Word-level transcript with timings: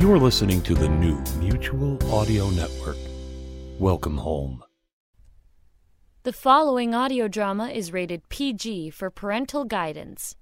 You're 0.00 0.18
listening 0.18 0.62
to 0.62 0.74
the 0.74 0.88
new 0.88 1.22
Mutual 1.38 1.98
Audio 2.10 2.48
Network. 2.48 2.96
Welcome 3.78 4.16
home. 4.16 4.64
The 6.22 6.32
following 6.32 6.94
audio 6.94 7.28
drama 7.28 7.68
is 7.68 7.92
rated 7.92 8.26
PG 8.30 8.90
for 8.90 9.10
parental 9.10 9.66
guidance. 9.66 10.36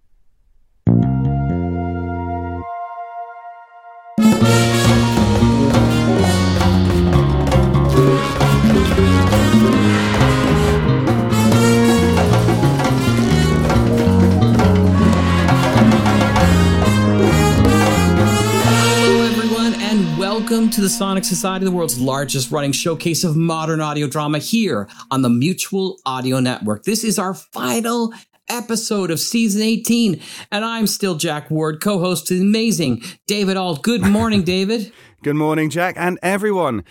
Welcome 20.51 20.71
to 20.71 20.81
the 20.81 20.89
Sonic 20.89 21.25
Society, 21.25 21.67
the 21.67 21.71
world's 21.71 22.01
largest 22.01 22.51
running 22.51 22.73
showcase 22.73 23.23
of 23.23 23.37
modern 23.37 23.83
audio 23.83 24.07
drama 24.07 24.39
here 24.39 24.89
on 25.11 25.21
the 25.21 25.29
Mutual 25.29 25.99
Audio 26.07 26.41
Network. 26.41 26.85
This 26.85 27.05
is 27.05 27.19
our 27.19 27.35
final 27.35 28.15
episode 28.49 29.11
of 29.11 29.21
season 29.21 29.61
18, 29.61 30.19
and 30.51 30.65
I'm 30.65 30.87
still 30.87 31.17
Jack 31.17 31.51
Ward, 31.51 31.83
co 31.83 31.99
host 31.99 32.29
to 32.29 32.35
the 32.35 32.41
amazing 32.41 33.03
David 33.27 33.59
Alt. 33.59 33.83
Good 33.83 34.01
morning, 34.01 34.43
David. 34.45 34.91
Good 35.23 35.37
morning, 35.37 35.69
Jack, 35.69 35.97
and 35.99 36.19
everyone. 36.23 36.83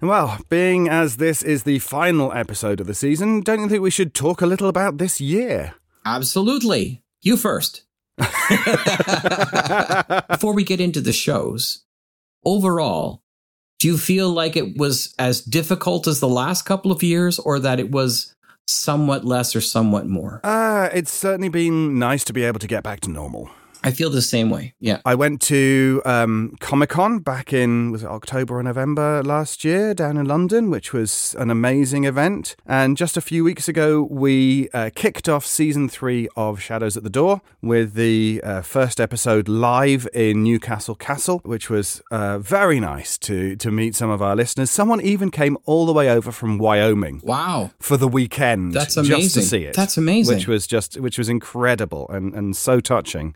Well, 0.00 0.38
being 0.48 0.88
as 0.88 1.16
this 1.16 1.42
is 1.42 1.64
the 1.64 1.80
final 1.80 2.32
episode 2.32 2.80
of 2.80 2.86
the 2.86 2.94
season, 2.94 3.40
don't 3.40 3.58
you 3.58 3.68
think 3.68 3.82
we 3.82 3.90
should 3.90 4.14
talk 4.14 4.40
a 4.40 4.46
little 4.46 4.68
about 4.68 4.98
this 4.98 5.20
year? 5.20 5.74
Absolutely. 6.06 7.02
You 7.22 7.36
first. 7.36 7.82
Before 10.28 10.54
we 10.54 10.62
get 10.62 10.80
into 10.80 11.00
the 11.00 11.12
shows, 11.12 11.82
overall, 12.44 13.22
do 13.78 13.88
you 13.88 13.96
feel 13.98 14.30
like 14.30 14.56
it 14.56 14.76
was 14.76 15.14
as 15.18 15.40
difficult 15.40 16.06
as 16.06 16.20
the 16.20 16.28
last 16.28 16.62
couple 16.62 16.92
of 16.92 17.02
years 17.02 17.38
or 17.38 17.58
that 17.58 17.80
it 17.80 17.90
was 17.90 18.34
somewhat 18.66 19.24
less 19.24 19.56
or 19.56 19.60
somewhat 19.60 20.06
more? 20.06 20.40
Uh, 20.44 20.88
it's 20.92 21.12
certainly 21.12 21.48
been 21.48 21.98
nice 21.98 22.24
to 22.24 22.32
be 22.32 22.44
able 22.44 22.60
to 22.60 22.66
get 22.66 22.82
back 22.82 23.00
to 23.00 23.10
normal. 23.10 23.50
I 23.82 23.92
feel 23.92 24.10
the 24.10 24.20
same 24.20 24.50
way. 24.50 24.74
Yeah. 24.78 25.00
I 25.06 25.14
went 25.14 25.40
to 25.42 26.02
um, 26.04 26.56
Comic 26.60 26.90
Con 26.90 27.20
back 27.20 27.52
in 27.52 27.90
was 27.90 28.02
it 28.02 28.08
October 28.08 28.58
or 28.58 28.62
November 28.62 29.22
last 29.22 29.64
year 29.64 29.94
down 29.94 30.18
in 30.18 30.26
London, 30.26 30.68
which 30.70 30.92
was 30.92 31.34
an 31.38 31.50
amazing 31.50 32.04
event. 32.04 32.56
And 32.66 32.96
just 32.96 33.16
a 33.16 33.20
few 33.22 33.42
weeks 33.42 33.68
ago, 33.68 34.02
we 34.02 34.68
uh, 34.74 34.90
kicked 34.94 35.28
off 35.30 35.46
season 35.46 35.88
three 35.88 36.28
of 36.36 36.60
Shadows 36.60 36.96
at 36.98 37.04
the 37.04 37.10
Door 37.10 37.40
with 37.62 37.94
the 37.94 38.42
uh, 38.44 38.60
first 38.62 39.00
episode 39.00 39.48
live 39.48 40.06
in 40.12 40.42
Newcastle 40.42 40.94
Castle, 40.94 41.40
which 41.44 41.70
was 41.70 42.02
uh, 42.10 42.38
very 42.38 42.80
nice 42.80 43.16
to 43.18 43.56
to 43.56 43.70
meet 43.70 43.94
some 43.96 44.10
of 44.10 44.20
our 44.20 44.36
listeners. 44.36 44.70
Someone 44.70 45.00
even 45.00 45.30
came 45.30 45.56
all 45.64 45.86
the 45.86 45.92
way 45.94 46.10
over 46.10 46.30
from 46.32 46.58
Wyoming 46.58 47.22
Wow. 47.24 47.70
for 47.80 47.96
the 47.96 48.08
weekend. 48.08 48.74
That's 48.74 48.94
Just 48.96 49.08
to 49.08 49.14
amazing. 49.14 49.42
see 49.44 49.64
it. 49.64 49.74
That's 49.74 49.96
amazing. 49.96 50.36
Which 50.36 50.46
was 50.46 50.66
just 50.66 51.00
which 51.00 51.16
was 51.16 51.28
incredible 51.30 52.08
and, 52.10 52.34
and 52.34 52.54
so 52.54 52.80
touching. 52.80 53.34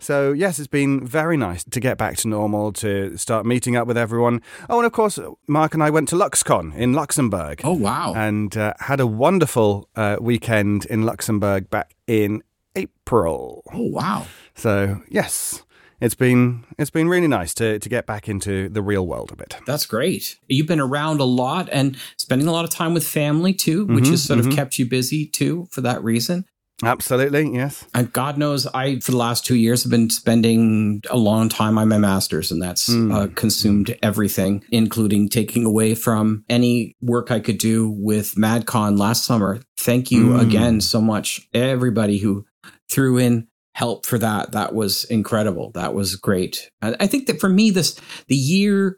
So 0.00 0.32
yes, 0.32 0.58
it's 0.58 0.66
been 0.66 1.06
very 1.06 1.36
nice 1.36 1.62
to 1.64 1.78
get 1.78 1.98
back 1.98 2.16
to 2.18 2.28
normal, 2.28 2.72
to 2.72 3.16
start 3.18 3.44
meeting 3.46 3.76
up 3.76 3.86
with 3.86 3.98
everyone. 3.98 4.40
Oh, 4.68 4.78
and 4.78 4.86
of 4.86 4.92
course, 4.92 5.18
Mark 5.46 5.74
and 5.74 5.82
I 5.82 5.90
went 5.90 6.08
to 6.08 6.16
LuxCon 6.16 6.74
in 6.74 6.94
Luxembourg. 6.94 7.60
Oh, 7.62 7.74
wow. 7.74 8.14
And 8.16 8.56
uh, 8.56 8.72
had 8.80 8.98
a 9.00 9.06
wonderful 9.06 9.88
uh, 9.94 10.16
weekend 10.20 10.86
in 10.86 11.02
Luxembourg 11.02 11.68
back 11.68 11.94
in 12.06 12.42
April. 12.74 13.62
oh, 13.74 13.86
wow. 13.88 14.26
So 14.54 15.02
yes, 15.08 15.62
it's 16.00 16.14
been 16.14 16.64
it's 16.78 16.90
been 16.90 17.08
really 17.08 17.28
nice 17.28 17.52
to 17.54 17.78
to 17.78 17.88
get 17.88 18.06
back 18.06 18.28
into 18.28 18.68
the 18.70 18.80
real 18.82 19.06
world 19.06 19.30
a 19.32 19.36
bit. 19.36 19.56
That's 19.66 19.84
great. 19.86 20.38
You've 20.48 20.66
been 20.66 20.80
around 20.80 21.20
a 21.20 21.24
lot 21.24 21.68
and 21.70 21.96
spending 22.16 22.48
a 22.48 22.52
lot 22.52 22.64
of 22.64 22.70
time 22.70 22.94
with 22.94 23.06
family 23.06 23.52
too, 23.52 23.86
which 23.86 24.04
Mhm, 24.04 24.10
has 24.12 24.22
sort 24.22 24.40
mhm. 24.40 24.48
of 24.48 24.54
kept 24.56 24.78
you 24.78 24.86
busy 24.88 25.26
too 25.26 25.68
for 25.70 25.82
that 25.82 26.02
reason. 26.02 26.46
Absolutely, 26.82 27.52
yes. 27.52 27.84
And 27.94 28.12
God 28.12 28.38
knows, 28.38 28.66
I 28.68 29.00
for 29.00 29.10
the 29.10 29.16
last 29.18 29.44
two 29.44 29.56
years 29.56 29.82
have 29.82 29.90
been 29.90 30.08
spending 30.10 31.02
a 31.10 31.16
long 31.16 31.48
time 31.48 31.76
on 31.78 31.88
my 31.88 31.98
masters, 31.98 32.50
and 32.50 32.62
that's 32.62 32.88
Mm. 32.88 33.14
uh, 33.14 33.26
consumed 33.34 33.96
everything, 34.02 34.64
including 34.70 35.28
taking 35.28 35.64
away 35.64 35.94
from 35.94 36.44
any 36.48 36.96
work 37.02 37.30
I 37.30 37.40
could 37.40 37.58
do 37.58 37.88
with 37.90 38.34
MadCon 38.36 38.98
last 38.98 39.24
summer. 39.24 39.60
Thank 39.78 40.10
you 40.10 40.28
Mm. 40.30 40.40
again 40.42 40.80
so 40.80 41.00
much, 41.00 41.48
everybody 41.52 42.18
who 42.18 42.44
threw 42.90 43.18
in 43.18 43.46
help 43.74 44.04
for 44.06 44.18
that. 44.18 44.52
That 44.52 44.74
was 44.74 45.04
incredible. 45.04 45.70
That 45.74 45.94
was 45.94 46.16
great. 46.16 46.70
I 46.82 46.94
I 47.00 47.06
think 47.06 47.26
that 47.26 47.40
for 47.40 47.48
me, 47.48 47.70
this 47.70 47.94
the 48.28 48.36
year 48.36 48.96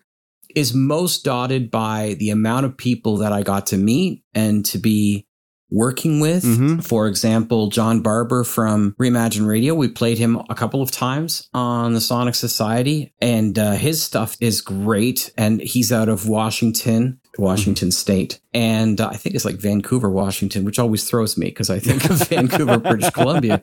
is 0.54 0.74
most 0.74 1.24
dotted 1.24 1.70
by 1.70 2.14
the 2.18 2.30
amount 2.30 2.66
of 2.66 2.76
people 2.76 3.16
that 3.18 3.32
I 3.32 3.42
got 3.42 3.66
to 3.68 3.76
meet 3.78 4.22
and 4.34 4.64
to 4.66 4.78
be 4.78 5.26
working 5.72 6.20
with. 6.20 6.44
Mhm. 6.44 6.84
For 6.84 7.08
example, 7.08 7.68
John 7.70 8.00
Barber 8.00 8.44
from 8.44 8.94
Reimagine 9.00 9.46
Radio. 9.46 9.74
We 9.74 9.88
played 9.88 10.18
him 10.18 10.40
a 10.50 10.54
couple 10.54 10.82
of 10.82 10.90
times 10.90 11.48
on 11.54 11.94
the 11.94 12.00
Sonic 12.00 12.34
Society, 12.34 13.12
and 13.20 13.58
uh, 13.58 13.72
his 13.72 14.02
stuff 14.02 14.36
is 14.40 14.60
great. 14.60 15.32
And 15.36 15.60
he's 15.60 15.90
out 15.90 16.08
of 16.08 16.28
Washington. 16.28 17.18
Washington 17.38 17.90
State. 17.90 18.40
And 18.52 19.00
uh, 19.00 19.08
I 19.10 19.16
think 19.16 19.34
it's 19.34 19.46
like 19.46 19.56
Vancouver, 19.56 20.10
Washington, 20.10 20.66
which 20.66 20.78
always 20.78 21.04
throws 21.04 21.38
me 21.38 21.46
because 21.46 21.70
I 21.70 21.78
think 21.78 22.04
of 22.10 22.18
Vancouver, 22.28 22.76
British 22.78 23.08
Columbia. 23.08 23.62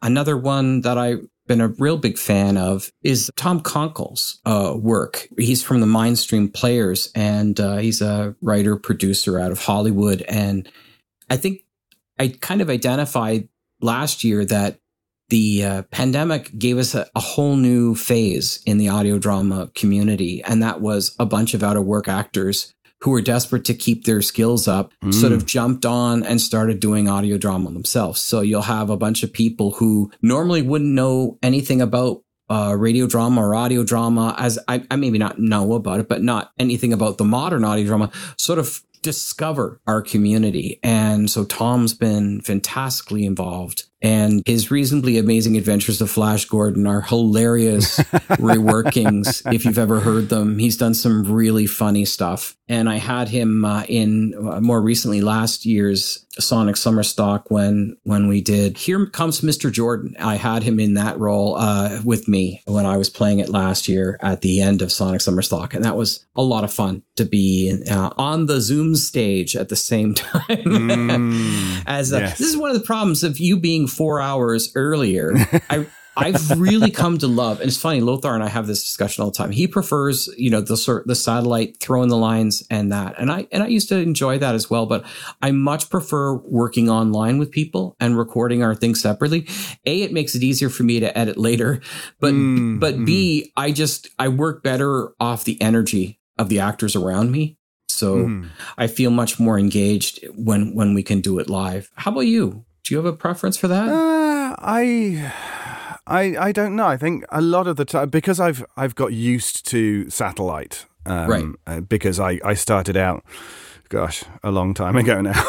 Another 0.00 0.36
one 0.38 0.80
that 0.80 0.96
I've 0.98 1.20
been 1.46 1.60
a 1.60 1.68
real 1.68 1.98
big 1.98 2.16
fan 2.18 2.56
of 2.56 2.90
is 3.02 3.30
Tom 3.36 3.60
Conkle's 3.60 4.40
uh, 4.46 4.74
work. 4.76 5.28
He's 5.38 5.62
from 5.62 5.80
the 5.80 5.86
Mindstream 5.86 6.52
Players, 6.52 7.10
and 7.14 7.60
uh, 7.60 7.76
he's 7.76 8.00
a 8.00 8.34
writer 8.40 8.76
producer 8.76 9.38
out 9.38 9.52
of 9.52 9.58
Hollywood. 9.60 10.22
And 10.22 10.66
I 11.30 11.36
think 11.36 11.64
I 12.18 12.28
kind 12.28 12.60
of 12.60 12.70
identified 12.70 13.48
last 13.80 14.24
year 14.24 14.44
that 14.44 14.78
the 15.28 15.64
uh, 15.64 15.82
pandemic 15.90 16.56
gave 16.58 16.76
us 16.76 16.94
a, 16.94 17.08
a 17.14 17.20
whole 17.20 17.56
new 17.56 17.94
phase 17.94 18.62
in 18.66 18.76
the 18.76 18.88
audio 18.88 19.18
drama 19.18 19.70
community, 19.74 20.42
and 20.44 20.62
that 20.62 20.80
was 20.80 21.16
a 21.18 21.24
bunch 21.26 21.54
of 21.54 21.62
out 21.62 21.76
of 21.76 21.84
work 21.84 22.06
actors 22.06 22.74
who 23.00 23.10
were 23.10 23.20
desperate 23.20 23.64
to 23.64 23.74
keep 23.74 24.04
their 24.04 24.22
skills 24.22 24.68
up, 24.68 24.92
sort 25.10 25.32
of 25.32 25.44
jumped 25.44 25.84
on 25.84 26.22
and 26.22 26.40
started 26.40 26.78
doing 26.78 27.08
audio 27.08 27.36
drama 27.36 27.70
themselves. 27.72 28.20
So 28.20 28.42
you'll 28.42 28.62
have 28.62 28.90
a 28.90 28.96
bunch 28.96 29.24
of 29.24 29.32
people 29.32 29.72
who 29.72 30.12
normally 30.22 30.62
wouldn't 30.62 30.92
know 30.92 31.36
anything 31.42 31.80
about 31.80 32.22
uh, 32.48 32.76
radio 32.78 33.08
drama 33.08 33.40
or 33.40 33.56
audio 33.56 33.82
drama, 33.82 34.36
as 34.38 34.56
I, 34.68 34.84
I 34.88 34.96
maybe 34.96 35.18
not 35.18 35.38
know 35.38 35.72
about 35.72 35.98
it, 35.98 36.08
but 36.08 36.22
not 36.22 36.52
anything 36.60 36.92
about 36.92 37.18
the 37.18 37.24
modern 37.24 37.64
audio 37.64 37.86
drama, 37.86 38.12
sort 38.36 38.60
of 38.60 38.82
discover 39.02 39.80
our 39.86 40.00
community. 40.00 40.78
And 40.82 41.30
so 41.30 41.44
Tom's 41.44 41.94
been 41.94 42.40
fantastically 42.40 43.24
involved. 43.24 43.86
And 44.02 44.42
his 44.46 44.70
reasonably 44.70 45.16
amazing 45.18 45.56
adventures 45.56 46.00
of 46.00 46.10
Flash 46.10 46.44
Gordon 46.46 46.86
are 46.86 47.02
hilarious 47.02 47.98
reworkings. 48.38 49.42
If 49.54 49.64
you've 49.64 49.78
ever 49.78 50.00
heard 50.00 50.28
them, 50.28 50.58
he's 50.58 50.76
done 50.76 50.94
some 50.94 51.24
really 51.32 51.66
funny 51.66 52.04
stuff. 52.04 52.56
And 52.68 52.88
I 52.88 52.96
had 52.96 53.28
him 53.28 53.64
uh, 53.64 53.84
in 53.88 54.34
uh, 54.34 54.60
more 54.60 54.80
recently 54.80 55.20
last 55.20 55.64
year's 55.64 56.26
Sonic 56.38 56.76
Summer 56.76 57.02
Stock 57.02 57.50
when 57.50 57.96
when 58.04 58.26
we 58.28 58.40
did 58.40 58.78
Here 58.78 59.06
Comes 59.06 59.42
Mr. 59.42 59.70
Jordan. 59.70 60.16
I 60.18 60.36
had 60.36 60.62
him 60.62 60.80
in 60.80 60.94
that 60.94 61.18
role 61.18 61.56
uh, 61.56 62.00
with 62.04 62.26
me 62.28 62.62
when 62.66 62.86
I 62.86 62.96
was 62.96 63.10
playing 63.10 63.40
it 63.40 63.50
last 63.50 63.88
year 63.88 64.18
at 64.22 64.40
the 64.40 64.60
end 64.60 64.80
of 64.80 64.90
Sonic 64.90 65.20
Summer 65.20 65.42
Stock, 65.42 65.74
and 65.74 65.84
that 65.84 65.96
was 65.96 66.24
a 66.34 66.42
lot 66.42 66.64
of 66.64 66.72
fun 66.72 67.02
to 67.16 67.24
be 67.24 67.82
uh, 67.90 68.10
on 68.16 68.46
the 68.46 68.60
Zoom 68.60 68.96
stage 68.96 69.54
at 69.54 69.68
the 69.68 69.76
same 69.76 70.14
time. 70.14 70.42
Mm, 70.46 71.82
As 71.86 72.12
uh, 72.12 72.18
yes. 72.18 72.38
this 72.38 72.48
is 72.48 72.56
one 72.56 72.70
of 72.70 72.78
the 72.78 72.86
problems 72.86 73.22
of 73.22 73.38
you 73.38 73.58
being 73.58 73.86
four 73.92 74.20
hours 74.20 74.72
earlier. 74.74 75.34
I 75.70 75.86
I've 76.16 76.60
really 76.60 76.90
come 76.90 77.16
to 77.18 77.26
love, 77.26 77.60
and 77.60 77.68
it's 77.68 77.78
funny. 77.78 78.00
Lothar 78.00 78.34
and 78.34 78.42
I 78.44 78.48
have 78.48 78.66
this 78.66 78.82
discussion 78.82 79.22
all 79.22 79.30
the 79.30 79.36
time. 79.36 79.50
He 79.50 79.66
prefers, 79.66 80.28
you 80.36 80.50
know, 80.50 80.60
the 80.60 80.76
sort 80.76 81.06
the 81.06 81.14
satellite 81.14 81.80
throwing 81.80 82.08
the 82.10 82.18
lines 82.18 82.62
and 82.70 82.92
that, 82.92 83.14
and 83.18 83.32
I 83.32 83.46
and 83.50 83.62
I 83.62 83.68
used 83.68 83.88
to 83.88 83.96
enjoy 83.96 84.38
that 84.38 84.54
as 84.54 84.68
well. 84.68 84.84
But 84.84 85.04
I 85.40 85.52
much 85.52 85.88
prefer 85.88 86.34
working 86.34 86.90
online 86.90 87.38
with 87.38 87.50
people 87.50 87.96
and 87.98 88.18
recording 88.18 88.62
our 88.62 88.74
things 88.74 89.00
separately. 89.00 89.48
A, 89.86 90.02
it 90.02 90.12
makes 90.12 90.34
it 90.34 90.42
easier 90.42 90.68
for 90.68 90.82
me 90.82 91.00
to 91.00 91.16
edit 91.16 91.38
later, 91.38 91.80
but 92.20 92.34
Mm, 92.34 92.80
but 92.80 93.04
B, 93.04 93.52
I 93.56 93.72
just 93.72 94.08
I 94.18 94.28
work 94.28 94.62
better 94.62 95.14
off 95.18 95.44
the 95.44 95.60
energy 95.62 96.18
of 96.38 96.48
the 96.48 96.60
actors 96.60 96.96
around 96.96 97.30
me. 97.30 97.58
So 97.88 98.16
mm. 98.16 98.48
I 98.76 98.86
feel 98.86 99.10
much 99.10 99.38
more 99.38 99.58
engaged 99.58 100.26
when 100.34 100.74
when 100.74 100.92
we 100.92 101.02
can 101.02 101.20
do 101.20 101.38
it 101.38 101.48
live. 101.48 101.90
How 101.94 102.10
about 102.10 102.20
you? 102.22 102.64
Do 102.84 102.94
you 102.94 102.96
have 102.98 103.06
a 103.06 103.16
preference 103.16 103.56
for 103.56 103.68
that? 103.68 103.88
Uh, 103.88 104.56
I, 104.58 105.32
I, 106.06 106.36
I 106.48 106.52
don't 106.52 106.74
know. 106.74 106.86
I 106.86 106.96
think 106.96 107.24
a 107.30 107.40
lot 107.40 107.66
of 107.66 107.76
the 107.76 107.84
time 107.84 108.08
because 108.10 108.40
I've 108.40 108.64
I've 108.76 108.94
got 108.94 109.12
used 109.12 109.64
to 109.70 110.10
satellite, 110.10 110.86
um, 111.06 111.28
Right. 111.28 111.44
uh, 111.66 111.80
because 111.80 112.18
I 112.18 112.40
I 112.44 112.54
started 112.54 112.96
out 112.96 113.24
gosh, 113.88 114.24
a 114.42 114.50
long 114.50 114.72
time 114.72 114.96
ago 115.02 115.20
now. 115.20 115.44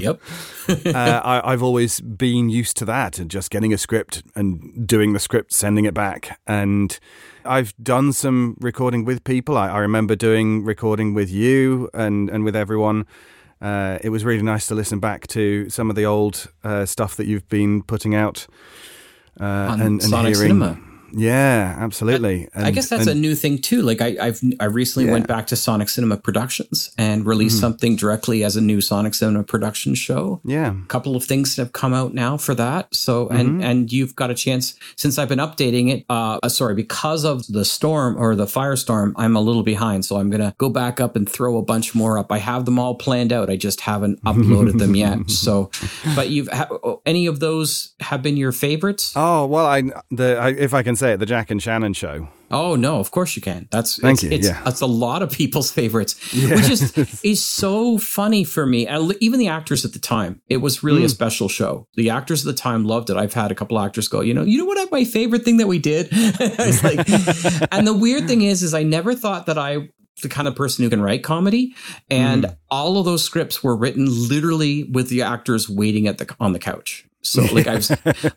Yep. 0.00 0.20
uh, 0.86 1.20
I, 1.22 1.52
I've 1.52 1.62
always 1.62 2.00
been 2.00 2.48
used 2.48 2.78
to 2.78 2.86
that 2.86 3.18
and 3.18 3.30
just 3.30 3.50
getting 3.50 3.74
a 3.74 3.78
script 3.78 4.22
and 4.34 4.86
doing 4.86 5.12
the 5.12 5.20
script, 5.20 5.52
sending 5.52 5.84
it 5.84 5.92
back. 5.92 6.40
And 6.46 6.98
I've 7.44 7.74
done 7.82 8.14
some 8.14 8.56
recording 8.58 9.04
with 9.04 9.22
people. 9.24 9.58
I, 9.58 9.68
I 9.68 9.78
remember 9.80 10.16
doing 10.16 10.64
recording 10.64 11.12
with 11.12 11.30
you 11.30 11.90
and, 11.92 12.30
and 12.30 12.42
with 12.42 12.56
everyone. 12.56 13.04
Uh, 13.60 13.98
it 14.02 14.10
was 14.10 14.24
really 14.24 14.42
nice 14.42 14.66
to 14.66 14.74
listen 14.74 15.00
back 15.00 15.26
to 15.28 15.68
some 15.70 15.90
of 15.90 15.96
the 15.96 16.04
old 16.04 16.52
uh, 16.62 16.84
stuff 16.84 17.16
that 17.16 17.26
you've 17.26 17.48
been 17.48 17.82
putting 17.82 18.14
out 18.14 18.46
uh, 19.40 19.44
and, 19.72 19.82
and 19.82 20.02
Sonic 20.02 20.34
hearing. 20.34 20.50
Cinema. 20.50 20.78
Yeah, 21.16 21.76
absolutely. 21.78 22.48
I 22.54 22.70
guess 22.70 22.88
that's 22.88 23.06
a 23.06 23.14
new 23.14 23.34
thing 23.34 23.58
too. 23.58 23.82
Like 23.82 24.00
I, 24.00 24.16
I've 24.20 24.40
I 24.60 24.64
recently 24.66 25.06
Yeah. 25.06 25.12
went 25.12 25.26
back 25.28 25.46
to 25.48 25.56
Sonic 25.56 25.88
Cinema 25.88 26.16
Productions 26.16 26.92
and 26.98 27.24
released 27.26 27.60
something 27.60 27.96
directly 27.96 28.44
as 28.44 28.56
a 28.56 28.60
new 28.60 28.80
Sonic 28.80 29.14
Cinema 29.14 29.44
production 29.44 29.94
show. 29.94 30.40
yeah. 30.44 30.72
A 30.82 30.86
couple 30.88 31.16
of 31.16 31.24
things 31.24 31.56
have 31.56 31.72
come 31.72 31.94
out 31.94 32.14
now 32.14 32.36
for 32.36 32.54
that. 32.54 32.94
So 32.94 33.28
and 33.28 33.62
and 33.62 33.92
you've 33.92 34.14
got 34.16 34.30
a 34.30 34.34
chance 34.34 34.74
since 34.96 35.18
I've 35.18 35.28
been 35.28 35.38
updating 35.38 35.90
it. 35.90 36.04
Uh, 36.08 36.38
uh, 36.42 36.48
sorry, 36.48 36.74
because 36.74 37.24
of 37.24 37.46
the 37.46 37.64
storm 37.64 38.16
or 38.18 38.34
the 38.34 38.46
firestorm, 38.46 39.12
I'm 39.16 39.36
a 39.36 39.40
little 39.40 39.62
behind. 39.62 40.04
So 40.04 40.16
I'm 40.16 40.30
gonna 40.30 40.54
go 40.58 40.68
back 40.68 41.00
up 41.00 41.16
and 41.16 41.28
throw 41.28 41.56
a 41.58 41.62
bunch 41.62 41.94
more 41.94 42.18
up. 42.18 42.32
I 42.32 42.38
have 42.38 42.64
them 42.64 42.78
all 42.78 42.94
planned 42.94 43.32
out. 43.32 43.50
I 43.50 43.56
just 43.56 43.80
haven't 43.82 44.22
uploaded 44.30 44.78
them 44.78 44.94
yet. 44.96 45.30
So, 45.30 45.70
but 46.16 46.30
you've 46.30 46.48
ha- 46.48 46.68
any 47.06 47.26
of 47.26 47.40
those 47.40 47.94
have 48.00 48.22
been 48.22 48.36
your 48.36 48.52
favorites? 48.52 49.12
Oh 49.16 49.46
well, 49.46 49.66
I 49.66 49.82
the 50.10 50.36
I, 50.38 50.48
if 50.50 50.74
I 50.74 50.82
can 50.82 50.96
say 50.96 51.03
it, 51.04 51.20
the 51.20 51.26
Jack 51.26 51.50
and 51.50 51.62
Shannon 51.62 51.92
show. 51.92 52.28
Oh 52.50 52.76
no, 52.76 52.98
of 53.00 53.10
course 53.10 53.34
you 53.36 53.42
can. 53.42 53.66
That's 53.70 53.98
Thank 54.00 54.14
it's, 54.16 54.22
you, 54.22 54.30
It's, 54.30 54.46
yeah. 54.48 54.62
it's 54.66 54.80
a 54.80 54.86
lot 54.86 55.22
of 55.22 55.30
people's 55.30 55.70
favorites, 55.80 56.14
which 56.32 56.68
is 56.70 57.20
is 57.24 57.44
so 57.44 57.98
funny 57.98 58.44
for 58.44 58.64
me. 58.66 58.86
And 58.86 59.14
even 59.20 59.40
the 59.40 59.48
actors 59.48 59.84
at 59.84 59.92
the 59.92 59.98
time, 59.98 60.40
it 60.48 60.58
was 60.58 60.82
really 60.82 61.00
Hmm. 61.00 61.06
a 61.06 61.08
special 61.10 61.48
show. 61.48 61.86
The 61.94 62.10
actors 62.10 62.46
at 62.46 62.54
the 62.54 62.60
time 62.60 62.84
loved 62.84 63.10
it. 63.10 63.16
I've 63.16 63.34
had 63.34 63.50
a 63.50 63.54
couple 63.54 63.78
actors 63.78 64.08
go, 64.08 64.20
you 64.20 64.34
know, 64.34 64.42
you 64.44 64.58
know 64.58 64.64
what? 64.66 64.90
My 64.92 65.04
favorite 65.04 65.44
thing 65.44 65.56
that 65.58 65.66
we 65.66 65.78
did. 65.78 66.08
I 66.12 66.54
was 66.66 66.84
like, 66.84 67.08
and 67.72 67.86
the 67.86 67.94
weird 67.96 68.26
thing 68.26 68.42
is, 68.42 68.62
is 68.62 68.74
I 68.74 68.82
never 68.82 69.14
thought 69.14 69.46
that 69.46 69.58
I 69.58 69.88
the 70.22 70.28
kind 70.28 70.46
of 70.46 70.54
person 70.54 70.84
who 70.84 70.90
can 70.90 71.02
write 71.02 71.24
comedy 71.24 71.74
and 72.08 72.44
Hmm. 72.44 72.50
all 72.70 72.98
of 72.98 73.04
those 73.04 73.24
scripts 73.24 73.64
were 73.64 73.74
written 73.76 74.06
literally 74.28 74.84
with 74.84 75.08
the 75.08 75.22
actors 75.22 75.68
waiting 75.68 76.06
at 76.06 76.18
the 76.18 76.36
on 76.38 76.52
the 76.52 76.60
couch 76.60 77.04
so 77.24 77.42
like 77.52 77.66
i 77.66 77.74
was 77.74 77.88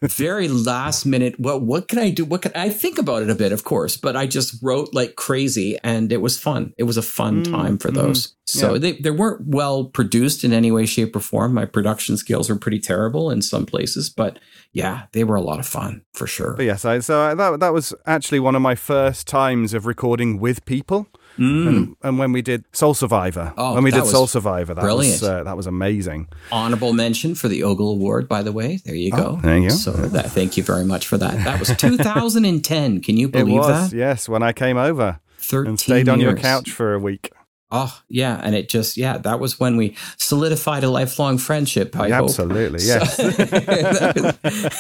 very 0.01 0.48
last 0.48 1.06
minute 1.06 1.39
what 1.39 1.62
what 1.62 1.88
can 1.88 2.00
i 2.00 2.10
do? 2.10 2.25
What 2.25 2.42
can 2.42 2.51
i 2.56 2.69
think 2.69 2.98
about 2.98 3.22
it 3.22 3.30
a 3.30 3.36
bit 3.36 3.51
of 3.51 3.63
course 3.63 3.98
but 3.98 4.16
i 4.16 4.25
just 4.25 4.62
wrote 4.62 4.94
like 4.94 5.16
crazy 5.16 5.78
and 5.84 6.12
it 6.12 6.22
was 6.22 6.39
fun. 6.39 6.74
It 6.78 6.84
was 6.84 6.98
a 6.98 7.01
fun 7.01 7.44
mm, 7.44 7.51
time 7.51 7.78
for 7.78 7.89
mm-hmm. 7.89 8.07
those. 8.07 8.36
So 8.45 8.74
Yeah. 8.74 8.80
they, 8.80 8.92
they 8.94 9.12
weren't 9.12 9.45
well 9.45 9.86
produced 9.86 10.44
in 10.44 10.54
any 10.54 10.72
way 10.72 10.86
shape 10.86 11.16
or 11.16 11.19
form. 11.19 11.54
My 11.54 11.66
production 11.66 12.16
skills 12.18 12.50
are 12.50 12.56
pretty 12.56 12.80
terrible 12.80 13.30
in 13.30 13.42
some 13.42 13.66
places 13.66 14.10
but 14.10 14.39
yeah 14.74 15.04
they 15.12 15.24
were 15.24 15.36
a 15.36 15.42
lot 15.42 15.60
of 15.60 15.68
fun 15.68 16.01
for 16.13 16.28
sure. 16.28 16.54
But 16.54 16.66
yes, 16.66 16.86
I, 16.86 17.00
so 17.00 17.19
I, 17.22 17.33
that 17.33 17.60
that 17.60 17.74
was 17.74 17.94
actually 18.06 18.40
one 18.40 18.56
of 18.56 18.62
my 18.62 18.75
first 18.75 19.28
times 19.28 19.74
of 19.74 19.86
recording 19.86 20.40
with 20.40 20.66
people. 20.66 21.07
And, 21.38 21.95
and 22.04 22.18
when 22.19 22.31
we 22.31 22.42
did 22.42 22.63
Soul 22.74 22.94
Survivor, 22.94 23.51
Mm. 23.51 23.54
Oh, 23.57 23.74
when 23.75 23.84
we 23.84 23.92
did 23.92 24.06
Soul 24.06 24.28
Survivor, 24.28 24.74
that 24.74 24.81
brilliant. 24.81 25.22
was 25.22 25.30
uh, 25.30 25.44
that 25.44 25.56
was 25.56 25.68
amazing. 25.68 26.28
honorable 26.51 26.94
mention 26.94 27.36
for 27.36 27.48
the 27.48 27.63
Ogle 27.63 27.92
Award, 27.92 28.28
by 28.28 28.42
the 28.44 28.51
way. 28.51 28.80
There 28.86 28.95
you 28.95 29.12
go. 29.12 29.38
Oh, 29.38 29.42
there 29.42 29.57
you 29.57 29.69
go. 29.69 29.75
So 29.75 29.92
that, 29.92 30.31
thank 30.31 30.57
you 30.57 30.63
very 30.63 30.84
much 30.86 31.07
for 31.07 31.18
that. 31.18 31.44
That 31.44 31.60
was 31.60 31.69
2010. 31.78 33.01
Can 33.01 33.18
you 33.18 33.28
It 33.28 33.31
believe 33.31 33.56
was 33.56 33.92
that? 33.92 33.95
yes 33.95 34.28
when 34.28 34.42
I 34.44 34.51
came 34.54 34.78
over 34.78 35.19
13 35.39 35.69
and 35.69 35.80
stayed 35.80 36.10
on 36.10 36.19
your 36.19 36.36
couch 36.36 36.72
for 36.72 36.94
a 36.94 37.00
week. 37.00 37.31
Oh, 37.69 38.02
yeah. 38.08 38.40
And 38.42 38.56
it 38.56 38.69
just, 38.69 38.96
yeah, 38.96 39.18
that 39.18 39.40
was 39.42 39.60
when 39.60 39.75
we 39.75 39.96
solidified 40.18 40.84
a 40.86 40.90
lifelong 40.90 41.38
friendship. 41.38 41.96
I 41.98 42.10
hope. 42.10 42.30
Absolutely, 42.30 42.80
yes. 42.86 43.18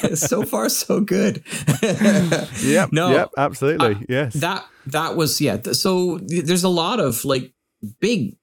So, 0.09 0.15
so 0.15 0.43
far, 0.43 0.69
so 0.69 1.01
good. 1.01 1.43
yep, 2.61 2.93
No, 2.93 3.11
yep, 3.11 3.29
absolutely, 3.37 4.05
yes. 4.07 4.33
that 4.35 4.65
that 4.87 5.17
was 5.17 5.41
yeah 5.41 5.57
so 5.73 6.17
th- 6.19 6.45
there's 6.45 6.63
a 6.63 6.69
lot 6.69 7.01
of 7.01 7.25
like 7.25 7.51
big 7.99 8.37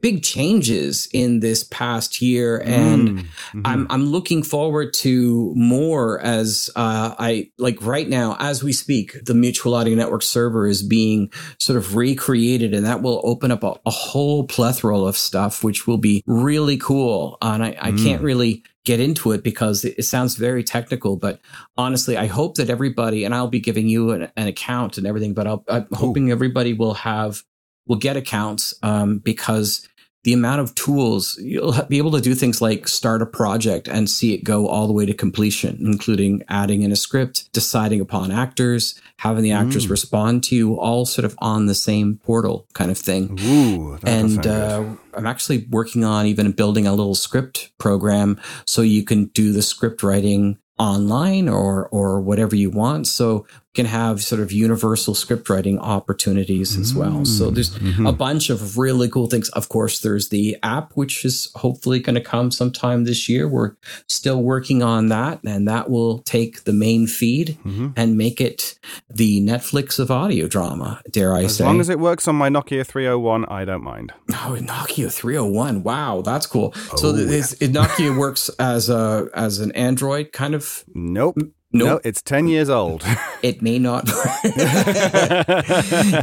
big 0.00 0.22
changes 0.22 1.08
in 1.12 1.40
this 1.40 1.64
past 1.64 2.20
year 2.20 2.60
and 2.64 3.06
Mm, 3.06 3.18
mm-hmm. 3.18 3.62
i'm 3.64 3.86
i'm 3.90 4.06
looking 4.06 4.42
forward 4.42 4.92
to 4.94 5.52
more 5.56 6.20
as 6.20 6.70
uh 6.76 7.14
i 7.18 7.50
like 7.58 7.80
right 7.82 8.08
now 8.08 8.36
as 8.38 8.62
we 8.62 8.72
speak 8.72 9.24
the 9.24 9.34
mutual 9.34 9.74
audio 9.74 9.94
network 9.94 10.22
server 10.22 10.66
is 10.66 10.82
being 10.82 11.30
sort 11.58 11.76
of 11.76 11.96
recreated 11.96 12.74
and 12.74 12.84
that 12.86 13.02
will 13.02 13.20
open 13.24 13.50
up 13.50 13.62
a, 13.62 13.74
a 13.86 13.90
whole 13.90 14.44
plethora 14.44 14.98
of 14.98 15.16
stuff 15.16 15.64
which 15.64 15.86
will 15.86 15.98
be 15.98 16.22
really 16.26 16.76
cool 16.76 17.38
and 17.42 17.64
i, 17.64 17.76
I 17.80 17.92
can't 17.92 18.22
really 18.22 18.62
get 18.84 19.00
into 19.00 19.32
it 19.32 19.42
because 19.42 19.84
it, 19.84 20.04
sounds 20.04 20.36
very 20.36 20.62
technical 20.62 21.16
but 21.16 21.40
honestly 21.76 22.16
i 22.16 22.26
hope 22.26 22.56
that 22.56 22.70
everybody 22.70 23.24
and 23.24 23.34
i'll 23.34 23.48
be 23.48 23.60
giving 23.60 23.88
you 23.88 24.12
an, 24.12 24.30
an 24.36 24.46
account 24.46 24.98
and 24.98 25.06
everything 25.06 25.34
but 25.34 25.46
I'll, 25.46 25.64
i'm 25.68 25.86
hoping 25.92 26.30
everybody 26.30 26.72
will 26.72 26.94
have 26.94 27.42
will 27.86 27.96
get 27.96 28.16
accounts 28.16 28.74
um, 28.82 29.18
because 29.18 29.88
the 30.24 30.32
amount 30.32 30.60
of 30.60 30.74
tools 30.74 31.38
you'll 31.40 31.80
be 31.88 31.98
able 31.98 32.10
to 32.10 32.20
do 32.20 32.34
things 32.34 32.60
like 32.60 32.88
start 32.88 33.22
a 33.22 33.26
project 33.26 33.86
and 33.86 34.10
see 34.10 34.34
it 34.34 34.42
go 34.42 34.66
all 34.66 34.88
the 34.88 34.92
way 34.92 35.06
to 35.06 35.14
completion 35.14 35.78
including 35.80 36.42
adding 36.48 36.82
in 36.82 36.90
a 36.90 36.96
script 36.96 37.52
deciding 37.52 38.00
upon 38.00 38.32
actors 38.32 39.00
having 39.18 39.42
the 39.42 39.52
actors 39.52 39.88
respond 39.88 40.44
to 40.44 40.54
you 40.54 40.78
all 40.78 41.06
sort 41.06 41.24
of 41.24 41.34
on 41.38 41.66
the 41.66 41.74
same 41.74 42.18
portal 42.18 42.66
kind 42.74 42.90
of 42.90 42.98
thing. 42.98 43.38
Ooh, 43.42 43.98
and 44.04 44.46
uh, 44.46 44.84
I'm 45.14 45.26
actually 45.26 45.66
working 45.70 46.04
on 46.04 46.26
even 46.26 46.50
building 46.52 46.86
a 46.86 46.94
little 46.94 47.14
script 47.14 47.70
program 47.78 48.38
so 48.66 48.82
you 48.82 49.04
can 49.04 49.26
do 49.26 49.52
the 49.52 49.62
script 49.62 50.02
writing 50.02 50.58
online 50.78 51.48
or 51.48 51.88
or 51.88 52.20
whatever 52.20 52.54
you 52.54 52.70
want. 52.70 53.06
So 53.06 53.46
can 53.76 53.86
have 53.86 54.22
sort 54.22 54.40
of 54.40 54.50
universal 54.50 55.14
script 55.14 55.48
writing 55.48 55.78
opportunities 55.78 56.76
as 56.76 56.94
well. 56.94 57.24
So 57.24 57.46
mm-hmm. 57.46 57.54
there's 57.54 57.76
a 57.76 57.78
mm-hmm. 57.78 58.10
bunch 58.16 58.50
of 58.50 58.78
really 58.78 59.08
cool 59.08 59.28
things. 59.28 59.48
Of 59.50 59.68
course, 59.68 60.00
there's 60.00 60.30
the 60.30 60.56
app, 60.62 60.92
which 60.94 61.24
is 61.24 61.52
hopefully 61.54 62.00
going 62.00 62.14
to 62.14 62.20
come 62.20 62.50
sometime 62.50 63.04
this 63.04 63.28
year. 63.28 63.46
We're 63.46 63.76
still 64.08 64.42
working 64.42 64.82
on 64.82 65.08
that, 65.08 65.40
and 65.44 65.68
that 65.68 65.90
will 65.90 66.20
take 66.20 66.64
the 66.64 66.72
main 66.72 67.06
feed 67.06 67.58
mm-hmm. 67.64 67.88
and 67.96 68.16
make 68.16 68.40
it 68.40 68.78
the 69.08 69.40
Netflix 69.42 69.98
of 69.98 70.10
audio 70.10 70.48
drama. 70.48 71.02
Dare 71.10 71.34
I 71.34 71.44
as 71.44 71.56
say? 71.56 71.64
As 71.64 71.66
long 71.66 71.80
as 71.80 71.88
it 71.88 72.00
works 72.00 72.26
on 72.26 72.34
my 72.34 72.48
Nokia 72.48 72.84
301, 72.86 73.44
I 73.44 73.64
don't 73.64 73.84
mind. 73.84 74.12
Oh, 74.30 74.56
Nokia 74.58 75.12
301. 75.12 75.82
Wow, 75.82 76.22
that's 76.22 76.46
cool. 76.46 76.72
Oh, 76.92 76.96
so 76.96 77.14
it, 77.14 77.72
Nokia 77.72 78.16
works 78.24 78.48
as 78.58 78.88
a 78.88 79.28
as 79.34 79.60
an 79.60 79.72
Android 79.72 80.32
kind 80.32 80.54
of. 80.54 80.84
Nope. 80.94 81.36
Nope. 81.78 81.86
No, 81.86 82.00
it's 82.04 82.22
10 82.22 82.48
years 82.48 82.70
old. 82.70 83.04
It 83.42 83.62
may 83.62 83.78
not. 83.78 84.08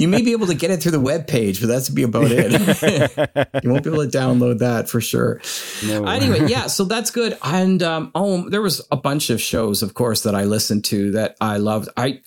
you 0.02 0.08
may 0.10 0.22
be 0.22 0.34
able 0.34 0.48
to 0.48 0.56
get 0.56 0.72
it 0.72 0.82
through 0.82 0.92
the 0.92 1.00
web 1.00 1.26
page, 1.26 1.62
but 1.62 1.68
that's 1.68 1.88
be 1.88 2.04
about 2.04 2.32
it. 2.32 2.52
you 3.64 3.70
won't 3.70 3.84
be 3.84 3.92
able 3.92 4.04
to 4.04 4.18
download 4.18 4.60
that 4.60 4.90
for 4.90 5.00
sure. 5.00 5.40
No. 5.86 6.04
Anyway, 6.04 6.48
yeah, 6.48 6.68
so 6.68 6.84
that's 6.84 7.12
good. 7.12 7.38
And 7.44 7.82
um, 7.82 8.12
oh, 8.14 8.50
there 8.50 8.62
was 8.62 8.86
a 8.92 8.98
bunch 8.98 9.30
of 9.30 9.40
shows, 9.40 9.84
of 9.84 9.94
course, 9.94 10.24
that 10.24 10.36
I 10.36 10.44
listened 10.44 10.84
to 10.86 11.12
that 11.12 11.38
I 11.40 11.58
loved. 11.58 11.88
I 11.96 12.20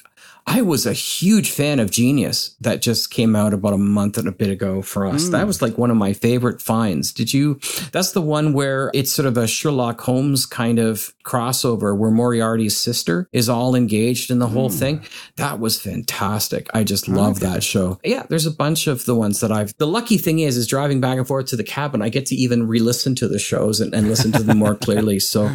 I 0.49 0.63
was 0.63 0.87
a 0.87 0.93
huge 0.93 1.51
fan 1.51 1.81
of 1.81 1.91
Genius 1.91 2.55
that 2.61 2.81
just 2.81 3.11
came 3.11 3.35
out 3.35 3.53
about 3.53 3.73
a 3.73 3.79
month 3.79 4.17
and 4.17 4.29
a 4.29 4.33
bit 4.33 4.49
ago 4.49 4.81
for 4.81 5.05
us. 5.05 5.27
Hmm. 5.27 5.33
That 5.33 5.47
was 5.47 5.61
like 5.61 5.77
one 5.77 5.91
of 5.91 5.97
my 5.97 6.13
favorite 6.13 6.63
finds. 6.63 7.13
Did 7.13 7.35
you? 7.35 7.59
That's 7.91 8.13
the 8.13 8.23
one 8.23 8.53
where 8.53 8.93
it's 8.95 9.13
sort 9.13 9.27
of 9.27 9.37
a 9.37 9.49
Sherlock 9.49 10.01
Holmes 10.01 10.47
kind 10.47 10.79
of 10.79 11.13
crossover 11.25 11.99
where 11.99 12.13
Moriarty's 12.13 12.77
sister 12.77 13.29
is 13.33 13.49
all 13.49 13.75
engaged 13.75 14.31
in 14.31 14.39
the 14.39 14.47
whole 14.47 14.71
hmm. 14.71 14.77
thing. 14.77 15.05
That 15.35 15.59
was 15.59 15.81
fantastic. 15.81 16.69
I 16.73 16.85
just 16.85 17.09
love 17.09 17.41
that 17.41 17.65
show. 17.65 17.99
Yeah, 18.05 18.25
there's 18.29 18.47
a 18.47 18.53
bunch 18.53 18.87
of 18.87 19.05
the 19.05 19.17
ones 19.17 19.41
that 19.41 19.51
I've. 19.51 19.77
The 19.79 19.87
lucky 19.87 20.17
thing 20.17 20.39
is, 20.39 20.57
is 20.57 20.69
driving 20.69 21.01
back 21.01 21.19
and 21.19 21.27
forth 21.27 21.47
to 21.47 21.57
the 21.57 21.65
cabin, 21.65 22.03
I 22.03 22.09
get 22.09 22.27
to 22.27 22.37
even 22.37 22.69
re-listen 22.69 23.17
to 23.17 23.27
the 23.27 23.41
shows 23.41 23.81
and, 23.81 23.93
and 23.93 24.09
listen 24.09 24.31
to 24.33 24.45
them 24.45 24.59
more 24.59 24.75
clearly. 24.87 25.19
So. 25.19 25.51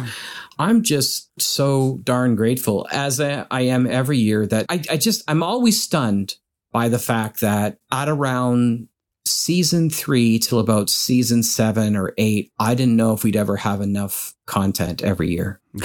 I'm 0.58 0.82
just 0.82 1.30
so 1.40 2.00
darn 2.04 2.36
grateful, 2.36 2.86
as 2.92 3.20
I, 3.20 3.46
I 3.50 3.62
am 3.62 3.86
every 3.86 4.18
year, 4.18 4.46
that 4.46 4.66
I, 4.68 4.82
I 4.90 4.96
just, 4.96 5.22
I'm 5.28 5.42
always 5.42 5.82
stunned 5.82 6.36
by 6.72 6.88
the 6.88 6.98
fact 6.98 7.40
that 7.40 7.78
at 7.90 8.08
around 8.08 8.88
season 9.24 9.88
three 9.88 10.38
till 10.38 10.58
about 10.58 10.90
season 10.90 11.42
seven 11.42 11.96
or 11.96 12.12
eight, 12.18 12.52
I 12.58 12.74
didn't 12.74 12.96
know 12.96 13.12
if 13.12 13.24
we'd 13.24 13.36
ever 13.36 13.56
have 13.56 13.80
enough 13.80 14.34
content 14.46 15.02
every 15.02 15.30
year. 15.30 15.60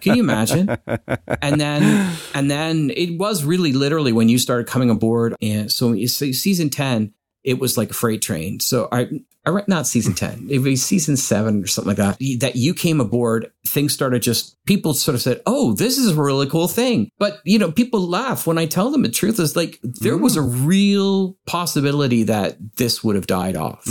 Can 0.00 0.16
you 0.16 0.22
imagine? 0.22 0.76
And 1.42 1.60
then, 1.60 2.16
and 2.34 2.50
then 2.50 2.90
it 2.90 3.18
was 3.18 3.44
really 3.44 3.72
literally 3.72 4.12
when 4.12 4.28
you 4.28 4.38
started 4.38 4.66
coming 4.66 4.90
aboard. 4.90 5.34
And 5.42 5.70
so 5.70 5.92
you 5.92 6.08
see 6.08 6.32
season 6.32 6.70
10, 6.70 7.12
it 7.42 7.58
was 7.58 7.76
like 7.76 7.90
a 7.90 7.94
freight 7.94 8.22
train. 8.22 8.60
So 8.60 8.88
I, 8.92 9.08
not 9.68 9.86
season 9.86 10.14
10, 10.14 10.48
it 10.50 10.58
was 10.58 10.82
season 10.84 11.16
seven 11.16 11.62
or 11.62 11.66
something 11.66 11.88
like 11.96 11.96
that, 11.98 12.18
that 12.40 12.56
you 12.56 12.74
came 12.74 13.00
aboard, 13.00 13.50
things 13.66 13.92
started 13.94 14.22
just, 14.22 14.56
people 14.66 14.92
sort 14.94 15.14
of 15.14 15.22
said, 15.22 15.40
Oh, 15.46 15.72
this 15.74 15.98
is 15.98 16.08
a 16.16 16.20
really 16.20 16.48
cool 16.48 16.68
thing. 16.68 17.10
But, 17.18 17.38
you 17.44 17.58
know, 17.58 17.70
people 17.70 18.00
laugh 18.08 18.46
when 18.46 18.58
I 18.58 18.66
tell 18.66 18.90
them 18.90 19.02
the 19.02 19.08
truth 19.08 19.38
is 19.38 19.54
like, 19.56 19.78
there 19.82 20.16
was 20.16 20.36
a 20.36 20.40
Mm. 20.40 20.66
real 20.66 21.36
possibility 21.46 22.22
that 22.24 22.56
this 22.76 23.02
would 23.04 23.16
have 23.16 23.26
died 23.26 23.56
off. 23.56 23.84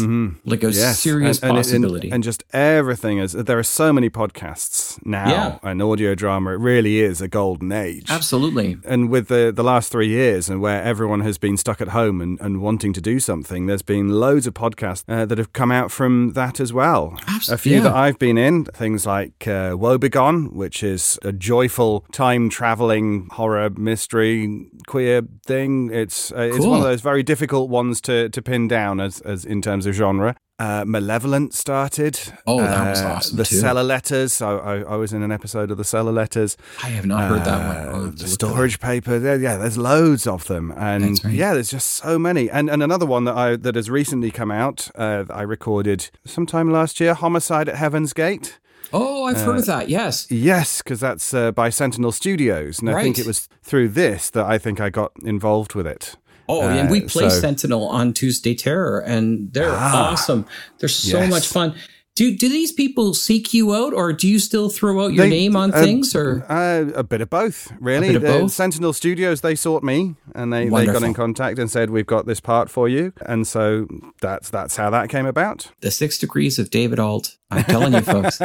Like 0.45 0.63
a 0.63 0.71
Yes, 0.71 1.00
serious 1.00 1.39
and, 1.39 1.50
and- 1.51 1.57
and- 1.57 1.65
possibility. 1.65 2.09
and, 2.12 2.24
just 2.24 2.43
everything 2.53 3.19
is. 3.19 3.33
There 3.33 3.59
are 3.59 3.63
so 3.63 3.93
many 3.93 4.09
podcasts 4.09 5.00
now, 5.05 5.29
Yeah. 5.29 5.69
and 5.69 5.81
audio 5.81 6.15
drama. 6.15 6.51
It 6.53 6.59
really 6.59 7.00
is 7.00 7.21
a 7.21 7.27
golden 7.27 7.71
age. 7.71 8.05
Absolutely. 8.09 8.77
And 8.85 9.09
with 9.09 9.27
the, 9.27 9.51
the 9.55 9.63
last 9.63 9.91
three 9.91 10.07
years, 10.07 10.50
and 10.50 10.59
where 10.62 10.81
everyone 10.81 11.21
has 11.21 11.38
been 11.38 11.57
stuck 11.57 11.81
at 11.81 11.89
home 11.89 12.19
and, 12.21 12.39
and 12.41 12.62
wanting 12.62 12.93
to 12.93 13.01
do 13.01 13.19
something, 13.19 13.65
there's 13.67 13.81
been 13.83 14.09
loads 14.09 14.47
of 14.47 14.53
podcasts 14.53 15.03
uh, 15.07 15.25
that 15.25 15.38
have 15.38 15.44
come 15.53 15.71
out 15.71 15.91
from 15.91 16.33
that 16.33 16.59
as 16.59 16.73
well. 16.73 17.17
Abs- 17.27 17.49
a 17.49 17.57
few 17.57 17.77
yeah. 17.77 17.81
that 17.83 17.95
I've 17.95 18.19
been 18.19 18.37
in, 18.37 18.65
things 18.65 19.05
like 19.05 19.47
uh, 19.47 19.71
Woebegone, 19.71 20.53
which 20.53 20.83
is 20.83 21.19
a 21.23 21.31
joyful 21.31 22.05
time 22.11 22.49
traveling 22.49 23.27
horror 23.31 23.69
mystery 23.69 24.67
queer 24.87 25.21
thing. 25.45 25.91
It's 25.91 26.31
uh, 26.31 26.49
it's 26.53 26.65
one 26.65 26.79
of 26.79 26.83
those 26.83 27.01
very 27.01 27.23
difficult 27.23 27.69
ones 27.69 28.01
to, 28.01 28.29
to 28.29 28.41
pin 28.41 28.67
down 28.67 28.99
as, 28.99 29.21
as 29.21 29.45
in 29.45 29.61
terms 29.61 29.85
of 29.85 29.95
genre. 29.95 30.35
Uh, 30.57 30.85
Malevolent 30.88 31.53
started. 31.53 32.17
Oh, 32.47 32.62
that 32.62 32.89
was 32.89 33.01
Uh, 33.01 33.07
awesome, 33.07 33.38
The 33.38 33.43
too. 33.43 33.55
Cellar 33.57 33.83
Letters. 33.83 34.41
I, 34.41 34.51
I, 34.51 34.75
I 34.83 34.95
was 34.95 35.12
in 35.12 35.21
an 35.21 35.31
episode 35.31 35.69
of 35.69 35.77
the 35.77 35.83
Cellar 35.83 36.13
Letters. 36.13 36.55
I 36.81 36.88
have 36.88 37.05
not 37.05 37.24
heard 37.29 37.43
that 37.43 37.62
Uh, 37.88 37.91
one. 37.91 38.01
Oh, 38.03 38.07
the 38.07 38.27
storage 38.27 38.79
paper. 38.79 39.19
There, 39.19 39.38
yeah, 39.38 39.57
there's 39.57 39.77
loads 39.77 40.25
of 40.25 40.45
them, 40.47 40.74
and 40.77 41.19
right. 41.25 41.33
yeah, 41.33 41.53
there's 41.53 41.71
just 41.71 41.89
so 41.89 42.17
many. 42.17 42.50
And 42.50 42.69
and 42.69 42.81
another 42.81 43.05
one 43.05 43.25
that 43.25 43.35
I 43.35 43.57
that 43.57 43.75
has 43.75 43.89
recently 43.89 44.31
come 44.31 44.50
out, 44.50 44.89
uh, 44.95 45.25
I 45.29 45.41
recorded 45.41 46.09
sometime 46.25 46.71
last 46.71 47.01
year, 47.01 47.13
Homicide 47.15 47.67
at 47.67 47.75
Heaven's 47.75 48.13
Gate. 48.13 48.57
Oh, 48.93 49.25
I've 49.25 49.35
uh, 49.38 49.45
heard 49.45 49.57
of 49.57 49.65
that. 49.65 49.89
Yes. 49.89 50.31
Yes, 50.31 50.81
because 50.81 51.01
that's 51.01 51.33
uh, 51.33 51.51
by 51.51 51.69
Sentinel 51.69 52.13
Studios, 52.13 52.79
and 52.79 52.89
I 52.89 53.01
think 53.03 53.19
it 53.19 53.25
was 53.27 53.50
through 53.62 53.89
this 53.89 54.29
that 54.29 54.45
I 54.45 54.57
think 54.57 54.79
I 54.79 54.89
got 54.89 55.12
involved 55.21 55.75
with 55.75 55.85
it. 55.88 56.15
Oh, 56.47 56.61
and 56.61 56.89
we 56.89 57.03
Uh, 57.03 57.07
play 57.07 57.29
so- 57.29 57.39
Sentinel 57.39 57.87
on 57.87 58.13
Tuesday 58.13 58.53
Terror, 58.55 58.99
and 58.99 59.49
they're 59.53 59.71
Ah, 59.71 60.11
awesome. 60.11 60.45
They're 60.79 60.89
so 60.89 61.19
yes. 61.19 61.29
much 61.29 61.47
fun. 61.47 61.73
Do 62.15 62.33
do 62.33 62.47
these 62.47 62.71
people 62.71 63.13
seek 63.13 63.53
you 63.53 63.75
out, 63.75 63.93
or 63.93 64.13
do 64.13 64.25
you 64.25 64.39
still 64.39 64.69
throw 64.69 65.03
out 65.03 65.13
your 65.13 65.25
They- 65.25 65.29
name 65.31 65.57
on 65.57 65.73
uh, 65.73 65.81
things? 65.81 66.15
Or 66.15 66.45
Uh, 66.47 66.85
a 66.95 67.03
bit 67.03 67.19
of 67.19 67.29
both, 67.29 67.73
really. 67.81 68.15
of 68.15 68.21
both? 68.21 68.53
Sentinel 68.53 68.93
Studios, 68.93 69.41
they 69.41 69.53
sought 69.53 69.83
me 69.83 70.15
and 70.33 70.53
they, 70.53 70.69
they 70.69 70.85
got 70.85 71.03
in 71.03 71.13
contact 71.13 71.59
and 71.59 71.69
said, 71.69 71.89
We've 71.89 72.05
got 72.05 72.25
this 72.25 72.39
part 72.39 72.69
for 72.69 72.87
you. 72.87 73.11
And 73.25 73.45
so 73.45 73.87
that's 74.21 74.49
that's 74.49 74.77
how 74.77 74.89
that 74.91 75.09
came 75.09 75.25
about. 75.25 75.71
the 75.81 75.91
Six 75.91 76.17
Degrees 76.17 76.57
of 76.57 76.69
David 76.69 76.99
Alt. 76.99 77.35
I'm 77.51 77.63
telling 77.63 77.93
you, 77.93 78.01
folks. 78.01 78.41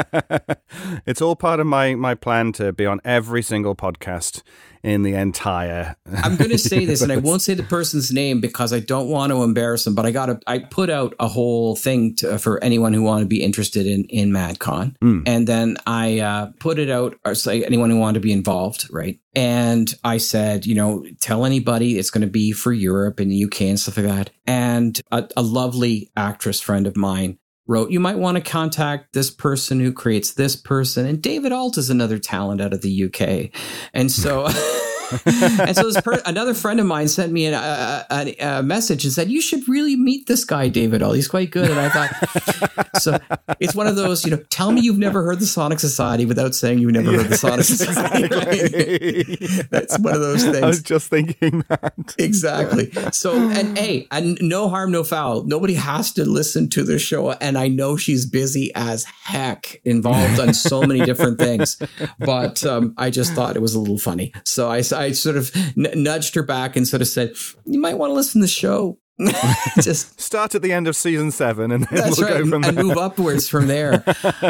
it's 1.06 1.22
all 1.22 1.36
part 1.36 1.60
of 1.60 1.66
my, 1.66 1.94
my 1.94 2.14
plan 2.14 2.52
to 2.52 2.72
be 2.72 2.86
on 2.86 3.00
every 3.04 3.42
single 3.42 3.74
podcast 3.74 4.42
in 4.82 5.02
the 5.02 5.14
entire. 5.14 5.96
I'm 6.22 6.36
going 6.36 6.50
to 6.50 6.58
say 6.58 6.84
this, 6.84 7.02
and 7.02 7.10
I 7.10 7.16
won't 7.16 7.42
say 7.42 7.54
the 7.54 7.62
person's 7.62 8.10
name 8.12 8.40
because 8.40 8.72
I 8.72 8.80
don't 8.80 9.08
want 9.08 9.30
to 9.32 9.42
embarrass 9.42 9.84
them. 9.84 9.94
But 9.94 10.06
I 10.06 10.10
got 10.10 10.26
to. 10.26 10.40
I 10.46 10.58
put 10.58 10.90
out 10.90 11.14
a 11.18 11.28
whole 11.28 11.76
thing 11.76 12.16
to, 12.16 12.38
for 12.38 12.62
anyone 12.62 12.92
who 12.92 13.02
want 13.02 13.22
to 13.22 13.26
be 13.26 13.42
interested 13.42 13.86
in 13.86 14.04
in 14.04 14.30
MadCon, 14.30 14.96
and 15.26 15.46
then 15.46 15.76
I 15.86 16.20
uh, 16.20 16.50
put 16.58 16.78
it 16.78 16.90
out, 16.90 17.18
or 17.24 17.34
say 17.34 17.64
anyone 17.64 17.90
who 17.90 17.98
wanted 17.98 18.14
to 18.14 18.20
be 18.20 18.32
involved, 18.32 18.86
right? 18.90 19.18
And 19.34 19.92
I 20.02 20.18
said, 20.18 20.66
you 20.66 20.74
know, 20.74 21.04
tell 21.20 21.44
anybody 21.44 21.98
it's 21.98 22.10
going 22.10 22.22
to 22.22 22.26
be 22.26 22.52
for 22.52 22.72
Europe 22.72 23.20
and 23.20 23.32
UK 23.32 23.62
and 23.62 23.78
stuff 23.78 23.96
like 23.96 24.06
that. 24.06 24.30
And 24.46 25.00
a, 25.12 25.28
a 25.36 25.42
lovely 25.42 26.10
actress 26.16 26.60
friend 26.60 26.86
of 26.86 26.96
mine 26.96 27.38
wrote, 27.70 27.90
you 27.90 28.00
might 28.00 28.18
want 28.18 28.36
to 28.36 28.42
contact 28.42 29.12
this 29.12 29.30
person 29.30 29.78
who 29.78 29.92
creates 29.92 30.34
this 30.34 30.56
person. 30.56 31.06
And 31.06 31.22
David 31.22 31.52
Alt 31.52 31.78
is 31.78 31.88
another 31.88 32.18
talent 32.18 32.60
out 32.60 32.72
of 32.72 32.82
the 32.82 33.04
UK. 33.04 33.50
And 33.94 34.10
so. 34.10 34.48
and 35.26 35.76
so 35.76 35.84
this 35.90 36.00
per- 36.00 36.22
another 36.26 36.54
friend 36.54 36.80
of 36.80 36.86
mine 36.86 37.08
sent 37.08 37.32
me 37.32 37.46
a, 37.46 37.58
a, 37.58 38.06
a, 38.10 38.36
a 38.58 38.62
message 38.62 39.04
and 39.04 39.12
said, 39.12 39.30
"You 39.30 39.40
should 39.40 39.68
really 39.68 39.96
meet 39.96 40.26
this 40.26 40.44
guy, 40.44 40.68
David. 40.68 41.02
All 41.02 41.12
he's 41.12 41.28
quite 41.28 41.50
good." 41.50 41.70
And 41.70 41.78
I 41.78 41.88
thought, 41.88 42.96
so 43.00 43.18
it's 43.58 43.74
one 43.74 43.86
of 43.86 43.96
those, 43.96 44.24
you 44.24 44.30
know, 44.30 44.42
tell 44.50 44.72
me 44.72 44.80
you've 44.80 44.98
never 44.98 45.22
heard 45.22 45.40
the 45.40 45.46
Sonic 45.46 45.80
Society 45.80 46.26
without 46.26 46.54
saying 46.54 46.78
you've 46.78 46.92
never 46.92 47.12
heard 47.12 47.28
the 47.28 47.36
Sonic 47.36 47.64
Society. 47.64 48.34
right? 48.34 49.70
That's 49.70 49.98
one 49.98 50.14
of 50.14 50.20
those 50.20 50.44
things. 50.44 50.62
I 50.62 50.66
was 50.66 50.82
just 50.82 51.08
thinking 51.08 51.64
that. 51.68 51.94
Exactly. 52.18 52.90
So, 53.12 53.34
and 53.36 53.76
hey, 53.78 54.06
and 54.10 54.38
no 54.40 54.68
harm, 54.68 54.92
no 54.92 55.04
foul. 55.04 55.44
Nobody 55.44 55.74
has 55.74 56.12
to 56.12 56.24
listen 56.24 56.68
to 56.70 56.82
the 56.82 56.98
show. 56.98 57.32
And 57.32 57.56
I 57.58 57.68
know 57.68 57.96
she's 57.96 58.26
busy 58.26 58.70
as 58.74 59.04
heck, 59.24 59.80
involved 59.84 60.40
on 60.40 60.54
so 60.54 60.82
many 60.82 61.00
different 61.00 61.38
things. 61.38 61.80
But 62.18 62.64
um, 62.64 62.94
I 62.96 63.10
just 63.10 63.32
thought 63.32 63.56
it 63.56 63.62
was 63.62 63.74
a 63.74 63.80
little 63.80 63.98
funny. 63.98 64.32
So 64.44 64.68
I, 64.68 64.82
I 64.94 64.99
sort 65.12 65.36
of 65.36 65.50
n- 65.76 66.02
nudged 66.02 66.34
her 66.34 66.42
back 66.42 66.76
and 66.76 66.86
sort 66.86 67.02
of 67.02 67.08
said, 67.08 67.32
"You 67.64 67.80
might 67.80 67.98
want 67.98 68.10
to 68.10 68.14
listen 68.14 68.40
to 68.40 68.44
the 68.44 68.48
show." 68.52 68.98
just 69.82 70.18
Start 70.18 70.54
at 70.54 70.62
the 70.62 70.72
end 70.72 70.88
of 70.88 70.96
season 70.96 71.30
seven 71.30 71.70
and 71.72 71.84
then 71.84 71.98
that's 71.98 72.18
we'll 72.18 72.26
right, 72.26 72.38
go 72.38 72.48
from 72.48 72.64
and 72.64 72.76
there. 72.78 72.84
move 72.84 72.96
upwards 72.96 73.50
from 73.50 73.66
there. 73.66 74.02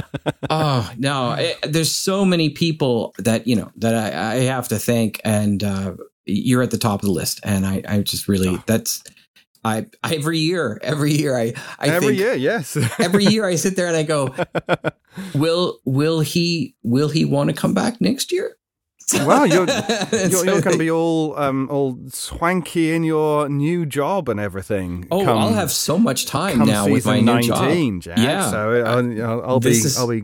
oh 0.50 0.88
no, 0.96 1.32
it, 1.32 1.56
there's 1.62 1.90
so 1.92 2.24
many 2.24 2.50
people 2.50 3.12
that 3.18 3.48
you 3.48 3.56
know 3.56 3.70
that 3.76 3.94
I, 3.96 4.32
I 4.32 4.34
have 4.42 4.68
to 4.68 4.78
thank, 4.78 5.20
and 5.24 5.62
uh, 5.64 5.94
you're 6.24 6.62
at 6.62 6.70
the 6.70 6.78
top 6.78 7.00
of 7.02 7.06
the 7.06 7.12
list. 7.12 7.40
And 7.42 7.66
I, 7.66 7.82
I 7.88 7.98
just 8.02 8.28
really 8.28 8.48
Oh. 8.50 8.62
that's 8.66 9.02
I 9.64 9.86
every 10.04 10.38
year, 10.38 10.78
every 10.82 11.12
year 11.12 11.36
I, 11.36 11.52
I 11.78 11.88
Every 11.88 12.08
think, 12.10 12.20
year, 12.20 12.34
yes. 12.34 12.76
every 13.00 13.24
year 13.26 13.44
I 13.44 13.56
sit 13.56 13.74
there 13.76 13.88
and 13.88 13.96
I 13.96 14.04
go, 14.04 14.34
will 15.34 15.80
will 15.84 16.20
he 16.20 16.76
will 16.82 17.08
he 17.08 17.24
want 17.24 17.50
to 17.50 17.56
come 17.56 17.74
back 17.74 18.00
next 18.00 18.30
year? 18.32 18.56
Wow, 19.26 19.44
you're 19.44 19.66
you're, 20.12 20.44
you're 20.44 20.60
going 20.60 20.72
to 20.72 20.78
be 20.78 20.90
all 20.90 21.36
um, 21.38 21.68
all 21.70 21.98
swanky 22.08 22.92
in 22.92 23.02
your 23.04 23.48
new 23.48 23.86
job 23.86 24.28
and 24.28 24.38
everything. 24.40 25.06
Oh, 25.10 25.24
come- 25.24 25.38
I'll 25.38 25.54
have 25.54 25.70
so 25.70 25.98
much 25.98 26.26
time 26.26 26.60
now 26.66 26.86
with 26.88 27.06
my 27.06 27.18
season 27.20 27.36
new 27.36 27.42
job. 27.42 27.62
19, 27.64 28.00
Jack. 28.00 28.18
Yeah. 28.18 28.50
So 28.50 28.84
I'll, 28.84 29.22
I'll, 29.30 29.42
I'll 29.42 29.60
be 29.60 29.70
is- 29.70 29.98
I'll 29.98 30.08
be 30.08 30.22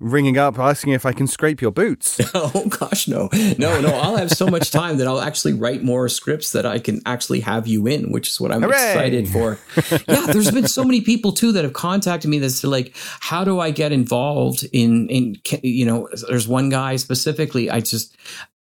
ringing 0.00 0.38
up 0.38 0.58
asking 0.58 0.92
if 0.92 1.06
I 1.06 1.12
can 1.12 1.26
scrape 1.26 1.60
your 1.60 1.72
boots. 1.72 2.20
Oh 2.38 2.66
gosh, 2.68 3.08
no, 3.08 3.28
no, 3.58 3.80
no! 3.80 3.88
I'll 3.88 4.16
have 4.16 4.30
so 4.30 4.46
much 4.46 4.70
time 4.70 4.98
that 4.98 5.06
I'll 5.06 5.20
actually 5.20 5.54
write 5.54 5.82
more 5.82 6.08
scripts 6.08 6.52
that 6.52 6.66
I 6.66 6.78
can 6.78 7.00
actually 7.06 7.40
have 7.40 7.66
you 7.66 7.86
in, 7.86 8.12
which 8.12 8.28
is 8.28 8.40
what 8.40 8.52
I'm 8.52 8.62
Hooray! 8.62 8.90
excited 8.90 9.28
for. 9.28 9.58
yeah, 10.06 10.26
there's 10.26 10.50
been 10.50 10.68
so 10.68 10.84
many 10.84 11.00
people 11.00 11.32
too 11.32 11.52
that 11.52 11.64
have 11.64 11.72
contacted 11.72 12.30
me 12.30 12.38
that's 12.38 12.62
like, 12.62 12.94
how 13.20 13.42
do 13.42 13.58
I 13.58 13.70
get 13.70 13.90
involved 13.90 14.66
in 14.72 15.08
in 15.08 15.36
you 15.62 15.86
know? 15.86 16.08
There's 16.28 16.46
one 16.46 16.68
guy 16.68 16.96
specifically. 16.96 17.70
I 17.70 17.80
just 17.80 18.16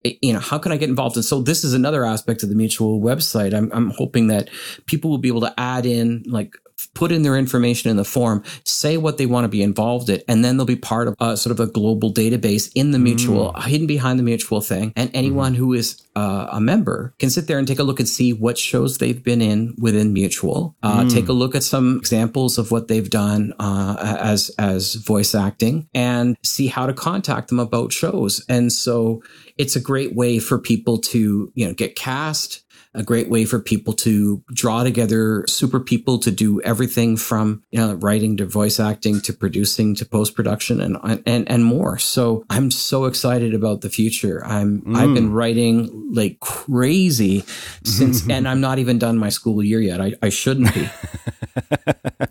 you 0.05 0.33
know 0.33 0.41
how 0.41 0.59
can 0.59 0.71
I 0.73 0.77
get 0.77 0.89
involved? 0.89 1.17
And 1.17 1.25
so 1.25 1.41
this 1.41 1.65
is 1.65 1.75
another 1.75 2.05
aspect 2.05 2.43
of 2.43 2.49
the 2.49 2.55
mutual 2.55 3.01
website. 3.01 3.55
I'm 3.55 3.71
I'm 3.73 3.91
hoping 3.91 4.29
that 4.29 4.51
people 4.87 5.11
will 5.11 5.19
be 5.19 5.29
able 5.29 5.41
to 5.41 5.55
add 5.59 5.87
in 5.87 6.23
like 6.27 6.57
put 6.87 7.13
in 7.13 7.23
their 7.23 7.37
information 7.37 7.91
in 7.91 7.97
the 7.97 8.05
form, 8.05 8.43
say 8.65 8.97
what 8.97 9.19
they 9.19 9.27
want 9.27 9.45
to 9.45 9.49
be 9.49 9.63
involved 9.63 10.09
in, 10.09 10.23
and 10.29 10.45
then 10.45 10.57
they'll 10.57 10.67
be 10.67 10.77
part 10.77 11.09
of 11.09 11.15
uh, 11.21 11.37
sort 11.37 11.59
of 11.59 11.61
a 11.61 11.71
global 11.71 12.13
database 12.13 12.71
in 12.75 12.91
the 12.91 12.99
mutual, 12.99 13.53
hidden 13.61 13.87
behind 13.87 14.19
the 14.19 14.23
mutual 14.23 14.61
thing. 14.61 14.93
And 14.97 15.11
anyone 15.15 15.55
who 15.55 15.73
is 15.73 16.03
uh, 16.17 16.49
a 16.53 16.61
member 16.61 17.15
can 17.19 17.31
sit 17.31 17.47
there 17.47 17.59
and 17.59 17.67
take 17.67 17.79
a 17.79 17.83
look 17.83 17.99
and 17.99 18.09
see 18.09 18.33
what 18.33 18.57
shows 18.59 18.99
they've 18.99 19.23
been 19.23 19.41
in 19.41 19.75
within 19.79 20.13
mutual. 20.13 20.77
Uh, 20.83 21.09
Take 21.09 21.29
a 21.29 21.33
look 21.33 21.55
at 21.55 21.63
some 21.63 21.99
examples 21.99 22.59
of 22.59 22.71
what 22.71 22.89
they've 22.89 23.09
done 23.09 23.53
uh, 23.59 24.19
as 24.21 24.51
as 24.59 24.95
voice 24.95 25.35
acting, 25.35 25.89
and 25.95 26.37
see 26.43 26.67
how 26.67 26.87
to 26.87 26.93
contact 26.93 27.49
them 27.49 27.61
about 27.61 27.93
shows. 27.93 28.45
And 28.49 28.73
so 28.73 29.23
it's 29.57 29.77
a 29.77 29.81
great 29.81 30.15
way 30.15 30.39
for 30.39 30.59
people 30.59 30.99
to 30.99 31.53
you 31.55 31.67
know 31.67 31.75
get 31.75 31.97
cast 31.97 32.64
a 32.95 33.03
great 33.03 33.29
way 33.29 33.45
for 33.45 33.59
people 33.59 33.93
to 33.93 34.43
draw 34.53 34.83
together 34.85 35.45
super 35.49 35.81
people 35.81 36.19
to 36.19 36.31
do 36.31 36.61
everything 36.63 37.17
from 37.17 37.63
you 37.71 37.81
know 37.81 37.95
writing 37.95 38.37
to 38.37 38.47
voice 38.47 38.79
acting 38.79 39.21
to 39.21 39.33
producing 39.33 39.95
to 39.95 40.05
post 40.05 40.35
production 40.35 40.81
and 40.81 40.97
and 41.27 41.49
and 41.49 41.65
more. 41.65 41.99
So 41.99 42.45
I'm 42.51 42.71
so 42.71 43.05
excited 43.05 43.55
about 43.55 43.81
the 43.81 43.91
future. 43.91 44.45
I'm 44.45 44.83
I've 44.95 45.15
been 45.15 45.33
writing 45.33 46.11
like 46.13 46.41
crazy 46.41 47.45
since, 47.85 48.29
and 48.31 48.49
I'm 48.49 48.61
not 48.61 48.79
even 48.79 48.99
done 48.99 49.19
my 49.19 49.29
school 49.29 49.63
year 49.63 49.81
yet. 49.81 50.01
I, 50.01 50.15
I 50.23 50.29
shouldn't 50.29 50.75
be. 50.75 50.89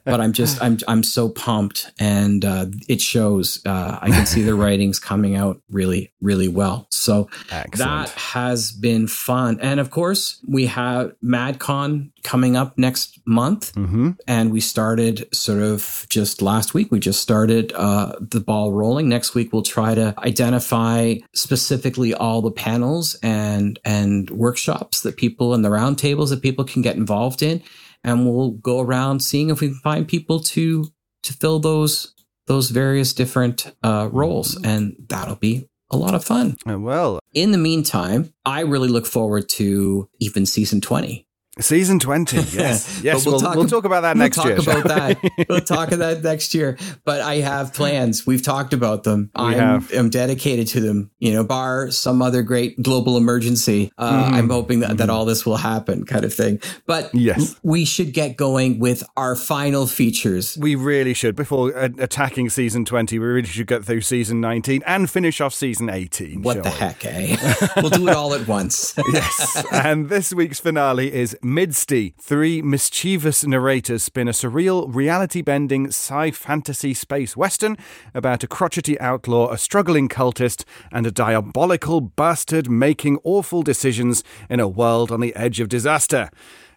but 0.06 0.22
I'm 0.22 0.34
just 0.34 0.62
I'm 0.62 0.78
I'm 0.88 1.04
so 1.04 1.30
pumped, 1.30 1.92
and 2.00 2.44
uh, 2.44 2.66
it 2.88 3.02
shows. 3.02 3.62
Uh, 3.66 4.00
I 4.02 4.10
can 4.10 4.26
see 4.26 4.42
the 4.42 4.56
writings 4.64 5.00
coming 5.00 5.36
out 5.36 5.62
really 5.70 6.14
really 6.22 6.48
well. 6.48 6.88
So 6.92 7.30
Excellent. 7.52 8.08
that 8.08 8.10
has 8.10 8.72
been 8.72 9.08
fun, 9.08 9.60
and 9.62 9.80
of 9.80 9.92
course 9.92 10.40
we 10.54 10.68
have 10.68 11.12
MadCon 11.24 12.12
coming 12.24 12.56
up 12.56 12.78
next 12.78 13.20
month, 13.26 13.74
Mm-hmm. 13.74 14.12
and 14.28 14.52
we 14.52 14.62
started 14.62 15.28
sort 15.34 15.62
of 15.62 16.06
just 16.10 16.42
last 16.42 16.74
week. 16.74 16.92
We 16.92 17.00
just 17.00 17.22
started 17.22 17.74
uh, 17.74 18.14
the 18.22 18.40
ball 18.40 18.72
rolling. 18.72 19.10
Next 19.10 19.36
week 19.36 19.52
we'll 19.52 19.64
try 19.64 19.96
to 19.96 20.14
identify 20.20 21.16
specifically 21.34 22.14
all 22.14 22.42
the 22.42 22.52
panels 22.52 23.18
and 23.24 23.80
and 23.84 24.30
workshops 24.30 25.02
that 25.02 25.18
people 25.18 25.54
and 25.54 25.66
the 25.66 25.70
roundtables 25.70 26.30
that 26.30 26.42
people 26.42 26.64
can 26.66 26.82
get 26.82 26.96
involved 26.96 27.42
in 27.42 27.62
and 28.04 28.26
we'll 28.26 28.52
go 28.52 28.80
around 28.82 29.22
seeing 29.22 29.50
if 29.50 29.62
we 29.62 29.68
can 29.70 29.80
find 29.80 30.08
people 30.08 30.40
to 30.40 30.86
to 31.24 31.34
fill 31.34 31.60
those 31.60 32.14
those 32.48 32.70
various 32.72 33.14
different 33.14 33.74
uh, 33.84 34.10
roles, 34.12 34.62
and 34.64 34.96
that'll 35.08 35.38
be 35.38 35.70
a 35.94 35.98
lot 35.98 36.16
of 36.16 36.24
fun. 36.24 36.58
Well, 36.66 37.20
In 37.34 37.52
the 37.52 37.58
meantime, 37.58 38.34
I 38.46 38.62
really 38.62 38.90
look 38.90 39.06
forward 39.06 39.50
to 39.50 40.10
even 40.20 40.46
season 40.46 40.82
twenty. 40.82 41.28
Season 41.60 42.00
20. 42.00 42.38
Yes. 42.54 43.02
Yes. 43.04 43.26
We'll, 43.26 43.40
we'll, 43.56 43.68
talk, 43.68 43.86
about 43.86 44.02
that 44.02 44.16
next 44.18 44.38
we'll 44.38 44.56
talk 44.58 44.66
year. 44.66 44.82
about 44.82 44.98
that. 44.98 45.24
we? 45.24 45.46
we'll 45.50 45.60
talk 45.62 45.92
about 45.92 46.22
that 46.22 46.24
next 46.24 46.54
year. 46.54 46.78
But 47.04 47.22
I 47.22 47.36
have 47.38 47.74
plans. 47.74 48.26
We've 48.28 48.42
talked 48.44 48.74
about 48.74 49.04
them. 49.04 49.32
Have. 49.36 49.92
I'm 49.94 50.10
dedicated 50.10 50.68
to 50.70 50.82
them. 50.82 51.10
You 51.20 51.34
know, 51.34 51.44
bar 51.44 51.90
some 51.92 52.22
other 52.22 52.42
great 52.44 52.82
global 52.82 53.18
emergency. 53.18 53.92
Uh, 53.98 54.12
Mhm. 54.24 54.34
I'm 54.34 54.50
hoping 54.50 54.80
that, 54.82 54.98
that 54.98 55.10
all 55.10 55.26
this 55.26 55.46
will 55.46 55.58
happen, 55.58 56.06
kind 56.06 56.24
of 56.26 56.34
thing. 56.34 56.60
But 56.86 57.10
Yes. 57.14 57.56
we 57.64 57.86
should 57.86 58.14
get 58.14 58.38
going 58.38 58.80
with 58.80 59.04
our 59.18 59.36
final 59.36 59.88
features. 59.88 60.58
We 60.60 60.76
really 60.76 61.14
should. 61.14 61.36
Before 61.36 61.76
uh, 61.76 61.90
attacking 61.98 62.50
season 62.50 62.86
20, 62.86 63.18
we 63.20 63.26
really 63.26 63.48
should 63.48 63.68
get 63.68 63.84
through 63.84 64.02
season 64.02 64.40
19 64.42 64.84
and 64.86 65.10
finish 65.10 65.42
off 65.42 65.54
season 65.54 65.90
18. 65.90 66.42
What 66.44 66.58
the 66.64 66.70
we? 66.70 66.76
heck, 66.76 67.06
eh? 67.06 67.36
we'll 67.78 67.90
do 67.90 68.08
it 68.08 68.16
all 68.16 68.34
at 68.34 68.48
once. 68.48 68.94
Yes. 69.12 69.66
and 69.72 70.10
this 70.10 70.34
week's 70.34 70.60
finale 70.60 71.12
is 71.14 71.36
Midsty. 71.44 72.16
Three 72.20 72.62
mischievous 72.62 73.44
narrators 73.44 74.04
spin 74.04 74.28
a 74.28 74.32
surreal, 74.32 74.94
reality 74.94 75.42
bending 75.42 75.88
sci 75.88 76.32
fantasy 76.32 76.94
space 76.94 77.36
western 77.36 77.78
about 78.14 78.44
a 78.44 78.48
crotchety 78.48 79.00
outlaw, 79.00 79.52
a 79.52 79.58
struggling 79.58 80.08
cultist, 80.08 80.64
and 80.92 81.06
a 81.06 81.12
diabolical 81.12 82.00
bastard 82.00 82.70
making 82.70 83.20
awful 83.24 83.62
decisions 83.62 84.24
in 84.50 84.60
a 84.60 84.68
world 84.68 85.12
on 85.12 85.20
the 85.20 85.36
edge 85.36 85.60
of 85.60 85.68
disaster. 85.70 86.30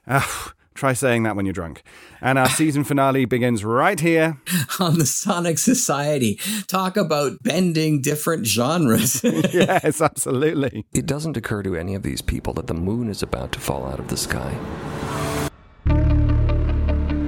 Ah, 0.07 0.53
try 0.77 0.93
saying 0.93 1.25
that 1.25 1.37
when 1.37 1.47
you're 1.47 1.53
drunk. 1.53 1.83
And 2.21 2.39
our 2.39 2.49
season 2.49 2.85
finale 2.85 3.25
begins 3.25 3.65
right 3.65 3.99
here. 3.99 4.39
on 4.81 4.99
the 4.99 5.07
Sonic 5.07 5.59
Society. 5.59 6.39
Talk 6.67 6.97
about 6.97 7.43
bending 7.43 8.03
different 8.03 8.47
genres. 8.47 9.23
yes, 9.25 10.01
absolutely. 10.01 10.87
It 10.93 11.07
doesn't 11.07 11.37
occur 11.37 11.63
to 11.63 11.77
any 11.77 11.95
of 11.95 12.03
these 12.03 12.23
people 12.23 12.53
that 12.55 12.67
the 12.67 12.75
moon 12.75 13.09
is 13.09 13.23
about 13.23 13.53
to 13.53 13.61
fall 13.61 13.87
out 13.87 13.99
of 13.99 14.09
the 14.09 14.17
sky. 14.17 14.57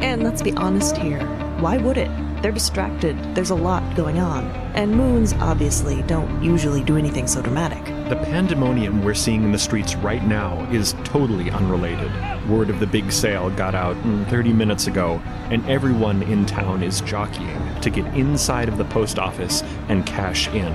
And 0.01 0.23
let's 0.23 0.43
be 0.43 0.53
honest 0.53 0.97
here. 0.97 1.25
Why 1.61 1.77
would 1.77 1.99
it? 1.99 2.11
They're 2.43 2.53
distracted. 2.53 3.17
There's 3.35 3.51
a 3.51 3.55
lot 3.55 3.97
going 3.97 4.21
on. 4.21 4.45
And 4.75 4.93
moons, 4.93 5.33
obviously, 5.35 6.03
don't 6.03 6.43
usually 6.43 6.85
do 6.85 6.97
anything 6.97 7.27
so 7.27 7.43
dramatic. 7.43 7.98
The 8.09 8.17
pandemonium 8.17 9.05
we're 9.05 9.13
seeing 9.13 9.45
in 9.45 9.53
the 9.53 9.59
streets 9.59 9.95
right 9.97 10.25
now 10.25 10.67
is 10.73 10.95
totally 11.05 11.51
unrelated. 11.51 12.11
Word 12.49 12.71
of 12.71 12.81
the 12.81 12.87
big 12.87 13.13
sale 13.13 13.51
got 13.51 13.75
out 13.75 13.97
mm, 13.97 14.27
30 14.31 14.55
minutes 14.55 14.87
ago, 14.87 15.21
and 15.51 15.63
everyone 15.69 16.23
in 16.23 16.47
town 16.47 16.83
is 16.83 17.03
jockeying 17.03 17.81
to 17.83 17.91
get 17.91 18.07
inside 18.15 18.71
of 18.71 18.79
the 18.79 18.87
post 18.87 19.19
office 19.19 19.63
and 19.91 20.07
cash 20.07 20.49
in. 20.49 20.73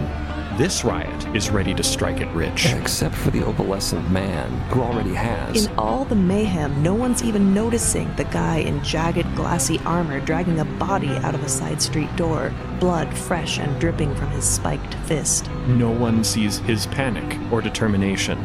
This 0.58 0.84
riot 0.84 1.36
is 1.36 1.50
ready 1.50 1.74
to 1.74 1.82
strike 1.82 2.22
it 2.22 2.28
rich. 2.28 2.68
Except 2.68 3.16
for 3.16 3.32
the 3.32 3.42
opalescent 3.42 4.08
man, 4.12 4.52
who 4.70 4.82
already 4.82 5.16
has. 5.16 5.66
In 5.66 5.76
all 5.80 6.06
the 6.06 6.14
mayhem, 6.14 6.84
no 6.84 6.94
one's 6.94 7.24
even 7.24 7.56
noticing 7.56 8.16
the 8.18 8.26
guy 8.26 8.58
in 8.58 8.84
jagged, 8.84 9.36
glassy 9.36 9.80
armor 9.80 10.20
dragging 10.20 10.60
a 10.60 10.66
body 10.66 11.10
out 11.10 11.34
of 11.34 11.44
a 11.44 11.50
side 11.50 11.82
street 11.82 12.16
door, 12.16 12.54
blood 12.80 13.12
fresh 13.18 13.58
and 13.58 13.82
dripping 13.82 14.14
from 14.14 14.30
his 14.30 14.46
spiked 14.46 14.94
fist. 15.06 15.50
No 15.66 15.90
one 15.90 16.24
sees 16.24 16.60
his 16.60 16.86
panic 16.86 17.36
or 17.52 17.60
determination. 17.60 18.38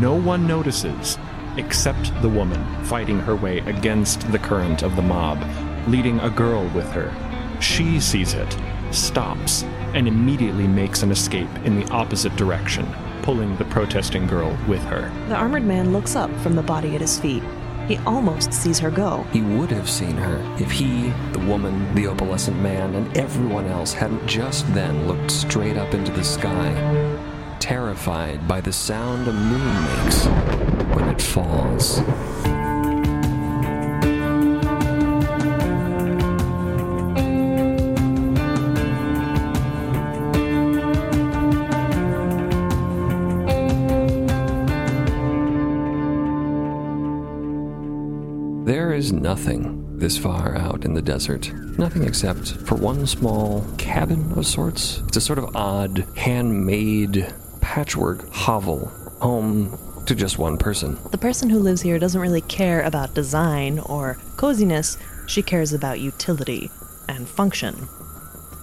No 0.00 0.14
one 0.14 0.46
notices, 0.46 1.18
except 1.58 2.10
the 2.22 2.28
woman 2.30 2.84
fighting 2.86 3.20
her 3.20 3.36
way 3.36 3.58
against 3.58 4.32
the 4.32 4.38
current 4.38 4.82
of 4.82 4.96
the 4.96 5.02
mob, 5.02 5.46
leading 5.88 6.18
a 6.20 6.30
girl 6.30 6.66
with 6.68 6.90
her. 6.92 7.12
She 7.60 8.00
sees 8.00 8.32
it, 8.32 8.56
stops, 8.94 9.62
and 9.94 10.08
immediately 10.08 10.66
makes 10.66 11.02
an 11.02 11.10
escape 11.10 11.48
in 11.64 11.78
the 11.78 11.88
opposite 11.90 12.34
direction, 12.36 12.86
pulling 13.22 13.56
the 13.56 13.64
protesting 13.66 14.26
girl 14.26 14.56
with 14.68 14.82
her. 14.84 15.12
The 15.28 15.36
armored 15.36 15.64
man 15.64 15.92
looks 15.92 16.16
up 16.16 16.30
from 16.40 16.54
the 16.54 16.62
body 16.62 16.94
at 16.94 17.00
his 17.00 17.18
feet. 17.18 17.42
He 17.88 17.98
almost 17.98 18.52
sees 18.52 18.78
her 18.78 18.90
go. 18.90 19.26
He 19.32 19.42
would 19.42 19.70
have 19.70 19.90
seen 19.90 20.16
her 20.16 20.40
if 20.58 20.70
he, 20.70 21.10
the 21.32 21.44
woman, 21.46 21.94
the 21.94 22.06
opalescent 22.06 22.58
man, 22.60 22.94
and 22.94 23.16
everyone 23.16 23.66
else 23.66 23.92
hadn't 23.92 24.26
just 24.26 24.72
then 24.72 25.06
looked 25.06 25.30
straight 25.30 25.76
up 25.76 25.92
into 25.92 26.10
the 26.12 26.24
sky, 26.24 26.72
terrified 27.60 28.48
by 28.48 28.60
the 28.60 28.72
sound 28.72 29.28
a 29.28 29.32
moon 29.32 29.84
makes 29.84 30.26
when 30.96 31.08
it 31.10 31.20
falls. 31.20 32.00
Nothing 49.24 49.98
this 49.98 50.18
far 50.18 50.54
out 50.54 50.84
in 50.84 50.92
the 50.92 51.00
desert. 51.00 51.50
Nothing 51.78 52.04
except 52.04 52.58
for 52.66 52.74
one 52.74 53.06
small 53.06 53.64
cabin 53.78 54.30
of 54.38 54.46
sorts. 54.46 55.00
It's 55.08 55.16
a 55.16 55.20
sort 55.20 55.38
of 55.38 55.56
odd, 55.56 56.06
handmade 56.14 57.32
patchwork 57.62 58.30
hovel, 58.30 58.88
home 59.22 59.78
to 60.04 60.14
just 60.14 60.38
one 60.38 60.58
person. 60.58 60.98
The 61.10 61.16
person 61.16 61.48
who 61.48 61.58
lives 61.58 61.80
here 61.80 61.98
doesn't 61.98 62.20
really 62.20 62.42
care 62.42 62.82
about 62.82 63.14
design 63.14 63.78
or 63.78 64.18
coziness, 64.36 64.98
she 65.26 65.42
cares 65.42 65.72
about 65.72 66.00
utility 66.00 66.70
and 67.08 67.26
function. 67.26 67.88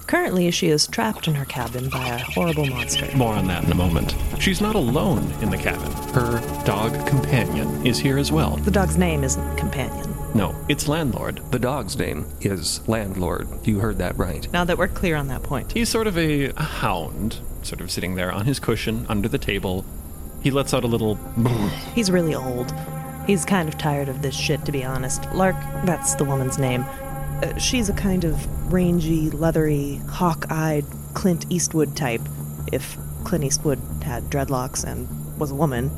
Currently, 0.05 0.51
she 0.51 0.67
is 0.67 0.85
trapped 0.85 1.27
in 1.27 1.33
her 1.33 1.45
cabin 1.45 1.89
by 1.89 2.05
a 2.05 2.19
horrible 2.19 2.67
monster. 2.67 3.09
More 3.17 3.33
on 3.33 3.47
that 3.47 3.63
in 3.63 3.71
a 3.71 3.75
moment. 3.75 4.13
She's 4.37 4.61
not 4.61 4.75
alone 4.75 5.23
in 5.41 5.49
the 5.49 5.57
cabin. 5.57 5.91
Her 6.13 6.39
dog 6.65 7.07
companion 7.07 7.83
is 7.83 7.97
here 7.97 8.19
as 8.19 8.31
well. 8.31 8.57
The 8.57 8.69
dog's 8.69 8.97
name 8.97 9.23
isn't 9.23 9.57
Companion. 9.57 10.20
No, 10.33 10.55
it's 10.69 10.87
landlord. 10.87 11.41
The 11.51 11.59
dog's 11.59 11.97
name 11.97 12.25
is 12.39 12.87
Landlord. 12.87 13.49
You 13.67 13.79
heard 13.79 13.97
that 13.97 14.17
right. 14.17 14.51
Now 14.53 14.63
that 14.63 14.77
we're 14.77 14.87
clear 14.87 15.17
on 15.17 15.27
that 15.27 15.43
point. 15.43 15.73
He's 15.73 15.89
sort 15.89 16.07
of 16.07 16.17
a, 16.17 16.53
hound, 16.53 17.39
sort 17.63 17.81
of 17.81 17.91
sitting 17.91 18.15
there 18.15 18.31
on 18.31 18.45
his 18.45 18.59
cushion 18.59 19.05
under 19.09 19.27
the 19.27 19.37
table. 19.37 19.83
He 20.41 20.49
lets 20.49 20.73
out 20.73 20.83
a 20.85 20.87
little. 20.87 21.15
He's 21.95 22.09
really 22.09 22.33
old. 22.33 22.73
He's 23.27 23.43
kind 23.43 23.67
of 23.67 23.77
tired 23.77 24.07
of 24.07 24.21
this 24.21 24.35
shit, 24.35 24.63
to 24.65 24.71
be 24.71 24.85
honest. 24.85 25.31
Lark, 25.33 25.55
that's 25.85 26.15
the 26.15 26.23
woman's 26.23 26.57
name. 26.57 26.83
Uh, 26.83 27.57
she's 27.57 27.89
a 27.89 27.93
kind 27.93 28.23
of 28.23 28.71
rangy, 28.71 29.29
leathery, 29.29 29.95
hawk 30.09 30.45
eyed 30.49 30.85
Clint 31.13 31.45
Eastwood 31.49 31.95
type, 31.95 32.21
if 32.71 32.97
Clint 33.25 33.43
Eastwood 33.43 33.79
had 34.03 34.23
dreadlocks 34.25 34.83
and 34.83 35.07
was 35.37 35.51
a 35.51 35.55
woman. 35.55 35.91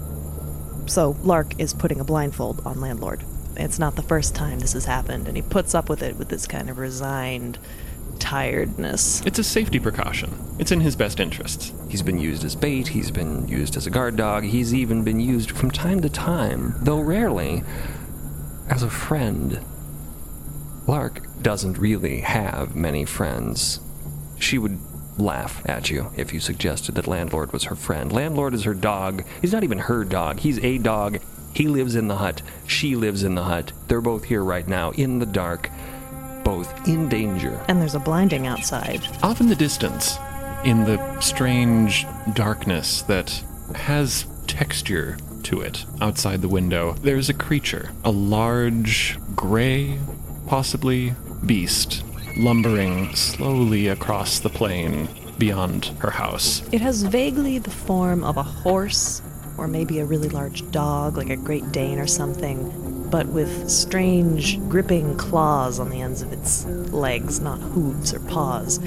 So 0.87 1.15
Lark 1.23 1.59
is 1.59 1.73
putting 1.73 1.99
a 1.99 2.03
blindfold 2.03 2.61
on 2.65 2.81
Landlord. 2.81 3.23
It's 3.55 3.79
not 3.79 3.95
the 3.95 4.01
first 4.01 4.35
time 4.35 4.59
this 4.59 4.73
has 4.73 4.85
happened, 4.85 5.27
and 5.27 5.35
he 5.35 5.43
puts 5.43 5.75
up 5.75 5.89
with 5.89 6.01
it 6.01 6.17
with 6.17 6.29
this 6.29 6.47
kind 6.47 6.69
of 6.69 6.77
resigned 6.77 7.59
tiredness. 8.19 9.21
It's 9.25 9.39
a 9.39 9.43
safety 9.43 9.79
precaution. 9.79 10.33
It's 10.59 10.71
in 10.71 10.81
his 10.81 10.95
best 10.95 11.19
interests. 11.19 11.73
He's 11.89 12.01
been 12.01 12.19
used 12.19 12.43
as 12.43 12.55
bait, 12.55 12.89
he's 12.89 13.11
been 13.11 13.47
used 13.47 13.75
as 13.75 13.85
a 13.85 13.89
guard 13.89 14.15
dog, 14.15 14.43
he's 14.43 14.73
even 14.73 15.03
been 15.03 15.19
used 15.19 15.51
from 15.51 15.71
time 15.71 16.01
to 16.01 16.09
time, 16.09 16.75
though 16.79 16.99
rarely, 16.99 17.63
as 18.69 18.83
a 18.83 18.89
friend. 18.89 19.59
Lark 20.87 21.21
doesn't 21.41 21.77
really 21.77 22.21
have 22.21 22.75
many 22.75 23.05
friends. 23.05 23.79
She 24.39 24.57
would 24.57 24.79
laugh 25.17 25.61
at 25.65 25.89
you 25.89 26.11
if 26.17 26.33
you 26.33 26.39
suggested 26.39 26.95
that 26.95 27.07
Landlord 27.07 27.53
was 27.53 27.65
her 27.65 27.75
friend. 27.75 28.11
Landlord 28.11 28.53
is 28.53 28.63
her 28.63 28.73
dog. 28.73 29.23
He's 29.41 29.53
not 29.53 29.63
even 29.63 29.79
her 29.79 30.03
dog, 30.03 30.39
he's 30.39 30.59
a 30.59 30.77
dog. 30.77 31.19
He 31.53 31.67
lives 31.67 31.95
in 31.95 32.07
the 32.07 32.17
hut. 32.17 32.41
She 32.67 32.95
lives 32.95 33.23
in 33.23 33.35
the 33.35 33.43
hut. 33.43 33.71
They're 33.87 34.01
both 34.01 34.25
here 34.25 34.43
right 34.43 34.67
now, 34.67 34.91
in 34.91 35.19
the 35.19 35.25
dark, 35.25 35.69
both 36.43 36.87
in 36.87 37.09
danger. 37.09 37.63
And 37.67 37.79
there's 37.79 37.95
a 37.95 37.99
blinding 37.99 38.47
outside. 38.47 39.01
Off 39.21 39.39
in 39.39 39.47
the 39.47 39.55
distance, 39.55 40.17
in 40.63 40.85
the 40.85 41.19
strange 41.19 42.05
darkness 42.33 43.03
that 43.03 43.43
has 43.75 44.25
texture 44.47 45.17
to 45.43 45.61
it 45.61 45.85
outside 46.01 46.41
the 46.41 46.47
window, 46.47 46.93
there's 47.01 47.29
a 47.29 47.33
creature. 47.33 47.91
A 48.03 48.11
large, 48.11 49.17
gray, 49.35 49.99
possibly, 50.47 51.13
beast, 51.45 52.03
lumbering 52.37 53.13
slowly 53.15 53.87
across 53.87 54.39
the 54.39 54.49
plain 54.49 55.07
beyond 55.37 55.85
her 55.99 56.11
house. 56.11 56.61
It 56.71 56.81
has 56.81 57.03
vaguely 57.03 57.57
the 57.57 57.71
form 57.71 58.23
of 58.23 58.37
a 58.37 58.43
horse, 58.43 59.21
or 59.57 59.67
maybe 59.67 59.99
a 59.99 60.05
really 60.05 60.29
large 60.29 60.69
dog, 60.71 61.17
like 61.17 61.29
a 61.29 61.37
Great 61.37 61.71
Dane 61.71 61.99
or 61.99 62.07
something, 62.07 63.09
but 63.09 63.27
with 63.27 63.69
strange, 63.69 64.59
gripping 64.69 65.15
claws 65.17 65.79
on 65.79 65.89
the 65.89 66.01
ends 66.01 66.21
of 66.21 66.33
its 66.33 66.65
legs, 66.65 67.39
not 67.39 67.59
hooves 67.59 68.13
or 68.13 68.19
paws. 68.21 68.79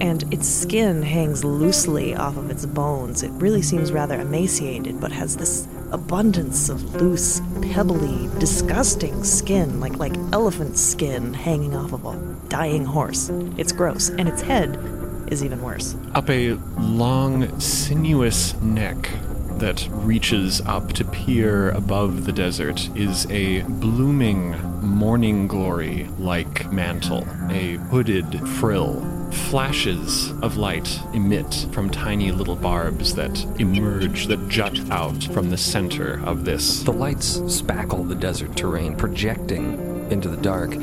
And 0.00 0.24
its 0.32 0.48
skin 0.48 1.02
hangs 1.02 1.44
loosely 1.44 2.16
off 2.16 2.36
of 2.36 2.50
its 2.50 2.66
bones. 2.66 3.22
It 3.22 3.30
really 3.32 3.62
seems 3.62 3.92
rather 3.92 4.20
emaciated, 4.20 5.00
but 5.00 5.12
has 5.12 5.36
this 5.36 5.68
abundance 5.92 6.68
of 6.68 6.94
loose 6.96 7.40
pebbly, 7.62 8.28
disgusting 8.38 9.22
skin, 9.22 9.80
like 9.80 9.96
like 9.98 10.16
elephant 10.32 10.76
skin 10.76 11.32
hanging 11.32 11.76
off 11.76 11.92
of 11.92 12.04
a 12.06 12.48
dying 12.48 12.84
horse. 12.84 13.30
It's 13.56 13.70
gross, 13.72 14.08
and 14.08 14.28
its 14.28 14.42
head 14.42 14.78
is 15.28 15.44
even 15.44 15.62
worse. 15.62 15.94
Up 16.14 16.28
a 16.30 16.54
long, 16.78 17.60
sinuous 17.60 18.54
neck 18.60 19.10
that 19.58 19.88
reaches 19.90 20.60
up 20.62 20.92
to 20.94 21.04
peer 21.04 21.70
above 21.70 22.24
the 22.24 22.32
desert 22.32 22.88
is 22.96 23.26
a 23.30 23.62
blooming 23.62 24.52
morning 24.80 25.46
glory 25.46 26.08
like 26.18 26.70
mantle, 26.72 27.26
a 27.50 27.76
hooded 27.76 28.46
frill. 28.48 29.02
Flashes 29.50 30.30
of 30.42 30.56
light 30.56 31.00
emit 31.12 31.66
from 31.72 31.90
tiny 31.90 32.30
little 32.30 32.56
barbs 32.56 33.14
that 33.14 33.44
emerge, 33.58 34.26
that 34.26 34.48
jut 34.48 34.78
out 34.90 35.24
from 35.24 35.50
the 35.50 35.56
center 35.56 36.24
of 36.24 36.44
this. 36.44 36.82
The 36.82 36.92
lights 36.92 37.38
spackle 37.38 38.08
the 38.08 38.14
desert 38.14 38.56
terrain, 38.56 38.96
projecting 38.96 40.10
into 40.10 40.28
the 40.28 40.36
dark, 40.36 40.74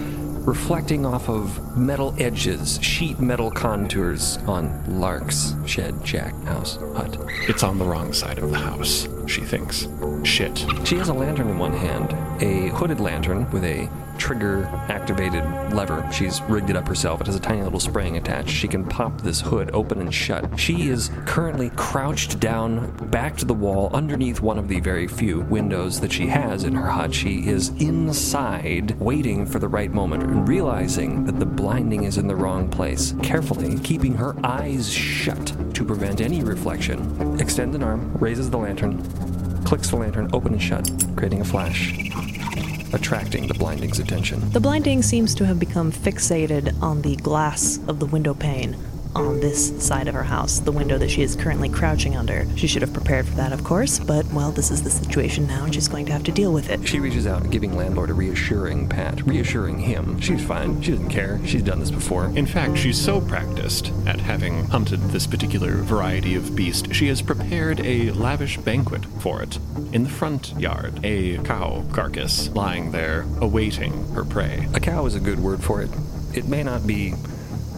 reflecting 0.46 1.06
off 1.06 1.30
of 1.30 1.78
metal 1.78 2.16
edges, 2.18 2.80
sheet 2.82 3.20
metal 3.20 3.52
contours 3.52 4.38
on 4.48 5.00
Lark's 5.00 5.56
shed, 5.66 5.96
shack, 6.06 6.34
house, 6.44 6.78
hut. 6.96 7.18
It's 7.48 7.64
on 7.64 7.78
the 7.78 7.86
wrong 7.86 8.12
side 8.14 8.40
of 8.40 8.50
the 8.50 8.58
house, 8.58 9.08
she 9.28 9.42
thinks. 9.42 9.88
Shit. 10.24 10.66
She 10.84 10.98
has 10.98 11.10
a 11.10 11.14
lantern 11.14 11.50
in 11.50 11.58
one 11.58 11.74
hand, 11.74 12.12
a 12.42 12.70
hooded 12.70 13.00
lantern 13.00 13.50
with 13.52 13.64
a 13.64 13.90
trigger 14.18 14.66
activated 14.88 15.44
lever. 15.74 16.08
She's 16.12 16.42
rigged 16.44 16.70
it 16.70 16.76
up 16.76 16.88
herself. 16.88 17.22
It 17.22 17.28
has 17.28 17.36
a 17.36 17.40
tiny 17.40 17.64
little 17.64 17.80
spring 17.80 18.18
attached. 18.18 18.50
She 18.50 18.68
can 18.68 18.86
pop 18.86 19.22
this 19.22 19.42
hood 19.42 19.72
open 19.74 20.00
and 20.00 20.14
shut. 20.14 20.60
She 20.60 20.90
is 20.90 21.10
currently 21.26 21.72
crouched 21.76 22.40
down 22.40 22.92
back 23.10 23.36
to 23.38 23.46
the 23.46 23.54
wall 23.54 23.90
underneath 23.94 24.40
one 24.40 24.60
of 24.60 24.68
the 24.68 24.80
very 24.80 25.08
few 25.08 25.42
windows 25.42 26.00
that 26.02 26.12
she 26.12 26.28
has 26.28 26.64
in 26.66 26.76
her 26.76 26.88
hut. 26.88 27.16
She 27.16 27.48
is 27.48 27.70
inside 27.82 29.00
waiting 29.00 29.46
for 29.46 29.58
the 29.58 29.68
right 29.68 29.92
moment 29.92 30.24
and 30.24 30.48
realizing 30.48 31.26
that 31.26 31.40
the 31.40 31.46
blinding 31.46 32.04
is 32.04 32.20
in 32.20 32.28
the 32.28 32.36
wrong 32.36 32.70
place. 32.70 33.16
Carefully 33.24 33.80
keeping 33.80 34.14
her 34.14 34.36
eyes 34.44 34.92
shut 34.92 35.54
to 35.74 35.84
prevent 35.84 36.22
any 36.22 36.44
reflection. 36.44 37.40
Extends 37.40 37.76
an 37.76 37.82
arm, 37.82 38.16
raises 38.20 38.52
the 38.52 38.58
lantern, 38.58 39.02
clicks 39.66 39.90
the 39.90 39.98
lantern 39.98 40.30
open 40.34 40.54
and 40.54 40.62
shut, 40.62 40.90
creating 41.16 41.42
a 41.42 41.46
flash 41.46 41.94
attracting 42.94 43.48
the 43.48 43.54
blinding's 43.54 44.00
attention. 44.00 44.50
The 44.52 44.60
blinding 44.60 45.02
seems 45.02 45.34
to 45.36 45.46
have 45.46 45.60
become 45.60 45.92
fixated 45.92 46.80
on 46.82 47.02
the 47.02 47.16
glass 47.18 47.80
of 47.88 48.00
the 48.00 48.06
window 48.06 48.34
pane 48.34 48.76
on 49.16 49.40
this 49.40 49.86
side 49.86 50.08
of 50.08 50.14
her 50.14 50.24
house, 50.24 50.60
the 50.60 50.72
window 50.72 50.98
that 50.98 51.10
she 51.10 51.22
is 51.22 51.36
currently 51.36 51.70
crouching 51.70 52.16
under. 52.16 52.46
She 52.56 52.68
should 52.68 52.82
have 52.82 52.94
prepared 52.94 53.28
for 53.28 53.36
that, 53.36 53.54
of 53.54 53.64
course, 53.64 54.00
but 54.00 54.26
well, 54.28 54.52
this 54.52 54.72
is 54.72 54.84
the 54.84 54.90
situation 54.90 55.48
now, 55.48 55.66
and 55.66 55.74
she's 55.74 55.88
going 55.88 56.06
to 56.06 56.12
have 56.12 56.24
to 56.24 56.32
deal 56.32 56.54
with 56.54 56.70
it. 56.70 56.88
She 56.88 57.00
reaches 57.00 57.28
out, 57.28 57.50
giving 57.50 57.76
landlord 57.76 58.10
a 58.10 58.14
reassuring 58.14 58.88
pat, 58.88 59.22
reassuring 59.26 59.80
him. 59.80 60.20
She's 60.20 60.44
fine. 60.44 60.82
She 60.82 60.92
doesn't 60.92 61.10
care. 61.10 61.40
She's 61.46 61.64
done 61.64 61.80
this 61.80 61.92
before. 61.92 62.26
In 62.36 62.46
fact, 62.46 62.78
she's 62.78 63.00
so 63.00 63.22
practiced 63.22 63.92
at 64.06 64.20
having 64.20 64.66
hunted 64.66 65.00
this 65.10 65.28
particular 65.28 65.78
variety 65.78 66.36
of 66.36 66.56
beast, 66.56 66.94
she 66.94 67.08
has 67.08 67.22
prepared 67.22 67.80
a 67.82 68.12
lavish 68.12 68.58
banquet 68.58 69.06
for 69.20 69.42
it 69.42 69.58
in 69.92 70.04
the 70.04 70.10
front 70.10 70.54
yard. 70.58 71.00
A 71.04 71.38
cow 71.40 71.84
carcass 71.92 72.50
lying 72.50 72.92
there, 72.92 73.26
awaiting 73.40 74.08
her 74.14 74.24
prey. 74.24 74.68
A 74.74 74.80
cow 74.80 75.06
is 75.06 75.16
a 75.16 75.20
good 75.20 75.40
word 75.40 75.64
for 75.64 75.82
it. 75.82 75.90
It 76.34 76.46
may 76.48 76.64
not 76.64 76.88
be 76.88 77.14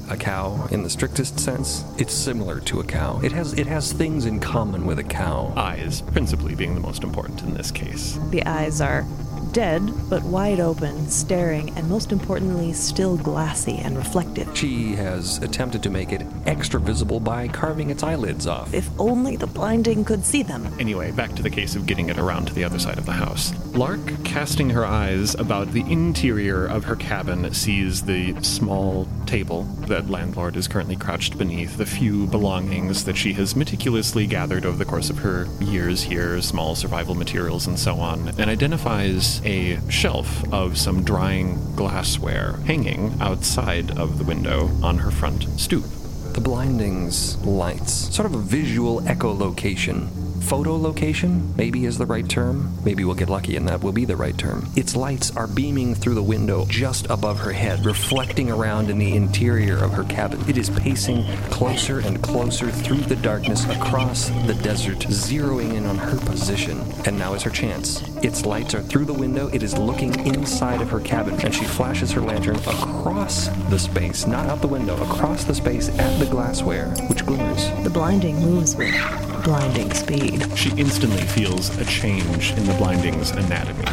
a 0.10 0.18
cow 0.18 0.68
in 0.72 0.84
the 0.84 0.89
strictest 0.89 1.39
sense. 1.39 1.84
It's 1.98 2.13
similar 2.13 2.60
to 2.62 2.80
a 2.80 2.84
cow. 2.84 3.20
It 3.24 3.32
has 3.32 3.54
it 3.54 3.68
has 3.68 3.92
things 3.94 4.26
in 4.26 4.39
common 4.39 4.86
with 4.86 5.00
a 5.00 5.04
cow. 5.04 5.54
Eyes, 5.56 6.02
principally 6.02 6.56
being 6.56 6.76
the 6.76 6.82
most 6.82 7.04
important 7.04 7.42
in 7.42 7.54
this 7.54 7.72
case. 7.72 8.20
The 8.32 8.46
eyes 8.46 8.82
are 8.82 9.06
dead, 9.54 9.94
but 10.10 10.24
wide 10.24 10.60
open, 10.60 11.08
staring, 11.08 11.70
and 11.78 11.88
most 11.88 12.12
importantly, 12.12 12.74
still 12.74 13.16
glassy 13.18 13.78
and 13.78 13.96
reflective. 13.96 14.58
She 14.58 14.96
has 14.96 15.38
attempted 15.38 15.84
to 15.84 15.89
make 15.89 16.12
it 16.12 16.26
extra 16.46 16.80
visible 16.80 17.20
by 17.20 17.48
carving 17.48 17.92
its 17.92 18.04
eyelids 18.04 18.48
off. 18.48 18.74
If 18.74 18.89
only 19.00 19.36
the 19.36 19.48
blinding 19.48 20.04
could 20.04 20.26
see 20.26 20.44
them. 20.44 20.68
Anyway, 20.80 21.12
back 21.12 21.36
to 21.36 21.44
the 21.44 21.50
case 21.50 21.76
of 21.76 21.86
getting 21.86 22.10
it 22.10 22.18
around 22.18 22.48
to 22.48 22.54
the 22.54 22.63
other 22.63 22.80
side 22.80 22.98
of 22.98 23.06
the 23.06 23.13
house. 23.13 23.54
Lark, 23.76 24.24
casting 24.24 24.72
her 24.72 24.86
eyes 24.86 25.36
about 25.36 25.72
the 25.72 25.82
interior 25.82 26.66
of 26.66 26.84
her 26.86 26.96
cabin, 26.96 27.54
sees 27.54 28.04
the 28.04 28.36
small 28.42 29.08
table 29.26 29.63
that 29.88 30.10
landlord 30.10 30.56
is 30.56 30.68
currently 30.68 30.96
crouched 30.96 31.38
beneath, 31.38 31.78
the 31.78 31.86
few 31.86 32.26
belongings 32.28 33.04
that 33.06 33.18
she 33.18 33.34
has 33.34 33.56
meticulously 33.56 34.26
gathered 34.26 34.66
over 34.66 34.78
the 34.78 34.86
course 34.86 35.10
of 35.10 35.20
her 35.20 35.48
years 35.60 36.04
here, 36.04 36.42
small 36.42 36.76
survival 36.76 37.16
materials 37.16 37.68
and 37.68 37.78
so 37.78 37.96
on, 37.96 38.30
and 38.39 38.50
identifies 38.50 39.43
a 39.46 39.80
shelf 39.90 40.44
of 40.54 40.78
some 40.78 41.04
drying 41.04 41.60
glassware 41.76 42.54
hanging 42.66 43.16
outside 43.20 43.98
of 43.98 44.18
the 44.18 44.24
window 44.24 44.70
on 44.82 44.98
her 44.98 45.12
front 45.12 45.44
stoop. 45.60 45.86
The 46.34 46.42
blinding's 46.42 47.38
lights, 47.46 47.94
sort 47.94 48.26
of 48.26 48.34
a 48.34 48.40
visual 48.40 49.02
echolocation. 49.02 50.10
Photo 50.44 50.76
location, 50.76 51.56
maybe 51.56 51.86
is 51.86 51.98
the 51.98 52.06
right 52.06 52.28
term. 52.28 52.78
Maybe 52.84 53.06
we'll 53.06 53.16
get 53.16 53.30
lucky 53.30 53.56
and 53.56 53.68
that 53.70 53.82
will 53.82 53.92
be 53.92 54.04
the 54.04 54.16
right 54.16 54.38
term. 54.38 54.68
Its 54.76 54.96
lights 54.96 55.32
are 55.38 55.48
beaming 55.48 55.96
through 55.96 56.16
the 56.16 56.24
window 56.24 56.66
just 56.68 57.06
above 57.10 57.40
her 57.40 57.54
head, 57.54 57.86
reflecting 57.86 58.52
around 58.52 58.90
in 58.90 58.98
the 58.98 59.16
interior 59.16 59.78
of 59.78 59.94
her 59.94 60.04
cabin. 60.06 60.44
It 60.50 60.58
is 60.58 60.70
pacing 60.70 61.24
closer 61.50 62.00
and 62.00 62.22
closer 62.22 62.72
through 62.72 63.02
the 63.02 63.16
darkness 63.16 63.66
across 63.66 64.30
the 64.48 64.56
desert, 64.62 65.00
zeroing 65.00 65.76
in 65.76 65.86
on 65.86 65.98
her 65.98 66.18
position. 66.26 66.82
And 67.06 67.18
now 67.18 67.36
is 67.36 67.44
her 67.44 67.50
chance. 67.50 68.02
Its 68.24 68.46
lights 68.46 68.74
are 68.74 68.82
through 68.82 69.04
the 69.04 69.14
window, 69.14 69.50
it 69.50 69.62
is 69.64 69.78
looking 69.78 70.16
inside 70.26 70.82
of 70.82 70.90
her 70.90 71.02
cabin, 71.02 71.38
and 71.42 71.54
she 71.54 71.66
flashes 71.66 72.10
her 72.10 72.22
lantern 72.22 72.56
across 72.56 73.50
the 73.70 73.78
space, 73.78 74.26
not 74.26 74.46
out 74.46 74.62
the 74.62 74.68
window, 74.68 74.96
across 75.04 75.44
the 75.44 75.54
space 75.54 75.90
at 76.00 76.20
the 76.20 76.26
glassware, 76.26 76.88
which 77.10 77.26
glimmers. 77.26 77.70
The 77.84 77.90
blinding 77.90 78.40
moves 78.40 78.78
with 78.78 78.96
blinding 79.44 79.94
speed. 79.94 80.48
She 80.58 80.72
instantly 80.78 81.24
feels 81.24 81.78
a 81.78 81.84
change 81.84 82.54
in 82.54 82.64
the 82.64 82.74
blinding's 82.76 83.32
anatomy. 83.32 83.84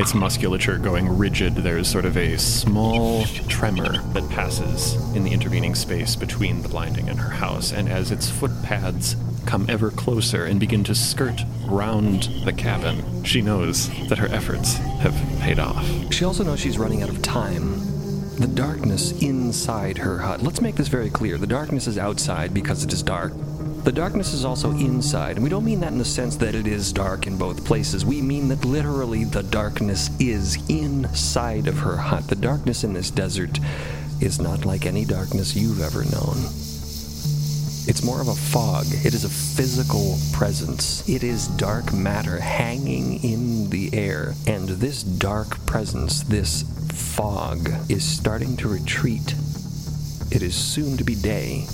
Its 0.00 0.14
musculature 0.14 0.76
going 0.76 1.08
rigid, 1.16 1.54
there's 1.54 1.86
sort 1.86 2.04
of 2.04 2.16
a 2.16 2.36
small 2.38 3.24
tremor 3.46 4.02
that 4.14 4.28
passes 4.30 4.94
in 5.14 5.22
the 5.22 5.30
intervening 5.30 5.76
space 5.76 6.16
between 6.16 6.62
the 6.62 6.68
blinding 6.68 7.08
and 7.08 7.20
her 7.20 7.30
house, 7.30 7.70
and 7.72 7.88
as 7.88 8.10
its 8.10 8.28
foot 8.28 8.50
pads 8.64 9.14
come 9.46 9.66
ever 9.68 9.90
closer 9.90 10.44
and 10.44 10.60
begin 10.60 10.84
to 10.84 10.94
skirt 10.94 11.42
round 11.66 12.24
the 12.44 12.52
cabin, 12.52 13.24
she 13.24 13.42
knows 13.42 13.88
that 14.08 14.18
her 14.18 14.28
efforts 14.28 14.74
have 14.74 15.14
paid 15.40 15.58
off. 15.58 15.84
She 16.12 16.24
also 16.24 16.44
knows 16.44 16.60
she's 16.60 16.78
running 16.78 17.02
out 17.02 17.08
of 17.08 17.22
time. 17.22 17.78
The 18.36 18.46
darkness 18.46 19.12
inside 19.22 19.98
her 19.98 20.18
hut. 20.18 20.42
Let's 20.42 20.60
make 20.60 20.76
this 20.76 20.88
very 20.88 21.10
clear. 21.10 21.36
The 21.36 21.46
darkness 21.46 21.86
is 21.86 21.98
outside 21.98 22.54
because 22.54 22.84
it 22.84 22.92
is 22.92 23.02
dark. 23.02 23.32
The 23.84 23.92
darkness 23.92 24.34
is 24.34 24.44
also 24.44 24.72
inside, 24.72 25.36
and 25.36 25.42
we 25.42 25.48
don't 25.48 25.64
mean 25.64 25.80
that 25.80 25.92
in 25.92 25.98
the 25.98 26.04
sense 26.04 26.36
that 26.36 26.54
it 26.54 26.66
is 26.66 26.92
dark 26.92 27.26
in 27.26 27.38
both 27.38 27.64
places. 27.64 28.04
We 28.04 28.20
mean 28.20 28.48
that 28.48 28.64
literally 28.64 29.24
the 29.24 29.42
darkness 29.42 30.10
is 30.18 30.58
inside 30.68 31.66
of 31.66 31.78
her 31.78 31.96
hut. 31.96 32.28
The 32.28 32.36
darkness 32.36 32.84
in 32.84 32.92
this 32.92 33.10
desert 33.10 33.58
is 34.20 34.38
not 34.38 34.66
like 34.66 34.84
any 34.84 35.06
darkness 35.06 35.56
you've 35.56 35.80
ever 35.80 36.04
known. 36.04 36.36
It's 37.86 38.04
more 38.04 38.20
of 38.20 38.28
a 38.28 38.34
fog. 38.34 38.86
It 38.88 39.14
is 39.14 39.24
a 39.24 39.28
physical 39.28 40.18
presence. 40.32 41.08
It 41.08 41.24
is 41.24 41.48
dark 41.48 41.92
matter 41.92 42.38
hanging 42.38 43.24
in 43.24 43.70
the 43.70 43.90
air. 43.92 44.34
And 44.46 44.68
this 44.68 45.02
dark 45.02 45.64
presence, 45.66 46.22
this 46.22 46.64
fog, 46.92 47.70
is 47.88 48.04
starting 48.04 48.56
to 48.58 48.68
retreat. 48.68 49.34
It 50.30 50.42
is 50.42 50.54
soon 50.54 50.96
to 50.98 51.04
be 51.04 51.14
day. 51.14 51.66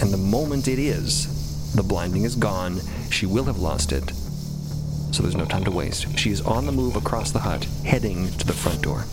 And 0.00 0.12
the 0.12 0.18
moment 0.18 0.68
it 0.68 0.78
is, 0.78 1.72
the 1.74 1.82
blinding 1.82 2.22
is 2.22 2.36
gone. 2.36 2.80
She 3.10 3.26
will 3.26 3.44
have 3.44 3.58
lost 3.58 3.92
it. 3.92 4.12
So 5.12 5.22
there's 5.22 5.36
no 5.36 5.44
time 5.44 5.64
to 5.64 5.70
waste. 5.70 6.18
She 6.18 6.30
is 6.30 6.40
on 6.40 6.66
the 6.66 6.72
move 6.72 6.96
across 6.96 7.30
the 7.30 7.40
hut, 7.40 7.64
heading 7.84 8.30
to 8.38 8.46
the 8.46 8.52
front 8.52 8.82
door. 8.82 9.04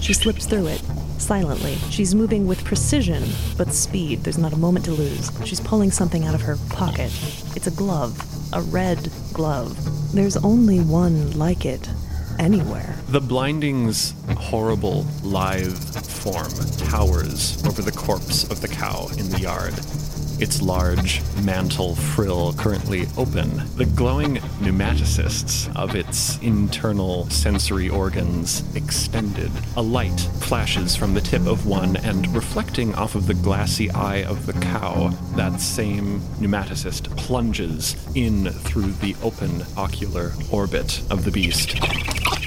She 0.00 0.14
slips 0.14 0.46
through 0.46 0.66
it, 0.66 0.82
silently. 1.22 1.76
She's 1.90 2.14
moving 2.14 2.46
with 2.46 2.64
precision, 2.64 3.22
but 3.56 3.72
speed. 3.72 4.24
There's 4.24 4.38
not 4.38 4.52
a 4.52 4.56
moment 4.56 4.84
to 4.86 4.92
lose. 4.92 5.30
She's 5.44 5.60
pulling 5.60 5.90
something 5.90 6.24
out 6.24 6.34
of 6.34 6.42
her 6.42 6.56
pocket. 6.70 7.10
It's 7.56 7.66
a 7.66 7.70
glove, 7.70 8.18
a 8.52 8.60
red 8.60 9.10
glove. 9.32 9.78
There's 10.12 10.36
only 10.38 10.80
one 10.80 11.30
like 11.38 11.64
it 11.64 11.88
anywhere. 12.38 12.96
The 13.08 13.20
blinding's 13.20 14.14
horrible, 14.36 15.06
live 15.22 15.78
form 15.78 16.52
towers 16.88 17.64
over 17.66 17.82
the 17.82 17.92
corpse 17.92 18.44
of 18.50 18.60
the 18.60 18.68
cow 18.68 19.08
in 19.18 19.28
the 19.30 19.40
yard. 19.40 19.74
Its 20.38 20.60
large 20.60 21.22
mantle 21.42 21.94
frill 21.94 22.52
currently 22.54 23.06
open. 23.16 23.62
The 23.76 23.84
glowing 23.84 24.36
pneumatocysts 24.60 25.74
of 25.76 25.94
its 25.94 26.38
internal 26.38 27.28
sensory 27.30 27.88
organs 27.88 28.62
extended. 28.74 29.50
A 29.76 29.82
light 29.82 30.20
flashes 30.40 30.96
from 30.96 31.14
the 31.14 31.20
tip 31.20 31.46
of 31.46 31.66
one 31.66 31.96
and 31.96 32.26
reflecting 32.34 32.94
off 32.94 33.14
of 33.14 33.26
the 33.26 33.34
glassy 33.34 33.90
eye 33.90 34.24
of 34.24 34.46
the 34.46 34.52
cow, 34.54 35.08
that 35.36 35.60
same 35.60 36.20
pneumatocyst 36.40 37.16
plunges 37.16 37.96
in 38.14 38.50
through 38.50 38.92
the 38.92 39.14
open 39.22 39.64
ocular 39.76 40.32
orbit 40.50 41.00
of 41.10 41.24
the 41.24 41.30
beast. 41.30 41.76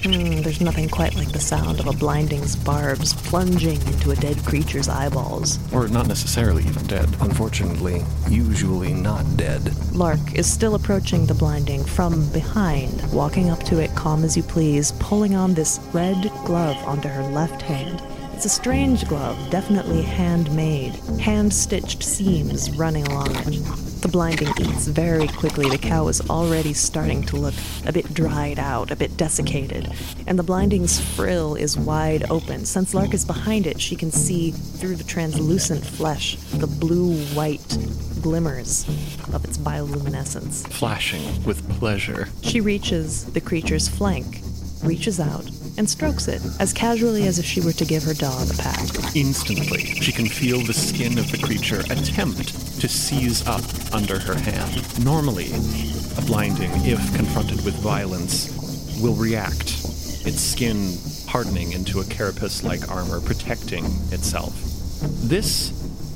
Hmm, 0.05 0.43
there's 0.43 0.61
nothing 0.61 0.87
quite 0.87 1.15
like 1.15 1.31
the 1.31 1.39
sound 1.39 1.79
of 1.79 1.87
a 1.87 1.91
blinding's 1.91 2.55
barbs 2.55 3.15
plunging 3.27 3.81
into 3.87 4.11
a 4.11 4.15
dead 4.15 4.37
creature's 4.45 4.87
eyeballs. 4.87 5.57
Or 5.73 5.87
not 5.87 6.05
necessarily 6.05 6.61
even 6.61 6.85
dead. 6.85 7.09
Unfortunately, 7.21 8.03
usually 8.29 8.93
not 8.93 9.25
dead. 9.35 9.73
Lark 9.93 10.35
is 10.35 10.45
still 10.45 10.75
approaching 10.75 11.25
the 11.25 11.33
blinding 11.33 11.83
from 11.83 12.29
behind, 12.29 13.01
walking 13.11 13.49
up 13.49 13.63
to 13.63 13.79
it 13.79 13.95
calm 13.95 14.23
as 14.23 14.37
you 14.37 14.43
please, 14.43 14.91
pulling 14.99 15.33
on 15.33 15.55
this 15.55 15.79
red 15.91 16.31
glove 16.45 16.77
onto 16.85 17.07
her 17.07 17.23
left 17.23 17.63
hand. 17.63 17.99
It's 18.33 18.45
a 18.45 18.49
strange 18.49 19.07
glove, 19.07 19.49
definitely 19.49 20.03
handmade, 20.03 20.93
hand 21.19 21.51
stitched 21.51 22.03
seams 22.03 22.69
running 22.77 23.07
along 23.07 23.35
it. 23.37 23.94
The 24.05 24.11
blinding 24.11 24.49
eats 24.59 24.85
very 24.85 25.27
quickly. 25.27 25.67
The 25.67 25.79
cow 25.79 26.09
is 26.09 26.29
already 26.29 26.73
starting 26.73 27.23
to 27.23 27.37
look 27.37 27.55
a 27.87 27.91
bit 27.91 28.13
dried 28.13 28.59
out, 28.59 28.91
a 28.91 28.95
bit 28.95 29.17
desiccated, 29.17 29.91
and 30.27 30.37
the 30.37 30.43
blinding's 30.43 31.01
frill 31.15 31.55
is 31.55 31.75
wide 31.75 32.29
open. 32.29 32.65
Since 32.65 32.93
Lark 32.93 33.15
is 33.15 33.25
behind 33.25 33.65
it, 33.65 33.81
she 33.81 33.95
can 33.95 34.11
see 34.11 34.51
through 34.51 34.97
the 34.97 35.03
translucent 35.03 35.83
flesh 35.83 36.35
the 36.35 36.67
blue 36.67 37.17
white 37.33 37.79
glimmers 38.21 38.87
of 39.33 39.43
its 39.43 39.57
bioluminescence. 39.57 40.67
Flashing 40.67 41.43
with 41.43 41.67
pleasure. 41.79 42.27
She 42.43 42.61
reaches 42.61 43.25
the 43.33 43.41
creature's 43.41 43.87
flank, 43.87 44.41
reaches 44.83 45.19
out, 45.19 45.49
and 45.79 45.89
strokes 45.89 46.27
it 46.27 46.43
as 46.59 46.73
casually 46.73 47.25
as 47.25 47.39
if 47.39 47.45
she 47.45 47.59
were 47.59 47.73
to 47.73 47.85
give 47.85 48.03
her 48.03 48.13
dog 48.13 48.51
a 48.51 48.57
pat. 48.61 49.15
Instantly, 49.15 49.79
she 49.79 50.11
can 50.11 50.27
feel 50.27 50.59
the 50.59 50.73
skin 50.73 51.17
of 51.17 51.31
the 51.31 51.39
creature 51.39 51.79
attempt 51.89 52.64
to 52.87 52.91
seize 52.91 53.47
up 53.47 53.63
under 53.95 54.19
her 54.19 54.35
hand. 54.35 55.03
Normally, 55.03 55.47
a 56.17 56.21
blinding, 56.21 56.69
if 56.85 56.99
confronted 57.15 57.65
with 57.65 57.73
violence, 57.81 58.51
will 59.01 59.15
react, 59.15 59.69
its 60.23 60.39
skin 60.39 60.93
hardening 61.27 61.71
into 61.71 61.99
a 61.99 62.03
carapace 62.03 62.63
like 62.63 62.91
armor 62.91 63.21
protecting 63.21 63.85
itself. 64.11 64.53
This 65.01 65.73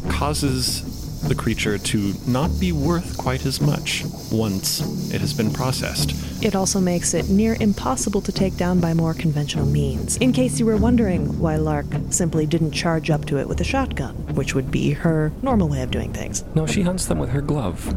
causes 0.09 0.81
the 1.27 1.35
creature 1.35 1.77
to 1.77 2.13
not 2.27 2.59
be 2.59 2.71
worth 2.71 3.17
quite 3.17 3.45
as 3.45 3.61
much 3.61 4.03
once 4.31 4.81
it 5.13 5.21
has 5.21 5.33
been 5.33 5.51
processed. 5.51 6.13
It 6.43 6.55
also 6.55 6.79
makes 6.79 7.13
it 7.13 7.29
near 7.29 7.57
impossible 7.59 8.21
to 8.21 8.31
take 8.31 8.55
down 8.55 8.79
by 8.79 8.93
more 8.93 9.13
conventional 9.13 9.65
means. 9.65 10.17
In 10.17 10.31
case 10.31 10.59
you 10.59 10.65
were 10.65 10.77
wondering 10.77 11.39
why 11.39 11.57
Lark 11.57 11.85
simply 12.09 12.45
didn't 12.45 12.71
charge 12.71 13.09
up 13.09 13.25
to 13.25 13.37
it 13.37 13.47
with 13.47 13.59
a 13.61 13.63
shotgun, 13.65 14.15
which 14.35 14.55
would 14.55 14.71
be 14.71 14.91
her 14.91 15.31
normal 15.41 15.67
way 15.67 15.81
of 15.81 15.91
doing 15.91 16.13
things. 16.13 16.43
No, 16.55 16.65
she 16.65 16.81
hunts 16.81 17.05
them 17.05 17.19
with 17.19 17.29
her 17.29 17.41
glove, 17.41 17.93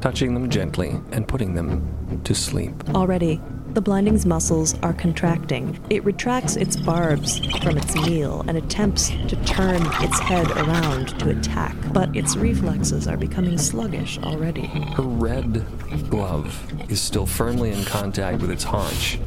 touching 0.00 0.34
them 0.34 0.48
gently 0.48 0.96
and 1.12 1.28
putting 1.28 1.54
them 1.54 2.20
to 2.24 2.34
sleep. 2.34 2.72
Already, 2.90 3.40
the 3.74 3.80
blinding's 3.80 4.24
muscles 4.24 4.76
are 4.82 4.92
contracting. 4.92 5.78
It 5.90 6.04
retracts 6.04 6.54
its 6.54 6.76
barbs 6.76 7.44
from 7.58 7.76
its 7.76 7.94
meal 7.96 8.44
and 8.46 8.56
attempts 8.56 9.08
to 9.08 9.36
turn 9.44 9.82
its 10.00 10.18
head 10.20 10.48
around 10.52 11.18
to 11.18 11.30
attack, 11.30 11.74
but 11.92 12.14
its 12.14 12.36
reflexes 12.36 13.08
are 13.08 13.16
becoming 13.16 13.58
sluggish 13.58 14.18
already. 14.18 14.66
Her 14.66 15.02
red 15.02 15.66
glove 16.08 16.56
is 16.88 17.00
still 17.00 17.26
firmly 17.26 17.72
in 17.72 17.84
contact 17.84 18.40
with 18.40 18.52
its 18.52 18.62
haunch. 18.62 19.18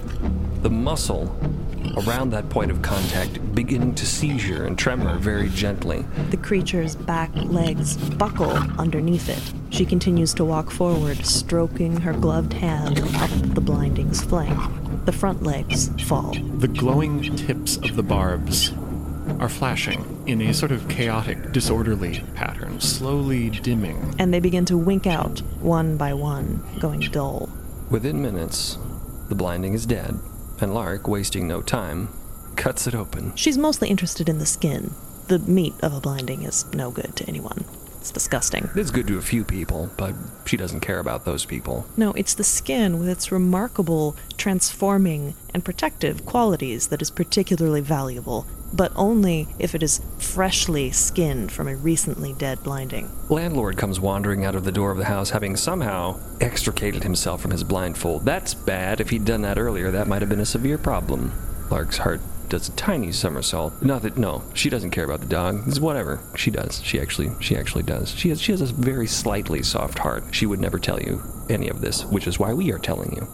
The 0.61 0.69
muscle 0.69 1.25
around 2.05 2.29
that 2.31 2.49
point 2.49 2.71
of 2.71 2.81
contact 2.81 3.55
beginning 3.55 3.95
to 3.95 4.05
seizure 4.05 4.65
and 4.65 4.77
tremor 4.77 5.17
very 5.17 5.49
gently. 5.49 6.05
The 6.29 6.37
creature's 6.37 6.95
back 6.95 7.31
legs 7.35 7.97
buckle 7.97 8.51
underneath 8.79 9.29
it. 9.29 9.53
She 9.73 9.85
continues 9.85 10.33
to 10.35 10.45
walk 10.45 10.69
forward, 10.71 11.25
stroking 11.25 11.97
her 12.01 12.13
gloved 12.13 12.53
hand 12.53 12.99
up 13.15 13.29
the 13.53 13.61
blinding's 13.61 14.23
flank. 14.23 14.57
The 15.05 15.11
front 15.11 15.43
legs 15.43 15.89
fall. 16.03 16.33
The 16.57 16.67
glowing 16.67 17.35
tips 17.35 17.77
of 17.77 17.95
the 17.95 18.03
barbs 18.03 18.73
are 19.39 19.49
flashing 19.49 20.23
in 20.25 20.41
a 20.41 20.53
sort 20.53 20.71
of 20.71 20.87
chaotic, 20.87 21.51
disorderly 21.51 22.23
pattern, 22.35 22.79
slowly 22.79 23.49
dimming. 23.49 24.15
And 24.19 24.33
they 24.33 24.39
begin 24.39 24.65
to 24.65 24.77
wink 24.77 25.05
out, 25.05 25.39
one 25.61 25.97
by 25.97 26.13
one, 26.13 26.63
going 26.79 27.01
dull. 27.01 27.49
Within 27.89 28.21
minutes, 28.21 28.77
the 29.29 29.35
blinding 29.35 29.73
is 29.73 29.85
dead, 29.85 30.19
and 30.61 30.73
Lark, 30.73 31.07
wasting 31.07 31.47
no 31.47 31.61
time, 31.61 32.09
cuts 32.55 32.87
it 32.87 32.95
open. 32.95 33.35
She's 33.35 33.57
mostly 33.57 33.89
interested 33.89 34.29
in 34.29 34.39
the 34.39 34.45
skin. 34.45 34.93
The 35.27 35.39
meat 35.39 35.73
of 35.81 35.93
a 35.93 35.99
blinding 35.99 36.43
is 36.43 36.65
no 36.73 36.91
good 36.91 37.15
to 37.17 37.27
anyone. 37.27 37.65
It's 38.07 38.13
disgusting. 38.13 38.69
It's 38.73 38.89
good 38.89 39.05
to 39.07 39.17
a 39.17 39.21
few 39.21 39.43
people, 39.43 39.89
but 39.97 40.15
she 40.45 40.55
doesn't 40.55 40.79
care 40.79 40.99
about 40.99 41.25
those 41.25 41.43
people. 41.43 41.85
No, 41.97 42.13
it's 42.13 42.33
the 42.33 42.43
skin 42.45 42.99
with 42.99 43.09
its 43.09 43.33
remarkable 43.33 44.15
transforming 44.37 45.33
and 45.53 45.65
protective 45.65 46.25
qualities 46.25 46.87
that 46.87 47.01
is 47.01 47.11
particularly 47.11 47.81
valuable, 47.81 48.45
but 48.71 48.93
only 48.95 49.49
if 49.59 49.75
it 49.75 49.83
is 49.83 49.99
freshly 50.17 50.89
skinned 50.89 51.51
from 51.51 51.67
a 51.67 51.75
recently 51.75 52.31
dead 52.31 52.63
blinding. 52.63 53.11
Landlord 53.27 53.75
comes 53.75 53.99
wandering 53.99 54.45
out 54.45 54.55
of 54.55 54.63
the 54.63 54.71
door 54.71 54.91
of 54.91 54.97
the 54.97 55.03
house, 55.03 55.31
having 55.31 55.57
somehow 55.57 56.17
extricated 56.39 57.03
himself 57.03 57.41
from 57.41 57.51
his 57.51 57.65
blindfold. 57.65 58.23
That's 58.23 58.53
bad. 58.53 59.01
If 59.01 59.09
he'd 59.09 59.25
done 59.25 59.41
that 59.41 59.59
earlier, 59.59 59.91
that 59.91 60.07
might 60.07 60.21
have 60.21 60.29
been 60.29 60.39
a 60.39 60.45
severe 60.45 60.77
problem. 60.77 61.33
Lark's 61.69 61.97
heart 61.97 62.21
does 62.49 62.69
a 62.69 62.71
tiny 62.73 63.11
somersault. 63.11 63.81
Not 63.81 64.01
that 64.03 64.17
no, 64.17 64.43
she 64.53 64.69
doesn't 64.69 64.91
care 64.91 65.05
about 65.05 65.21
the 65.21 65.27
dog. 65.27 65.67
It's 65.67 65.79
whatever. 65.79 66.19
She 66.35 66.51
does. 66.51 66.81
She 66.83 66.99
actually 66.99 67.31
she 67.39 67.55
actually 67.55 67.83
does. 67.83 68.11
She 68.11 68.29
has 68.29 68.41
she 68.41 68.51
has 68.51 68.61
a 68.61 68.65
very 68.65 69.07
slightly 69.07 69.63
soft 69.63 69.99
heart. 69.99 70.23
She 70.31 70.45
would 70.45 70.59
never 70.59 70.79
tell 70.79 70.99
you 70.99 71.23
any 71.49 71.69
of 71.69 71.81
this, 71.81 72.05
which 72.05 72.27
is 72.27 72.39
why 72.39 72.53
we 72.53 72.71
are 72.71 72.79
telling 72.79 73.13
you. 73.15 73.27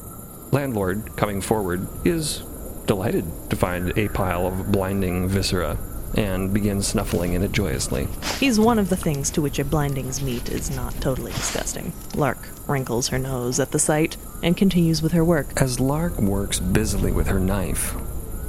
Landlord 0.51 1.15
coming 1.15 1.41
forward 1.41 1.87
is 2.05 2.43
delighted 2.85 3.25
to 3.49 3.55
find 3.55 3.97
a 3.97 4.09
pile 4.09 4.45
of 4.45 4.71
blinding 4.71 5.27
viscera 5.27 5.77
and 6.15 6.53
begins 6.53 6.87
snuffling 6.87 7.33
in 7.33 7.41
it 7.41 7.51
joyously. 7.51 8.07
He's 8.39 8.59
one 8.59 8.77
of 8.77 8.89
the 8.89 8.95
things 8.95 9.31
to 9.31 9.41
which 9.41 9.59
a 9.59 9.65
blinding's 9.65 10.21
meat 10.21 10.49
is 10.49 10.69
not 10.69 10.93
totally 11.01 11.31
disgusting. 11.31 11.91
Lark 12.15 12.49
wrinkles 12.67 13.07
her 13.07 13.17
nose 13.17 13.59
at 13.59 13.71
the 13.71 13.79
sight 13.79 14.17
and 14.43 14.55
continues 14.55 15.01
with 15.01 15.13
her 15.13 15.25
work. 15.25 15.59
As 15.59 15.79
Lark 15.79 16.19
works 16.19 16.59
busily 16.59 17.11
with 17.11 17.27
her 17.27 17.39
knife, 17.39 17.95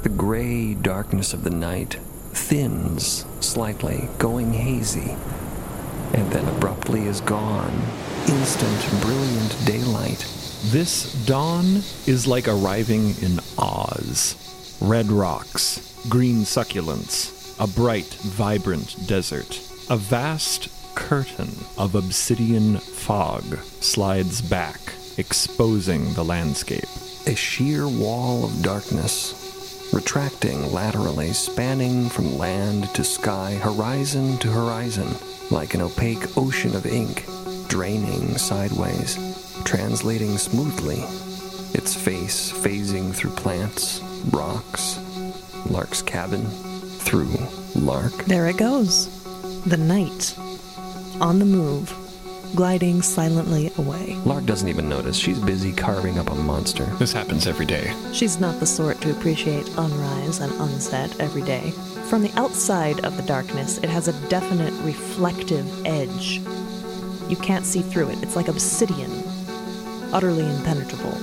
the 0.05 0.09
gray 0.09 0.75
darkness 0.75 1.33
of 1.33 1.43
the 1.43 1.49
night 1.49 1.95
thins 2.31 3.25
slightly, 3.39 4.07
going 4.19 4.53
hazy, 4.53 5.17
and 6.13 6.31
then 6.31 6.47
abruptly 6.47 7.07
is 7.07 7.21
gone. 7.21 7.73
Instant, 8.27 9.01
brilliant 9.01 9.65
daylight. 9.65 10.19
This 10.65 11.11
dawn 11.25 11.81
is 12.05 12.27
like 12.27 12.47
arriving 12.47 13.15
in 13.23 13.39
Oz. 13.57 14.77
Red 14.79 15.07
rocks, 15.07 15.99
green 16.07 16.41
succulents, 16.43 17.59
a 17.59 17.65
bright, 17.65 18.13
vibrant 18.21 19.07
desert. 19.07 19.59
A 19.89 19.97
vast 19.97 20.69
curtain 20.93 21.49
of 21.79 21.95
obsidian 21.95 22.77
fog 22.77 23.57
slides 23.81 24.39
back, 24.43 24.79
exposing 25.17 26.13
the 26.13 26.23
landscape. 26.23 26.89
A 27.25 27.33
sheer 27.33 27.87
wall 27.87 28.45
of 28.45 28.61
darkness, 28.61 29.44
retracting 29.95 30.73
laterally, 30.73 31.31
spanning 31.31 32.09
from 32.09 32.37
land 32.37 32.93
to 32.93 33.03
sky, 33.03 33.55
horizon 33.55 34.37
to 34.39 34.51
horizon, 34.51 35.07
like 35.49 35.73
an 35.73 35.81
opaque 35.81 36.37
ocean 36.37 36.75
of 36.75 36.85
ink, 36.85 37.25
draining 37.69 38.37
sideways, 38.37 39.17
translating 39.63 40.37
smoothly, 40.37 40.99
its 41.73 41.95
face 41.95 42.51
phasing 42.51 43.15
through 43.15 43.31
plants, 43.31 44.01
rocks, 44.31 44.99
Lark's 45.69 46.01
cabin, 46.01 46.45
through 46.99 47.33
Lark. 47.75 48.13
There 48.25 48.47
it 48.47 48.57
goes. 48.57 49.09
The 49.63 49.77
night. 49.77 50.37
On 51.21 51.39
the 51.39 51.45
move, 51.45 52.04
gliding 52.53 53.01
silently 53.01 53.71
away. 53.77 54.15
Lark 54.25 54.45
doesn't 54.45 54.67
even 54.67 54.87
notice. 54.87 55.17
She's 55.17 55.39
busy 55.39 55.71
carving 55.73 56.19
up 56.19 56.29
a 56.29 56.35
monster. 56.35 56.85
This 56.97 57.13
happens 57.13 57.47
every 57.47 57.65
day. 57.65 57.93
She's 58.13 58.39
not 58.39 58.59
the 58.59 58.65
sort 58.65 59.01
to 59.01 59.11
appreciate 59.11 59.65
unrise 59.77 60.41
and 60.41 60.51
unset 60.61 61.19
every 61.19 61.41
day. 61.41 61.71
From 62.09 62.21
the 62.21 62.31
outside 62.39 63.03
of 63.03 63.17
the 63.17 63.23
darkness, 63.23 63.79
it 63.79 63.89
has 63.89 64.07
a 64.07 64.29
definite 64.29 64.73
reflective 64.83 65.85
edge. 65.85 66.41
You 67.29 67.37
can't 67.37 67.65
see 67.65 67.81
through 67.81 68.09
it. 68.09 68.21
It's 68.21 68.35
like 68.35 68.47
obsidian, 68.47 69.11
utterly 70.13 70.45
impenetrable, 70.45 71.17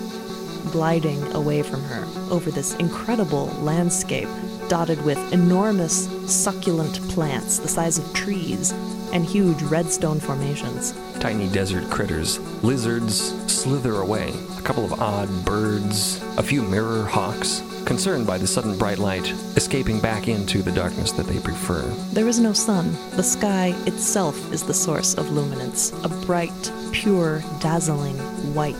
gliding 0.70 1.22
away 1.35 1.62
from 1.62 1.82
her 1.85 2.06
over 2.32 2.50
this 2.50 2.74
incredible 2.74 3.46
landscape 3.61 4.28
dotted 4.68 5.03
with 5.05 5.18
enormous 5.33 6.09
succulent 6.27 7.01
plants 7.09 7.59
the 7.59 7.68
size 7.68 7.98
of 7.98 8.12
trees 8.12 8.72
and 9.12 9.25
huge 9.25 9.62
redstone 9.62 10.18
formations. 10.18 10.94
Tiny 11.20 11.48
desert 11.48 11.88
critters. 11.90 12.38
Lizards 12.62 13.16
slither 13.53 13.96
away. 13.96 14.33
A 14.59 14.62
couple 14.62 14.85
of 14.85 14.94
odd 14.94 15.29
birds. 15.44 16.22
A 16.37 16.42
few 16.42 16.62
mirror 16.62 17.05
hawks. 17.05 17.62
Concerned 17.85 18.27
by 18.27 18.38
the 18.38 18.46
sudden 18.46 18.79
bright 18.79 18.98
light, 18.98 19.29
escaping 19.57 20.01
back 20.01 20.29
into 20.29 20.62
the 20.62 20.72
darkness 20.72 21.12
that 21.12 21.27
they 21.27 21.40
prefer. 21.40 21.83
There 22.12 22.29
is 22.29 22.38
no 22.38 22.53
sun. 22.53 22.96
The 23.16 23.22
sky 23.22 23.75
itself 23.87 24.53
is 24.53 24.62
the 24.62 24.72
source 24.72 25.14
of 25.14 25.31
luminance, 25.31 25.92
a 26.05 26.09
bright, 26.09 26.72
pure, 26.92 27.42
dazzling 27.61 28.16
white. 28.55 28.75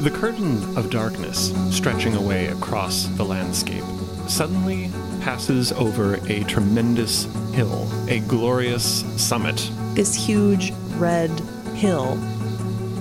The 0.00 0.10
curtain 0.10 0.76
of 0.76 0.90
darkness 0.90 1.52
stretching 1.70 2.14
away 2.14 2.48
across 2.48 3.06
the 3.06 3.24
landscape 3.24 3.84
suddenly 4.26 4.90
passes 5.28 5.72
over 5.72 6.14
a 6.26 6.42
tremendous 6.44 7.24
hill, 7.52 7.86
a 8.08 8.18
glorious 8.20 9.04
summit. 9.22 9.70
This 9.92 10.14
huge 10.14 10.72
red 10.96 11.28
hill, 11.74 12.12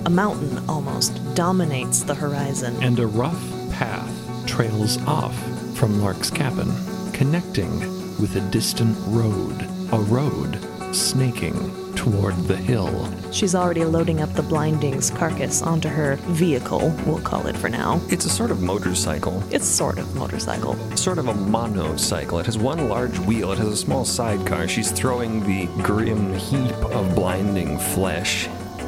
a 0.06 0.10
mountain 0.10 0.62
almost, 0.68 1.14
dominates 1.36 2.04
the 2.04 2.14
horizon. 2.14 2.76
and 2.84 3.00
a 3.00 3.08
rough 3.08 3.42
path 3.72 4.12
trails 4.46 5.02
off 5.08 5.34
from 5.78 6.02
Lark's 6.02 6.30
cabin, 6.30 6.70
connecting 7.14 7.80
with 8.20 8.36
a 8.36 8.42
distant 8.52 8.98
road, 9.08 9.62
a 9.94 10.00
road 10.00 10.60
snaking 10.94 11.74
toward 11.96 12.36
the 12.48 12.56
hill. 12.56 13.12
She's 13.32 13.56
already 13.56 13.84
loading 13.84 14.22
up 14.22 14.32
the 14.34 14.44
blinding's 14.44 15.10
carcass 15.10 15.62
onto 15.62 15.90
her 15.90 16.16
vehicle, 16.16 16.96
we'll 17.06 17.22
call 17.22 17.48
it 17.48 17.58
for 17.58 17.70
now. 17.70 18.00
It's 18.10 18.26
a 18.26 18.30
sort 18.30 18.52
of 18.52 18.62
motorcycle. 18.62 19.44
It's 19.52 19.66
sort 19.66 19.98
of 19.98 20.16
motorcycle. 20.16 20.76
Sort 20.96 21.18
of 21.18 21.28
a 21.28 21.34
monocycle. 21.34 22.40
It 22.40 22.46
has 22.46 22.58
one 22.58 22.88
large 22.88 23.18
wheel, 23.20 23.52
it 23.52 23.58
has 23.58 23.68
a 23.68 23.78
small 23.78 24.06
sidecar. 24.06 24.68
She's 24.68 24.92
throwing 24.92 25.44
the 25.44 25.66
grim 25.84 26.34
heap 26.34 26.76
of 26.92 27.16
blinding 27.16 27.78
flesh 27.78 28.48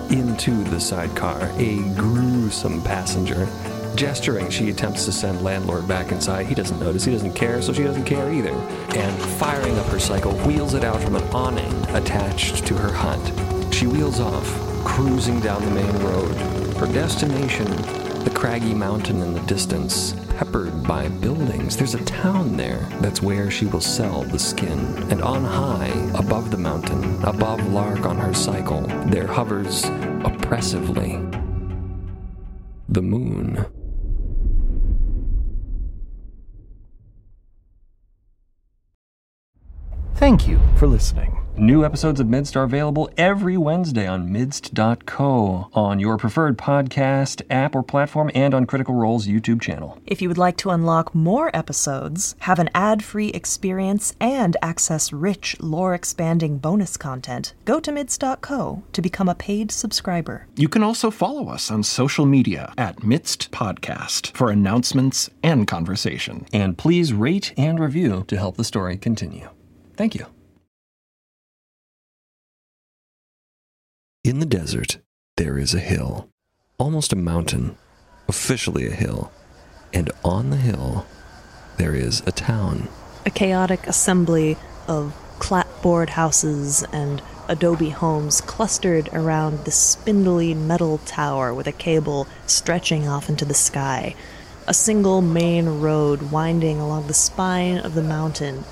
into 0.09 0.63
the 0.65 0.79
sidecar, 0.79 1.51
a 1.57 1.79
gruesome 1.95 2.81
passenger. 2.81 3.47
Gesturing, 3.99 4.49
she 4.49 4.69
attempts 4.69 5.03
to 5.03 5.11
send 5.11 5.41
Landlord 5.41 5.85
back 5.85 6.13
inside. 6.13 6.45
He 6.45 6.55
doesn't 6.55 6.79
notice, 6.79 7.03
he 7.03 7.11
doesn't 7.11 7.33
care, 7.33 7.61
so 7.61 7.73
she 7.73 7.83
doesn't 7.83 8.05
care 8.05 8.31
either. 8.31 8.53
And 8.95 9.21
firing 9.33 9.77
up 9.77 9.87
her 9.87 9.99
cycle, 9.99 10.31
wheels 10.47 10.73
it 10.73 10.85
out 10.85 11.01
from 11.01 11.17
an 11.17 11.23
awning 11.33 11.73
attached 11.89 12.65
to 12.67 12.75
her 12.75 12.93
hut. 12.93 13.19
She 13.73 13.87
wheels 13.87 14.21
off, 14.21 14.47
cruising 14.85 15.41
down 15.41 15.65
the 15.65 15.71
main 15.71 15.93
road. 16.01 16.33
Her 16.77 16.87
destination, 16.93 17.65
the 18.23 18.31
craggy 18.33 18.73
mountain 18.73 19.21
in 19.21 19.33
the 19.33 19.41
distance, 19.41 20.13
peppered 20.29 20.81
by 20.83 21.09
buildings. 21.09 21.75
There's 21.75 21.95
a 21.95 22.05
town 22.05 22.55
there. 22.55 22.87
That's 23.01 23.21
where 23.21 23.51
she 23.51 23.65
will 23.65 23.81
sell 23.81 24.23
the 24.23 24.39
skin. 24.39 24.79
And 25.11 25.21
on 25.21 25.43
high, 25.43 25.91
above 26.17 26.51
the 26.51 26.57
mountain, 26.57 27.21
above 27.25 27.67
Lark 27.73 28.05
on 28.05 28.15
her 28.15 28.33
cycle, 28.33 28.83
there 29.07 29.27
hovers 29.27 29.83
oppressively 30.23 31.19
the 32.87 33.01
moon. 33.01 33.65
Thank 40.19 40.49
you 40.49 40.59
for 40.75 40.85
listening. 40.85 41.37
New 41.55 41.85
episodes 41.85 42.19
of 42.19 42.27
Midst 42.27 42.57
are 42.57 42.63
available 42.63 43.09
every 43.15 43.55
Wednesday 43.55 44.05
on 44.05 44.29
midst.co, 44.29 45.69
on 45.73 45.99
your 45.99 46.17
preferred 46.17 46.57
podcast 46.57 47.41
app 47.49 47.73
or 47.73 47.83
platform, 47.83 48.29
and 48.35 48.53
on 48.53 48.65
Critical 48.65 48.95
Role's 48.95 49.27
YouTube 49.27 49.61
channel. 49.61 49.97
If 50.05 50.21
you 50.21 50.27
would 50.27 50.37
like 50.37 50.57
to 50.57 50.71
unlock 50.71 51.15
more 51.15 51.55
episodes, 51.55 52.35
have 52.39 52.59
an 52.59 52.69
ad 52.75 53.01
free 53.01 53.29
experience, 53.29 54.13
and 54.19 54.57
access 54.61 55.13
rich, 55.13 55.55
lore 55.61 55.93
expanding 55.93 56.57
bonus 56.57 56.97
content, 56.97 57.53
go 57.63 57.79
to 57.79 57.89
midst.co 57.89 58.83
to 58.91 59.01
become 59.01 59.29
a 59.29 59.35
paid 59.35 59.71
subscriber. 59.71 60.47
You 60.57 60.67
can 60.67 60.83
also 60.83 61.11
follow 61.11 61.47
us 61.47 61.71
on 61.71 61.81
social 61.81 62.25
media 62.25 62.73
at 62.77 63.05
Midst 63.05 63.51
Podcast 63.51 64.35
for 64.35 64.51
announcements 64.51 65.29
and 65.41 65.65
conversation. 65.65 66.45
And 66.51 66.77
please 66.77 67.13
rate 67.13 67.53
and 67.55 67.79
review 67.79 68.25
to 68.27 68.35
help 68.35 68.57
the 68.57 68.65
story 68.65 68.97
continue. 68.97 69.47
Thank 69.99 70.15
you. 70.15 70.27
In 74.23 74.39
the 74.39 74.45
desert, 74.45 74.99
there 75.35 75.57
is 75.57 75.73
a 75.73 75.79
hill, 75.79 76.29
almost 76.77 77.11
a 77.11 77.17
mountain, 77.17 77.75
officially 78.29 78.87
a 78.87 78.91
hill. 78.91 79.29
And 79.91 80.09
on 80.23 80.51
the 80.51 80.55
hill, 80.55 81.05
there 81.75 81.93
is 81.93 82.23
a 82.25 82.31
town. 82.31 82.87
A 83.25 83.29
chaotic 83.29 83.85
assembly 83.87 84.55
of 84.87 85.13
clapboard 85.39 86.11
houses 86.11 86.85
and 86.93 87.21
adobe 87.49 87.89
homes 87.89 88.39
clustered 88.39 89.09
around 89.11 89.65
the 89.65 89.71
spindly 89.71 90.53
metal 90.53 90.99
tower 90.99 91.53
with 91.53 91.67
a 91.67 91.73
cable 91.73 92.25
stretching 92.45 93.05
off 93.09 93.27
into 93.27 93.43
the 93.43 93.53
sky. 93.53 94.15
A 94.65 94.73
single 94.73 95.21
main 95.21 95.81
road 95.81 96.31
winding 96.31 96.79
along 96.79 97.07
the 97.07 97.13
spine 97.13 97.79
of 97.79 97.95
the 97.95 98.03
mountain, 98.03 98.63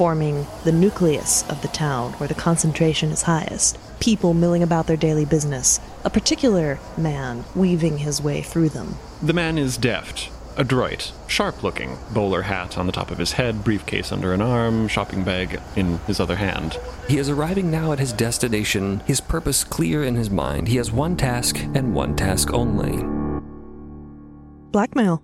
forming 0.00 0.46
the 0.64 0.72
nucleus 0.72 1.46
of 1.50 1.60
the 1.60 1.68
town 1.68 2.10
where 2.14 2.26
the 2.26 2.34
concentration 2.34 3.10
is 3.10 3.20
highest. 3.20 3.78
People 4.00 4.32
milling 4.32 4.62
about 4.62 4.86
their 4.86 4.96
daily 4.96 5.26
business, 5.26 5.78
a 6.06 6.08
particular 6.08 6.78
man 6.96 7.44
weaving 7.54 7.98
his 7.98 8.22
way 8.22 8.40
through 8.40 8.70
them. 8.70 8.96
The 9.20 9.34
man 9.34 9.58
is 9.58 9.76
deft, 9.76 10.30
adroit, 10.56 11.12
sharp 11.28 11.62
looking, 11.62 11.98
bowler 12.14 12.40
hat 12.40 12.78
on 12.78 12.86
the 12.86 12.92
top 12.92 13.10
of 13.10 13.18
his 13.18 13.32
head, 13.32 13.62
briefcase 13.62 14.10
under 14.10 14.32
an 14.32 14.40
arm, 14.40 14.88
shopping 14.88 15.22
bag 15.22 15.60
in 15.76 15.98
his 16.06 16.18
other 16.18 16.36
hand. 16.36 16.78
He 17.06 17.18
is 17.18 17.28
arriving 17.28 17.70
now 17.70 17.92
at 17.92 17.98
his 17.98 18.14
destination, 18.14 19.00
his 19.00 19.20
purpose 19.20 19.64
clear 19.64 20.02
in 20.02 20.14
his 20.14 20.30
mind. 20.30 20.68
He 20.68 20.78
has 20.78 20.90
one 20.90 21.14
task 21.14 21.58
and 21.74 21.94
one 21.94 22.16
task 22.16 22.54
only. 22.54 23.04
Blackmail. 24.72 25.22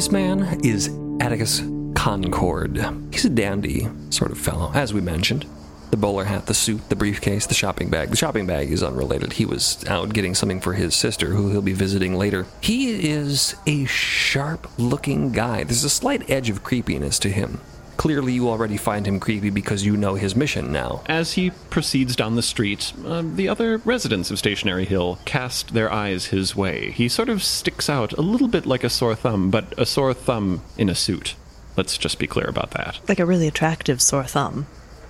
This 0.00 0.10
man 0.10 0.58
is 0.64 0.88
Atticus 1.20 1.60
Concord. 1.94 2.82
He's 3.12 3.26
a 3.26 3.28
dandy 3.28 3.86
sort 4.08 4.30
of 4.30 4.38
fellow, 4.38 4.72
as 4.72 4.94
we 4.94 5.02
mentioned. 5.02 5.44
The 5.90 5.98
bowler 5.98 6.24
hat, 6.24 6.46
the 6.46 6.54
suit, 6.54 6.88
the 6.88 6.96
briefcase, 6.96 7.44
the 7.44 7.52
shopping 7.52 7.90
bag. 7.90 8.08
The 8.08 8.16
shopping 8.16 8.46
bag 8.46 8.72
is 8.72 8.82
unrelated. 8.82 9.34
He 9.34 9.44
was 9.44 9.84
out 9.86 10.14
getting 10.14 10.34
something 10.34 10.62
for 10.62 10.72
his 10.72 10.94
sister, 10.94 11.26
who 11.26 11.50
he'll 11.50 11.60
be 11.60 11.74
visiting 11.74 12.16
later. 12.16 12.46
He 12.62 13.10
is 13.10 13.54
a 13.66 13.84
sharp 13.84 14.70
looking 14.78 15.32
guy. 15.32 15.64
There's 15.64 15.84
a 15.84 15.90
slight 15.90 16.30
edge 16.30 16.48
of 16.48 16.64
creepiness 16.64 17.18
to 17.18 17.28
him. 17.28 17.60
Clearly, 18.00 18.32
you 18.32 18.48
already 18.48 18.78
find 18.78 19.06
him 19.06 19.20
creepy 19.20 19.50
because 19.50 19.84
you 19.84 19.94
know 19.94 20.14
his 20.14 20.34
mission 20.34 20.72
now. 20.72 21.02
As 21.04 21.34
he 21.34 21.50
proceeds 21.68 22.16
down 22.16 22.34
the 22.34 22.40
street, 22.40 22.94
uh, 23.04 23.22
the 23.22 23.46
other 23.46 23.76
residents 23.84 24.30
of 24.30 24.38
Stationary 24.38 24.86
Hill 24.86 25.18
cast 25.26 25.74
their 25.74 25.92
eyes 25.92 26.24
his 26.24 26.56
way. 26.56 26.92
He 26.92 27.10
sort 27.10 27.28
of 27.28 27.42
sticks 27.42 27.90
out 27.90 28.14
a 28.14 28.22
little 28.22 28.48
bit 28.48 28.64
like 28.64 28.84
a 28.84 28.88
sore 28.88 29.14
thumb, 29.14 29.50
but 29.50 29.78
a 29.78 29.84
sore 29.84 30.14
thumb 30.14 30.62
in 30.78 30.88
a 30.88 30.94
suit. 30.94 31.34
Let's 31.76 31.98
just 31.98 32.18
be 32.18 32.26
clear 32.26 32.46
about 32.46 32.70
that. 32.70 33.00
Like 33.06 33.20
a 33.20 33.26
really 33.26 33.46
attractive 33.46 34.00
sore 34.00 34.24
thumb. 34.24 34.66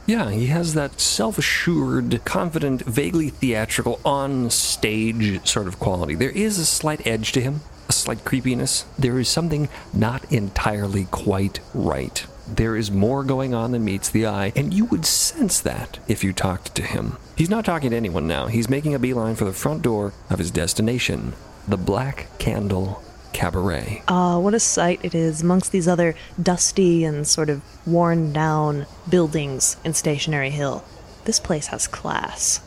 Yeah, 0.07 0.33
he 0.33 0.47
has 0.47 0.75
that 0.75 1.01
self 1.01 1.39
assured, 1.39 2.25
confident, 2.25 2.83
vaguely 2.83 3.31
theatrical, 3.31 4.01
on 4.05 4.51
stage 4.51 5.47
sort 5.47 5.69
of 5.69 5.79
quality. 5.79 6.17
There 6.17 6.31
is 6.31 6.59
a 6.59 6.67
slight 6.67 7.07
edge 7.07 7.31
to 7.33 7.41
him, 7.41 7.61
a 7.89 7.93
slight 7.93 8.25
creepiness. 8.25 8.85
There 8.99 9.21
is 9.21 9.29
something 9.29 9.69
not 9.95 10.25
entirely 10.33 11.05
quite 11.05 11.61
right. 11.73 12.27
There 12.57 12.77
is 12.77 12.91
more 12.91 13.23
going 13.23 13.55
on 13.55 13.71
than 13.71 13.85
meets 13.85 14.09
the 14.09 14.27
eye, 14.27 14.53
and 14.57 14.75
you 14.75 14.85
would 14.87 15.07
sense 15.07 15.61
that 15.61 16.01
if 16.09 16.25
you 16.25 16.33
talked 16.33 16.75
to 16.75 16.83
him. 16.83 17.17
He's 17.37 17.49
not 17.49 17.65
talking 17.65 17.91
to 17.91 17.97
anyone 17.97 18.27
now. 18.27 18.49
He's 18.49 18.69
making 18.69 18.95
a 18.95 18.99
beeline 18.99 19.37
for 19.37 19.45
the 19.45 19.53
front 19.53 19.83
door 19.83 20.13
of 20.29 20.41
his 20.41 20.51
destination, 20.51 21.35
the 21.69 21.77
Black 21.77 22.27
Candle 22.39 23.03
Cabaret. 23.33 24.03
Ah, 24.09 24.39
what 24.39 24.53
a 24.55 24.61
sight 24.61 24.99
it 25.05 25.15
is 25.15 25.43
amongst 25.43 25.71
these 25.71 25.87
other 25.87 26.17
dusty 26.43 27.05
and 27.05 27.27
sort 27.27 27.49
of 27.49 27.63
worn 27.87 28.33
down 28.33 28.87
buildings 29.09 29.77
in 29.85 29.95
Stationary 29.95 30.51
Hill. 30.51 30.85
This 31.27 31.39
place 31.39 31.69
has 31.69 31.87
class. 31.87 32.61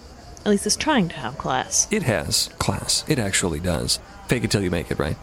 At 0.46 0.50
least 0.50 0.66
it's 0.66 0.78
trying 0.78 1.10
to 1.10 1.16
have 1.18 1.38
class. 1.38 1.88
It 1.92 2.04
has 2.04 2.50
class. 2.58 3.04
It 3.10 3.20
actually 3.20 3.60
does. 3.60 4.00
Fake 4.28 4.46
it 4.46 4.52
till 4.52 4.64
you 4.64 4.72
make 4.72 4.92
it, 4.92 5.00
right? 5.00 5.18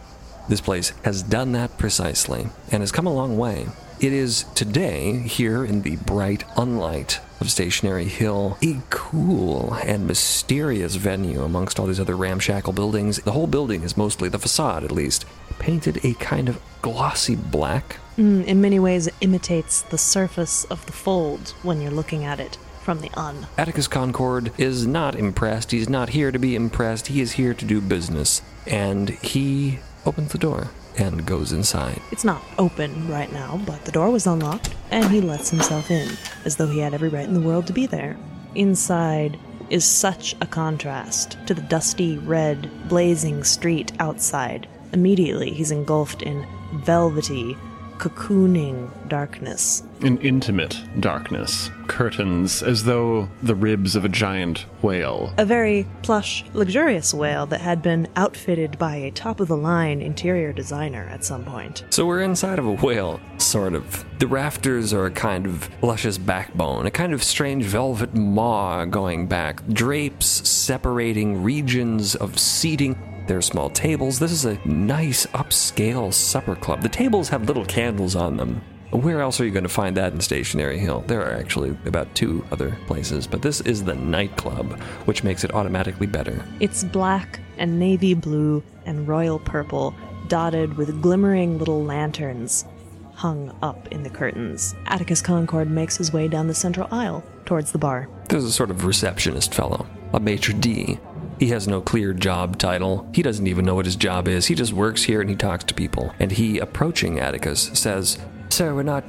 This 0.47 0.61
place 0.61 0.93
has 1.03 1.23
done 1.23 1.51
that 1.53 1.77
precisely 1.79 2.47
and 2.71 2.81
has 2.81 2.91
come 2.91 3.07
a 3.07 3.13
long 3.13 3.37
way. 3.37 3.67
It 4.01 4.13
is 4.13 4.45
today, 4.55 5.19
here 5.19 5.63
in 5.63 5.83
the 5.83 5.95
bright 5.97 6.43
unlight 6.57 7.19
of 7.39 7.51
Stationary 7.51 8.05
Hill, 8.05 8.57
a 8.63 8.81
cool 8.89 9.75
and 9.75 10.07
mysterious 10.07 10.95
venue 10.95 11.43
amongst 11.43 11.79
all 11.79 11.85
these 11.85 11.99
other 11.99 12.17
ramshackle 12.17 12.73
buildings. 12.73 13.17
The 13.17 13.33
whole 13.33 13.45
building 13.45 13.83
is 13.83 13.95
mostly, 13.95 14.27
the 14.27 14.39
facade 14.39 14.83
at 14.83 14.91
least, 14.91 15.25
painted 15.59 16.03
a 16.03 16.15
kind 16.15 16.49
of 16.49 16.59
glossy 16.81 17.35
black. 17.35 17.97
Mm, 18.17 18.43
in 18.45 18.59
many 18.59 18.79
ways, 18.79 19.05
it 19.05 19.13
imitates 19.21 19.83
the 19.83 19.99
surface 19.99 20.63
of 20.63 20.83
the 20.87 20.93
fold 20.93 21.53
when 21.61 21.79
you're 21.79 21.91
looking 21.91 22.23
at 22.23 22.39
it. 22.39 22.57
from 22.81 23.01
the 23.01 23.11
un. 23.13 23.45
Atticus 23.59 23.87
Concord 23.87 24.51
is 24.57 24.87
not 24.87 25.15
impressed. 25.15 25.69
He's 25.69 25.87
not 25.87 26.09
here 26.09 26.31
to 26.31 26.39
be 26.39 26.55
impressed. 26.55 27.05
He 27.05 27.21
is 27.21 27.33
here 27.33 27.53
to 27.53 27.63
do 27.63 27.79
business. 27.79 28.41
And 28.65 29.11
he 29.11 29.77
opens 30.05 30.31
the 30.31 30.37
door 30.37 30.69
and 30.97 31.25
goes 31.25 31.51
inside. 31.51 32.01
It's 32.11 32.25
not 32.25 32.43
open 32.57 33.07
right 33.07 33.31
now, 33.31 33.61
but 33.65 33.85
the 33.85 33.91
door 33.91 34.11
was 34.11 34.27
unlocked, 34.27 34.75
and 34.89 35.09
he 35.09 35.21
lets 35.21 35.49
himself 35.49 35.89
in, 35.89 36.09
as 36.45 36.55
though 36.55 36.67
he 36.67 36.79
had 36.79 36.93
every 36.93 37.09
right 37.09 37.27
in 37.27 37.33
the 37.33 37.41
world 37.41 37.67
to 37.67 37.73
be 37.73 37.85
there. 37.85 38.17
Inside 38.55 39.39
is 39.69 39.85
such 39.85 40.35
a 40.41 40.45
contrast 40.45 41.37
to 41.47 41.53
the 41.53 41.61
dusty, 41.61 42.17
red, 42.17 42.69
blazing 42.89 43.43
street 43.43 43.93
outside. 43.99 44.67
Immediately, 44.91 45.51
he's 45.51 45.71
engulfed 45.71 46.21
in 46.21 46.45
velvety, 46.73 47.55
cocooning 48.01 48.89
darkness. 49.07 49.83
An 50.01 50.17
intimate 50.21 50.75
darkness. 50.99 51.69
Curtains 51.85 52.63
as 52.63 52.83
though 52.83 53.29
the 53.43 53.53
ribs 53.53 53.95
of 53.95 54.03
a 54.03 54.09
giant 54.09 54.65
whale. 54.81 55.31
A 55.37 55.45
very 55.45 55.85
plush, 56.01 56.43
luxurious 56.53 57.13
whale 57.13 57.45
that 57.45 57.61
had 57.61 57.83
been 57.83 58.07
outfitted 58.15 58.79
by 58.79 58.95
a 58.95 59.11
top 59.11 59.39
of 59.39 59.49
the 59.49 59.57
line 59.57 60.01
interior 60.01 60.51
designer 60.51 61.07
at 61.11 61.23
some 61.23 61.45
point. 61.45 61.83
So 61.91 62.07
we're 62.07 62.23
inside 62.23 62.57
of 62.57 62.65
a 62.65 62.73
whale, 62.73 63.19
sort 63.37 63.75
of. 63.75 64.03
The 64.17 64.25
rafters 64.25 64.93
are 64.93 65.05
a 65.05 65.11
kind 65.11 65.45
of 65.45 65.69
luscious 65.83 66.17
backbone, 66.17 66.87
a 66.87 66.91
kind 66.91 67.13
of 67.13 67.23
strange 67.23 67.65
velvet 67.65 68.15
maw 68.15 68.85
going 68.85 69.27
back, 69.27 69.63
drapes 69.67 70.49
separating 70.49 71.43
regions 71.43 72.15
of 72.15 72.39
seating. 72.39 72.97
There 73.31 73.37
are 73.37 73.41
small 73.41 73.69
tables. 73.69 74.19
This 74.19 74.33
is 74.33 74.43
a 74.43 74.59
nice 74.67 75.25
upscale 75.27 76.13
supper 76.13 76.53
club. 76.53 76.81
The 76.81 76.89
tables 76.89 77.29
have 77.29 77.47
little 77.47 77.63
candles 77.63 78.13
on 78.13 78.35
them. 78.35 78.61
Where 78.89 79.21
else 79.21 79.39
are 79.39 79.45
you 79.45 79.51
going 79.51 79.63
to 79.63 79.69
find 79.69 79.95
that 79.95 80.11
in 80.11 80.19
Stationary 80.19 80.77
Hill? 80.77 81.05
There 81.07 81.21
are 81.21 81.39
actually 81.39 81.69
about 81.85 82.13
two 82.13 82.45
other 82.51 82.77
places, 82.87 83.27
but 83.27 83.41
this 83.41 83.61
is 83.61 83.85
the 83.85 83.95
nightclub, 83.95 84.77
which 85.05 85.23
makes 85.23 85.45
it 85.45 85.53
automatically 85.53 86.07
better. 86.07 86.45
It's 86.59 86.83
black 86.83 87.39
and 87.57 87.79
navy 87.79 88.15
blue 88.15 88.61
and 88.85 89.07
royal 89.07 89.39
purple, 89.39 89.95
dotted 90.27 90.75
with 90.75 91.01
glimmering 91.01 91.57
little 91.57 91.85
lanterns 91.85 92.65
hung 93.13 93.55
up 93.61 93.87
in 93.93 94.03
the 94.03 94.09
curtains. 94.09 94.75
Atticus 94.87 95.21
Concord 95.21 95.71
makes 95.71 95.95
his 95.95 96.11
way 96.11 96.27
down 96.27 96.47
the 96.47 96.53
central 96.53 96.89
aisle 96.91 97.23
towards 97.45 97.71
the 97.71 97.77
bar. 97.77 98.09
There's 98.27 98.43
a 98.43 98.51
sort 98.51 98.71
of 98.71 98.83
receptionist 98.83 99.53
fellow, 99.53 99.87
a 100.11 100.19
maitre 100.19 100.53
d'. 100.53 100.99
He 101.41 101.47
has 101.47 101.67
no 101.67 101.81
clear 101.81 102.13
job 102.13 102.59
title. 102.59 103.09
He 103.15 103.23
doesn't 103.23 103.47
even 103.47 103.65
know 103.65 103.73
what 103.73 103.85
his 103.85 103.95
job 103.95 104.27
is. 104.27 104.45
He 104.45 104.53
just 104.53 104.73
works 104.73 105.01
here 105.01 105.21
and 105.21 105.27
he 105.29 105.35
talks 105.35 105.63
to 105.63 105.73
people. 105.73 106.13
And 106.19 106.31
he, 106.31 106.59
approaching 106.59 107.19
Atticus, 107.19 107.71
says, 107.73 108.19
Sir, 108.49 108.75
we're 108.75 108.83
not 108.83 109.03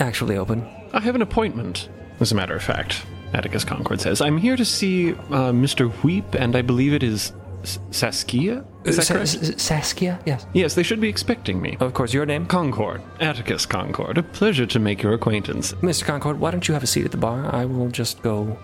actually 0.00 0.38
open. 0.38 0.66
I 0.94 1.00
have 1.00 1.14
an 1.14 1.20
appointment, 1.20 1.90
as 2.18 2.32
a 2.32 2.34
matter 2.34 2.56
of 2.56 2.62
fact, 2.62 3.04
Atticus 3.34 3.62
Concord 3.62 4.00
says. 4.00 4.22
I'm 4.22 4.38
here 4.38 4.56
to 4.56 4.64
see 4.64 5.10
uh, 5.12 5.52
Mr. 5.52 5.92
Weep, 6.02 6.32
and 6.34 6.56
I 6.56 6.62
believe 6.62 6.94
it 6.94 7.02
is 7.02 7.34
S- 7.62 7.78
Saskia? 7.90 8.64
Is 8.84 8.96
that 8.96 9.06
correct? 9.08 9.34
S- 9.34 9.62
Saskia? 9.62 10.18
Yes. 10.24 10.46
Yes, 10.54 10.74
they 10.76 10.82
should 10.82 11.02
be 11.02 11.10
expecting 11.10 11.60
me. 11.60 11.76
Of 11.80 11.92
course, 11.92 12.14
your 12.14 12.24
name? 12.24 12.46
Concord. 12.46 13.02
Atticus 13.20 13.66
Concord. 13.66 14.16
A 14.16 14.22
pleasure 14.22 14.64
to 14.64 14.78
make 14.78 15.02
your 15.02 15.12
acquaintance. 15.12 15.74
Mr. 15.74 16.06
Concord, 16.06 16.40
why 16.40 16.52
don't 16.52 16.66
you 16.68 16.72
have 16.72 16.82
a 16.84 16.86
seat 16.86 17.04
at 17.04 17.10
the 17.10 17.18
bar? 17.18 17.54
I 17.54 17.66
will 17.66 17.90
just 17.90 18.22
go 18.22 18.58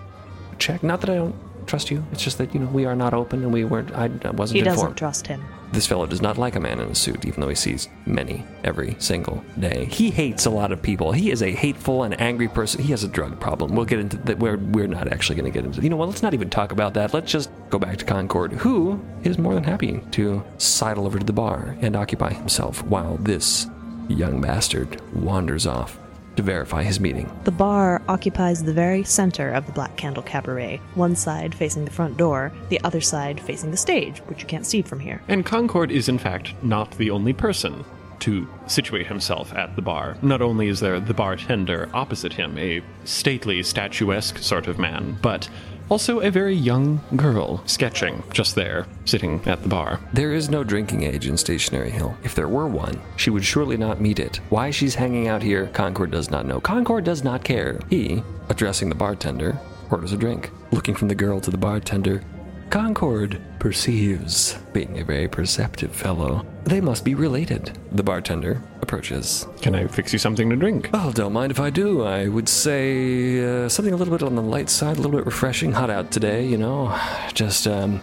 check. 0.58 0.82
Not 0.82 1.02
that 1.02 1.10
I 1.10 1.16
don't 1.16 1.34
trust 1.66 1.90
you. 1.90 2.04
It's 2.12 2.22
just 2.22 2.38
that, 2.38 2.54
you 2.54 2.60
know, 2.60 2.66
we 2.66 2.84
are 2.84 2.96
not 2.96 3.14
open 3.14 3.42
and 3.42 3.52
we 3.52 3.64
weren't, 3.64 3.92
I, 3.92 4.08
wasn't 4.30 4.56
He 4.56 4.62
doesn't 4.62 4.78
informed. 4.78 4.96
trust 4.96 5.26
him. 5.26 5.44
This 5.72 5.86
fellow 5.86 6.04
does 6.06 6.20
not 6.20 6.36
like 6.36 6.54
a 6.54 6.60
man 6.60 6.80
in 6.80 6.90
a 6.90 6.94
suit, 6.94 7.24
even 7.24 7.40
though 7.40 7.48
he 7.48 7.54
sees 7.54 7.88
many 8.04 8.44
every 8.62 8.94
single 8.98 9.42
day. 9.58 9.86
He 9.86 10.10
hates 10.10 10.44
a 10.44 10.50
lot 10.50 10.70
of 10.70 10.82
people. 10.82 11.12
He 11.12 11.30
is 11.30 11.42
a 11.42 11.50
hateful 11.50 12.02
and 12.02 12.20
angry 12.20 12.48
person. 12.48 12.82
He 12.82 12.90
has 12.90 13.04
a 13.04 13.08
drug 13.08 13.40
problem. 13.40 13.74
We'll 13.74 13.86
get 13.86 13.98
into 13.98 14.18
that. 14.18 14.38
We're, 14.38 14.58
we're 14.58 14.86
not 14.86 15.08
actually 15.08 15.36
going 15.36 15.50
to 15.50 15.58
get 15.58 15.64
into 15.64 15.80
You 15.80 15.88
know 15.88 15.96
what? 15.96 16.08
Let's 16.08 16.22
not 16.22 16.34
even 16.34 16.50
talk 16.50 16.72
about 16.72 16.92
that. 16.94 17.14
Let's 17.14 17.32
just 17.32 17.50
go 17.70 17.78
back 17.78 17.96
to 17.98 18.04
Concord, 18.04 18.52
who 18.52 19.02
is 19.22 19.38
more 19.38 19.54
than 19.54 19.64
happy 19.64 20.02
to 20.12 20.44
sidle 20.58 21.06
over 21.06 21.18
to 21.18 21.24
the 21.24 21.32
bar 21.32 21.76
and 21.80 21.96
occupy 21.96 22.34
himself 22.34 22.82
while 22.84 23.16
this 23.16 23.66
young 24.08 24.42
bastard 24.42 25.00
wanders 25.14 25.66
off 25.66 25.98
to 26.36 26.42
verify 26.42 26.82
his 26.82 27.00
meeting. 27.00 27.30
The 27.44 27.50
bar 27.50 28.02
occupies 28.08 28.62
the 28.62 28.72
very 28.72 29.04
center 29.04 29.50
of 29.50 29.66
the 29.66 29.72
Black 29.72 29.96
Candle 29.96 30.22
Cabaret, 30.22 30.80
one 30.94 31.16
side 31.16 31.54
facing 31.54 31.84
the 31.84 31.90
front 31.90 32.16
door, 32.16 32.52
the 32.68 32.80
other 32.84 33.00
side 33.00 33.40
facing 33.40 33.70
the 33.70 33.76
stage, 33.76 34.18
which 34.20 34.40
you 34.40 34.46
can't 34.46 34.66
see 34.66 34.82
from 34.82 35.00
here. 35.00 35.22
And 35.28 35.44
Concord 35.44 35.90
is, 35.90 36.08
in 36.08 36.18
fact, 36.18 36.54
not 36.62 36.90
the 36.92 37.10
only 37.10 37.32
person 37.32 37.84
to 38.20 38.46
situate 38.68 39.08
himself 39.08 39.52
at 39.52 39.74
the 39.74 39.82
bar. 39.82 40.16
Not 40.22 40.40
only 40.40 40.68
is 40.68 40.78
there 40.78 41.00
the 41.00 41.12
bartender 41.12 41.88
opposite 41.92 42.32
him, 42.32 42.56
a 42.56 42.80
stately, 43.04 43.64
statuesque 43.64 44.38
sort 44.38 44.68
of 44.68 44.78
man, 44.78 45.18
but 45.20 45.48
also 45.92 46.20
a 46.20 46.30
very 46.30 46.54
young 46.54 46.98
girl 47.16 47.62
sketching 47.66 48.22
just 48.32 48.54
there, 48.54 48.86
sitting 49.04 49.46
at 49.46 49.62
the 49.62 49.68
bar. 49.68 50.00
There 50.14 50.32
is 50.32 50.48
no 50.48 50.64
drinking 50.64 51.02
age 51.02 51.28
in 51.28 51.36
Stationary 51.36 51.90
Hill. 51.90 52.16
If 52.24 52.34
there 52.34 52.48
were 52.48 52.66
one, 52.66 52.98
she 53.16 53.28
would 53.28 53.44
surely 53.44 53.76
not 53.76 54.00
meet 54.00 54.18
it. 54.18 54.40
Why 54.48 54.70
she's 54.70 54.94
hanging 54.94 55.28
out 55.28 55.42
here, 55.42 55.66
Concord 55.66 56.10
does 56.10 56.30
not 56.30 56.46
know. 56.46 56.62
Concord 56.62 57.04
does 57.04 57.22
not 57.22 57.44
care. 57.44 57.78
He, 57.90 58.22
addressing 58.48 58.88
the 58.88 58.94
bartender, 58.94 59.60
orders 59.90 60.14
a 60.14 60.16
drink. 60.16 60.50
Looking 60.70 60.94
from 60.94 61.08
the 61.08 61.14
girl 61.14 61.42
to 61.42 61.50
the 61.50 61.58
bartender, 61.58 62.22
Concord 62.70 63.38
perceives, 63.58 64.56
being 64.72 64.98
a 64.98 65.04
very 65.04 65.28
perceptive 65.28 65.94
fellow, 65.94 66.46
they 66.64 66.80
must 66.80 67.04
be 67.04 67.14
related. 67.14 67.78
The 67.92 68.02
bartender 68.02 68.62
approaches. 68.80 69.46
Can 69.60 69.74
I 69.74 69.86
fix 69.86 70.12
you 70.12 70.18
something 70.18 70.50
to 70.50 70.56
drink? 70.56 70.90
Oh, 70.92 71.12
don't 71.12 71.32
mind 71.32 71.50
if 71.50 71.60
I 71.60 71.70
do. 71.70 72.02
I 72.02 72.28
would 72.28 72.48
say 72.48 73.44
uh, 73.44 73.68
something 73.68 73.94
a 73.94 73.96
little 73.96 74.16
bit 74.16 74.24
on 74.24 74.34
the 74.34 74.42
light 74.42 74.70
side, 74.70 74.96
a 74.96 75.00
little 75.00 75.16
bit 75.16 75.26
refreshing. 75.26 75.72
Hot 75.72 75.90
out 75.90 76.10
today, 76.10 76.46
you 76.46 76.56
know. 76.56 76.98
Just, 77.34 77.66
um, 77.66 78.00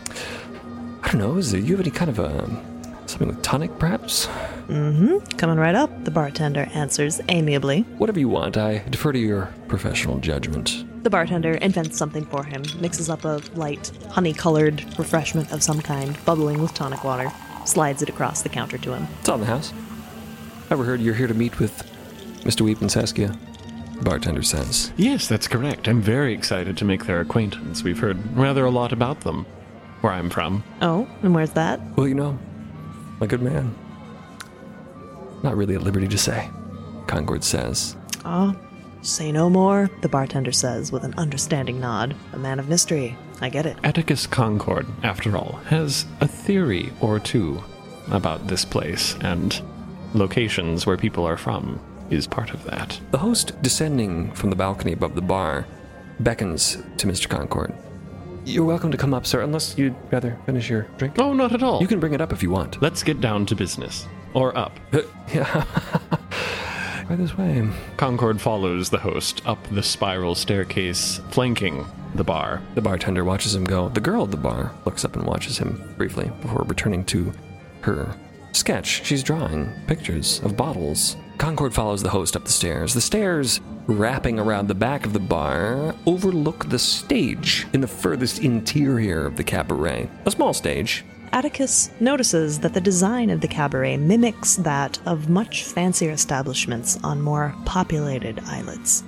I 1.03 1.11
don't 1.11 1.21
know. 1.21 1.37
Is 1.37 1.51
there, 1.51 1.61
you 1.61 1.75
have 1.75 1.81
any 1.81 1.91
kind 1.91 2.09
of 2.09 2.19
a 2.19 2.47
something 3.05 3.27
with 3.27 3.41
tonic, 3.41 3.77
perhaps? 3.79 4.27
Mm-hmm. 4.67 5.17
Coming 5.37 5.57
right 5.57 5.75
up, 5.75 6.03
the 6.05 6.11
bartender 6.11 6.69
answers 6.73 7.19
amiably. 7.29 7.81
Whatever 7.97 8.19
you 8.19 8.29
want. 8.29 8.55
I 8.55 8.83
defer 8.89 9.11
to 9.11 9.19
your 9.19 9.51
professional 9.67 10.19
judgment. 10.19 10.85
The 11.03 11.09
bartender 11.09 11.53
invents 11.55 11.97
something 11.97 12.25
for 12.25 12.43
him, 12.43 12.63
mixes 12.79 13.09
up 13.09 13.25
a 13.25 13.41
light, 13.55 13.91
honey 14.09 14.33
colored 14.33 14.83
refreshment 14.99 15.51
of 15.51 15.63
some 15.63 15.81
kind, 15.81 16.17
bubbling 16.25 16.61
with 16.61 16.73
tonic 16.73 17.03
water, 17.03 17.31
slides 17.65 18.01
it 18.01 18.09
across 18.09 18.41
the 18.41 18.49
counter 18.49 18.77
to 18.79 18.93
him. 18.93 19.07
It's 19.19 19.29
on 19.29 19.39
the 19.39 19.45
house. 19.45 19.73
Ever 20.69 20.83
heard 20.83 21.01
you're 21.01 21.15
here 21.15 21.27
to 21.27 21.33
meet 21.33 21.59
with 21.59 21.83
Mr. 22.43 22.61
Weep 22.61 22.81
and 22.81 22.91
Saskia? 22.91 23.37
The 23.95 24.03
bartender 24.03 24.43
says. 24.43 24.93
Yes, 24.97 25.27
that's 25.27 25.47
correct. 25.47 25.87
I'm 25.87 26.01
very 26.01 26.33
excited 26.33 26.77
to 26.77 26.85
make 26.85 27.05
their 27.05 27.19
acquaintance. 27.19 27.83
We've 27.83 27.99
heard 27.99 28.17
rather 28.37 28.65
a 28.65 28.69
lot 28.71 28.93
about 28.93 29.21
them, 29.21 29.45
where 30.01 30.13
I'm 30.13 30.29
from. 30.29 30.63
Oh, 30.81 31.07
and 31.21 31.35
where's 31.35 31.51
that? 31.51 31.81
Well, 31.97 32.07
you 32.07 32.15
know, 32.15 32.37
my 33.19 33.27
good 33.27 33.41
man. 33.41 33.75
Not 35.43 35.57
really 35.57 35.75
at 35.75 35.83
liberty 35.83 36.07
to 36.07 36.17
say, 36.17 36.49
Concord 37.07 37.43
says. 37.43 37.95
Ah, 38.25 38.55
say 39.01 39.31
no 39.31 39.49
more, 39.49 39.89
the 40.01 40.09
bartender 40.09 40.51
says 40.51 40.91
with 40.91 41.03
an 41.03 41.13
understanding 41.17 41.79
nod. 41.79 42.15
A 42.33 42.37
man 42.37 42.59
of 42.59 42.69
mystery. 42.69 43.17
I 43.41 43.49
get 43.49 43.65
it. 43.65 43.77
Atticus 43.83 44.27
Concord, 44.27 44.85
after 45.03 45.37
all, 45.37 45.59
has 45.67 46.05
a 46.19 46.27
theory 46.27 46.91
or 46.99 47.19
two 47.19 47.63
about 48.11 48.47
this 48.47 48.65
place, 48.65 49.15
and 49.21 49.61
locations 50.13 50.85
where 50.85 50.97
people 50.97 51.25
are 51.25 51.37
from 51.37 51.79
is 52.09 52.27
part 52.27 52.51
of 52.51 52.63
that. 52.65 52.99
The 53.11 53.19
host, 53.19 53.61
descending 53.61 54.31
from 54.31 54.49
the 54.49 54.55
balcony 54.55 54.93
above 54.93 55.15
the 55.15 55.21
bar, 55.21 55.65
beckons 56.19 56.77
to 56.97 57.07
Mr. 57.07 57.29
Concord. 57.29 57.73
You're 58.45 58.65
welcome 58.65 58.91
to 58.91 58.97
come 58.97 59.13
up, 59.13 59.27
sir, 59.27 59.41
unless 59.41 59.77
you'd 59.77 59.95
rather 60.11 60.37
finish 60.45 60.69
your 60.69 60.83
drink. 60.97 61.15
Oh, 61.19 61.33
not 61.33 61.53
at 61.53 61.61
all. 61.61 61.81
You 61.81 61.87
can 61.87 61.99
bring 61.99 62.13
it 62.13 62.21
up 62.21 62.33
if 62.33 62.41
you 62.41 62.49
want. 62.49 62.81
Let's 62.81 63.03
get 63.03 63.21
down 63.21 63.45
to 63.47 63.55
business. 63.55 64.07
Or 64.33 64.57
up. 64.57 64.79
yeah. 65.33 65.65
Right 67.09 67.17
this 67.17 67.37
way. 67.37 67.67
Concord 67.97 68.39
follows 68.39 68.89
the 68.89 68.99
host 68.99 69.41
up 69.45 69.57
the 69.71 69.81
spiral 69.81 70.35
staircase 70.35 71.19
flanking 71.29 71.85
the 72.15 72.23
bar. 72.23 72.61
The 72.75 72.81
bartender 72.81 73.23
watches 73.23 73.55
him 73.55 73.63
go. 73.63 73.89
The 73.89 73.99
girl 73.99 74.23
at 74.23 74.31
the 74.31 74.37
bar 74.37 74.73
looks 74.85 75.05
up 75.05 75.15
and 75.15 75.25
watches 75.25 75.57
him 75.57 75.93
briefly 75.97 76.31
before 76.41 76.65
returning 76.67 77.05
to 77.05 77.31
her 77.81 78.15
sketch. 78.51 79.05
She's 79.05 79.23
drawing 79.23 79.71
pictures 79.87 80.41
of 80.43 80.57
bottles. 80.57 81.15
Concord 81.37 81.73
follows 81.73 82.03
the 82.03 82.09
host 82.09 82.35
up 82.35 82.43
the 82.43 82.51
stairs. 82.51 82.93
The 82.93 83.01
stairs, 83.01 83.61
wrapping 83.87 84.39
around 84.39 84.67
the 84.67 84.75
back 84.75 85.05
of 85.05 85.13
the 85.13 85.19
bar, 85.19 85.95
overlook 86.05 86.69
the 86.69 86.79
stage 86.79 87.65
in 87.73 87.81
the 87.81 87.87
furthest 87.87 88.39
interior 88.39 89.25
of 89.25 89.37
the 89.37 89.43
cabaret. 89.43 90.09
A 90.25 90.31
small 90.31 90.53
stage. 90.53 91.05
Atticus 91.31 91.91
notices 91.99 92.59
that 92.59 92.73
the 92.73 92.81
design 92.81 93.29
of 93.29 93.39
the 93.39 93.47
cabaret 93.47 93.97
mimics 93.97 94.55
that 94.57 94.99
of 95.05 95.29
much 95.29 95.63
fancier 95.63 96.11
establishments 96.11 96.97
on 97.03 97.21
more 97.21 97.55
populated 97.65 98.39
islets. 98.47 99.03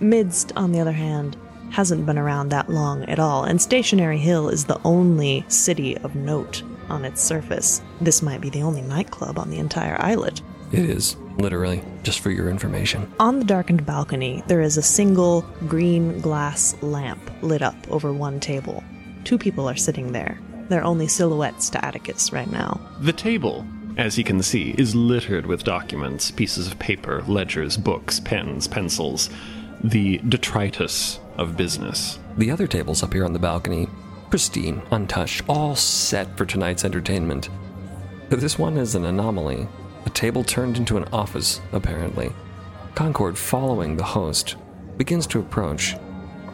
Midst, 0.00 0.52
on 0.56 0.72
the 0.72 0.80
other 0.80 0.92
hand, 0.92 1.36
hasn't 1.72 2.06
been 2.06 2.18
around 2.18 2.50
that 2.50 2.68
long 2.68 3.04
at 3.04 3.18
all, 3.18 3.44
and 3.44 3.60
Stationary 3.60 4.18
Hill 4.18 4.48
is 4.50 4.66
the 4.66 4.80
only 4.84 5.44
city 5.48 5.96
of 5.98 6.14
note 6.14 6.62
on 6.88 7.04
its 7.04 7.22
surface. 7.22 7.80
This 8.00 8.22
might 8.22 8.40
be 8.42 8.50
the 8.50 8.62
only 8.62 8.82
nightclub 8.82 9.38
on 9.38 9.50
the 9.50 9.58
entire 9.58 10.00
islet. 10.00 10.42
It 10.70 10.88
is. 10.88 11.16
literally, 11.38 11.82
just 12.02 12.20
for 12.20 12.30
your 12.30 12.50
information. 12.50 13.10
On 13.18 13.38
the 13.38 13.44
darkened 13.44 13.86
balcony, 13.86 14.42
there 14.48 14.60
is 14.60 14.76
a 14.76 14.82
single 14.82 15.42
green 15.66 16.20
glass 16.20 16.76
lamp 16.82 17.30
lit 17.42 17.62
up 17.62 17.74
over 17.90 18.12
one 18.12 18.38
table. 18.38 18.84
Two 19.24 19.38
people 19.38 19.68
are 19.68 19.76
sitting 19.76 20.12
there. 20.12 20.38
They're 20.68 20.84
only 20.84 21.08
silhouettes 21.08 21.70
to 21.70 21.84
Atticus 21.84 22.32
right 22.32 22.50
now. 22.50 22.80
The 23.00 23.14
table, 23.14 23.66
as 23.96 24.14
he 24.14 24.22
can 24.22 24.42
see, 24.42 24.74
is 24.76 24.94
littered 24.94 25.46
with 25.46 25.64
documents, 25.64 26.30
pieces 26.30 26.66
of 26.66 26.78
paper, 26.78 27.22
ledgers, 27.26 27.78
books, 27.78 28.20
pens, 28.20 28.68
pencils, 28.68 29.30
the 29.82 30.18
detritus 30.18 31.18
of 31.38 31.56
business. 31.56 32.18
The 32.36 32.50
other 32.50 32.66
tables 32.66 33.02
up 33.02 33.12
here 33.12 33.24
on 33.24 33.32
the 33.32 33.38
balcony, 33.38 33.88
pristine, 34.30 34.82
untouched, 34.90 35.42
all 35.48 35.74
set 35.74 36.36
for 36.36 36.44
tonight's 36.44 36.84
entertainment. 36.84 37.48
But 38.30 38.40
this 38.40 38.58
one 38.58 38.76
is 38.76 38.94
an 38.94 39.04
anomaly. 39.04 39.68
A 40.06 40.10
table 40.10 40.42
turned 40.42 40.78
into 40.78 40.96
an 40.96 41.04
office, 41.12 41.60
apparently. 41.72 42.32
Concord, 42.94 43.36
following 43.36 43.96
the 43.96 44.04
host, 44.04 44.56
begins 44.96 45.26
to 45.28 45.40
approach, 45.40 45.96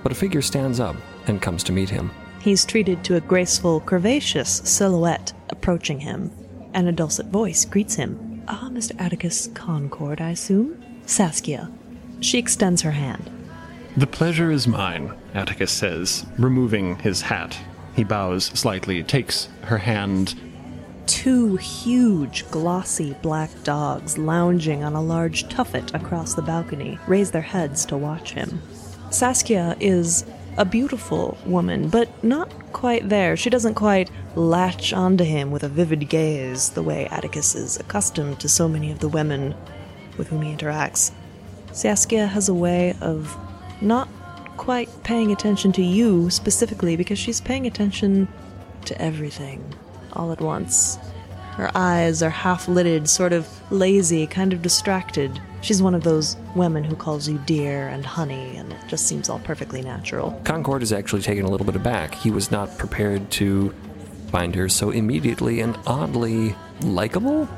but 0.03 0.13
a 0.13 0.15
figure 0.15 0.43
stands 0.43 0.81
up 0.81 0.97
and 1.27 1.43
comes 1.43 1.63
to 1.65 1.73
meet 1.73 1.89
him. 1.89 2.11
He's 2.41 2.65
treated 2.65 3.05
to 3.05 3.17
a 3.17 3.21
graceful, 3.21 3.81
curvaceous 3.81 4.67
silhouette 4.67 5.33
approaching 5.51 6.01
him, 6.01 6.31
and 6.75 6.89
a 6.89 6.93
dulcet 6.93 7.27
voice 7.27 7.65
greets 7.65 7.95
him. 7.95 8.43
Ah, 8.49 8.69
Mr. 8.73 8.99
Atticus 9.01 9.49
Concord, 9.55 10.21
I 10.21 10.31
assume? 10.31 10.83
Saskia. 11.07 11.71
She 12.21 12.39
extends 12.39 12.83
her 12.83 12.93
hand. 12.93 13.31
The 13.99 14.07
pleasure 14.07 14.53
is 14.53 14.69
mine, 14.69 15.13
Atticus 15.35 15.73
says, 15.73 16.25
removing 16.39 17.01
his 17.01 17.21
hat. 17.23 17.59
He 17.97 18.05
bows 18.05 18.45
slightly, 18.45 19.03
takes 19.03 19.49
her 19.63 19.79
hand. 19.79 20.37
Two 21.07 21.57
huge, 21.57 22.49
glossy 22.53 23.17
black 23.23 23.51
dogs 23.65 24.17
lounging 24.17 24.85
on 24.85 24.95
a 24.95 25.03
large 25.03 25.49
tuffet 25.49 25.93
across 25.97 26.35
the 26.35 26.43
balcony 26.43 26.97
raise 27.09 27.33
their 27.33 27.43
heads 27.43 27.85
to 27.87 27.97
watch 27.97 28.35
him. 28.35 28.63
Saskia 29.11 29.77
is 29.81 30.25
a 30.59 30.65
beautiful 30.65 31.37
woman, 31.45 31.89
but 31.89 32.23
not 32.23 32.73
quite 32.73 33.09
there. 33.09 33.37
She 33.37 33.51
doesn't 33.51 33.75
quite 33.75 34.13
latch 34.37 34.93
onto 34.93 35.25
him 35.25 35.51
with 35.51 35.65
a 35.65 35.69
vivid 35.69 36.09
gaze 36.09 36.71
the 36.71 36.85
way 36.85 37.09
Atticus 37.09 37.57
is 37.57 37.81
accustomed 37.81 38.39
to 38.39 38.49
so 38.49 38.69
many 38.69 38.93
of 38.93 39.01
the 39.01 39.09
women 39.09 39.57
with 40.17 40.29
whom 40.29 40.43
he 40.43 40.55
interacts. 40.55 41.11
Saskia 41.73 42.29
has 42.29 42.49
a 42.49 42.55
way 42.55 42.95
of 43.01 43.37
not 43.81 44.09
quite 44.57 44.89
paying 45.05 45.33
attention 45.33 45.73
to 45.73 45.83
you 45.83 46.31
specifically 46.31 46.97
because 46.97 47.19
she's 47.19 47.41
paying 47.41 47.67
attention 47.67 48.29
to 48.85 49.01
everything 49.01 49.75
all 50.13 50.33
at 50.33 50.41
once. 50.41 50.99
Her 51.53 51.71
eyes 51.75 52.23
are 52.23 52.31
half 52.31 52.69
lidded, 52.69 53.09
sort 53.09 53.33
of 53.33 53.49
lazy, 53.73 54.27
kind 54.27 54.53
of 54.53 54.63
distracted. 54.63 55.41
She's 55.61 55.83
one 55.83 55.95
of 55.95 56.05
those 56.05 56.37
women 56.55 56.85
who 56.85 56.95
calls 56.95 57.29
you 57.29 57.39
dear 57.47 57.89
and 57.89 58.07
honey, 58.07 58.57
and 58.57 58.73
it 58.73 58.79
just 58.87 59.09
seems 59.09 59.29
all 59.29 59.41
perfectly 59.41 59.83
natural. 59.83 60.41
Concord 60.45 60.85
is 60.85 60.93
actually 60.93 61.23
taken 61.23 61.45
a 61.45 61.51
little 61.51 61.67
bit 61.67 61.75
aback. 61.75 62.15
He 62.15 62.31
was 62.31 62.53
not 62.53 62.79
prepared 62.79 63.29
to 63.33 63.75
find 64.31 64.55
her 64.55 64.69
so 64.69 64.91
immediately 64.91 65.61
and 65.61 65.77
oddly 65.85 66.55
likable. 66.83 67.49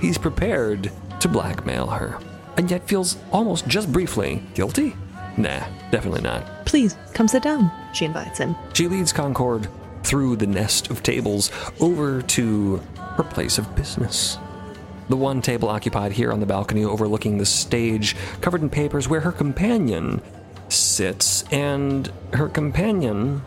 He's 0.00 0.18
prepared 0.18 0.90
to 1.20 1.28
blackmail 1.28 1.86
her, 1.86 2.18
and 2.58 2.70
yet 2.70 2.86
feels 2.86 3.16
almost 3.32 3.66
just 3.66 3.90
briefly 3.90 4.42
guilty? 4.52 4.94
Nah, 5.36 5.66
definitely 5.90 6.22
not. 6.22 6.64
Please, 6.66 6.96
come 7.12 7.28
sit 7.28 7.42
down, 7.42 7.70
she 7.92 8.04
invites 8.04 8.38
him. 8.38 8.54
She 8.72 8.88
leads 8.88 9.12
Concord 9.12 9.68
through 10.02 10.36
the 10.36 10.46
nest 10.46 10.90
of 10.90 11.02
tables 11.02 11.50
over 11.80 12.22
to 12.22 12.76
her 13.16 13.24
place 13.24 13.58
of 13.58 13.74
business. 13.74 14.38
The 15.08 15.16
one 15.16 15.42
table 15.42 15.68
occupied 15.68 16.12
here 16.12 16.32
on 16.32 16.40
the 16.40 16.46
balcony 16.46 16.84
overlooking 16.84 17.38
the 17.38 17.46
stage, 17.46 18.16
covered 18.40 18.62
in 18.62 18.70
papers, 18.70 19.08
where 19.08 19.20
her 19.20 19.32
companion 19.32 20.22
sits, 20.68 21.44
and 21.50 22.10
her 22.32 22.48
companion 22.48 23.42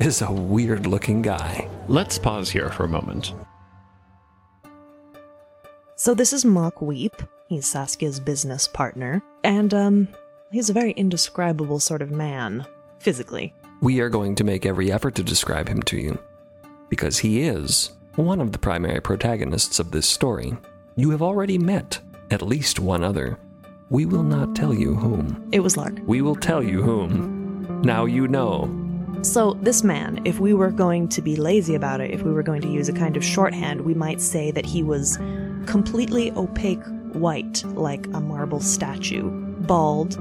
is 0.00 0.22
a 0.22 0.32
weird 0.32 0.86
looking 0.86 1.22
guy. 1.22 1.68
Let's 1.88 2.18
pause 2.18 2.50
here 2.50 2.70
for 2.70 2.84
a 2.84 2.88
moment. 2.88 3.34
So 5.96 6.14
this 6.14 6.32
is 6.32 6.44
Mock 6.44 6.80
Weep. 6.82 7.14
He's 7.48 7.66
Saskia's 7.66 8.18
business 8.18 8.66
partner, 8.66 9.22
and 9.44 9.72
um, 9.74 10.08
he's 10.54 10.70
a 10.70 10.72
very 10.72 10.92
indescribable 10.92 11.80
sort 11.80 12.00
of 12.00 12.12
man, 12.12 12.64
physically. 13.00 13.52
We 13.80 14.00
are 14.00 14.08
going 14.08 14.36
to 14.36 14.44
make 14.44 14.64
every 14.64 14.92
effort 14.92 15.16
to 15.16 15.24
describe 15.24 15.68
him 15.68 15.82
to 15.82 15.96
you, 15.96 16.16
because 16.88 17.18
he 17.18 17.42
is 17.42 17.90
one 18.14 18.40
of 18.40 18.52
the 18.52 18.58
primary 18.58 19.00
protagonists 19.00 19.80
of 19.80 19.90
this 19.90 20.08
story. 20.08 20.56
You 20.94 21.10
have 21.10 21.22
already 21.22 21.58
met 21.58 21.98
at 22.30 22.40
least 22.40 22.78
one 22.78 23.02
other. 23.02 23.36
We 23.90 24.06
will 24.06 24.22
not 24.22 24.54
tell 24.54 24.72
you 24.72 24.94
whom. 24.94 25.48
It 25.50 25.58
was 25.58 25.76
Lark. 25.76 25.94
We 26.06 26.22
will 26.22 26.36
tell 26.36 26.62
you 26.62 26.82
whom. 26.82 27.82
Now 27.82 28.04
you 28.04 28.28
know. 28.28 28.72
So, 29.22 29.54
this 29.54 29.82
man, 29.82 30.22
if 30.24 30.38
we 30.38 30.54
were 30.54 30.70
going 30.70 31.08
to 31.08 31.20
be 31.20 31.34
lazy 31.34 31.74
about 31.74 32.00
it, 32.00 32.12
if 32.12 32.22
we 32.22 32.32
were 32.32 32.44
going 32.44 32.60
to 32.60 32.68
use 32.68 32.88
a 32.88 32.92
kind 32.92 33.16
of 33.16 33.24
shorthand, 33.24 33.80
we 33.80 33.94
might 33.94 34.20
say 34.20 34.52
that 34.52 34.66
he 34.66 34.84
was 34.84 35.16
completely 35.66 36.30
opaque 36.32 36.84
white, 37.12 37.64
like 37.74 38.06
a 38.08 38.20
marble 38.20 38.60
statue, 38.60 39.30
bald, 39.62 40.16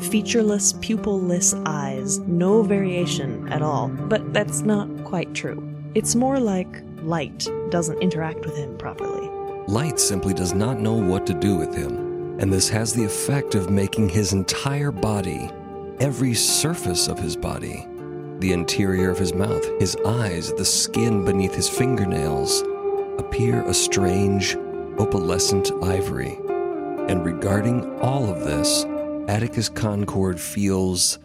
featureless, 0.00 0.72
pupilless 0.74 1.60
eyes, 1.66 2.18
no 2.20 2.62
variation 2.62 3.48
at 3.52 3.62
all. 3.62 3.88
But 3.88 4.32
that's 4.32 4.60
not 4.60 4.88
quite 5.04 5.34
true. 5.34 5.62
It's 5.94 6.14
more 6.14 6.38
like 6.38 6.82
light 7.02 7.48
doesn't 7.70 8.00
interact 8.00 8.44
with 8.44 8.56
him 8.56 8.76
properly. 8.78 9.28
Light 9.66 9.98
simply 10.00 10.32
does 10.32 10.54
not 10.54 10.80
know 10.80 10.94
what 10.94 11.26
to 11.26 11.34
do 11.34 11.56
with 11.56 11.74
him, 11.74 12.38
and 12.40 12.52
this 12.52 12.68
has 12.68 12.92
the 12.92 13.04
effect 13.04 13.54
of 13.54 13.70
making 13.70 14.08
his 14.08 14.32
entire 14.32 14.90
body, 14.90 15.50
every 16.00 16.34
surface 16.34 17.08
of 17.08 17.18
his 17.18 17.36
body, 17.36 17.86
the 18.38 18.52
interior 18.52 19.10
of 19.10 19.18
his 19.18 19.34
mouth, 19.34 19.64
his 19.80 19.96
eyes, 20.06 20.52
the 20.54 20.64
skin 20.64 21.24
beneath 21.24 21.54
his 21.54 21.68
fingernails, 21.68 22.62
appear 23.18 23.62
a 23.62 23.74
strange, 23.74 24.56
opalescent 24.96 25.70
ivory. 25.82 26.38
And 27.08 27.24
regarding 27.24 27.98
all 28.00 28.30
of 28.30 28.40
this, 28.40 28.84
Atticus 29.28 29.68
Concord 29.68 30.40
feels, 30.40 31.18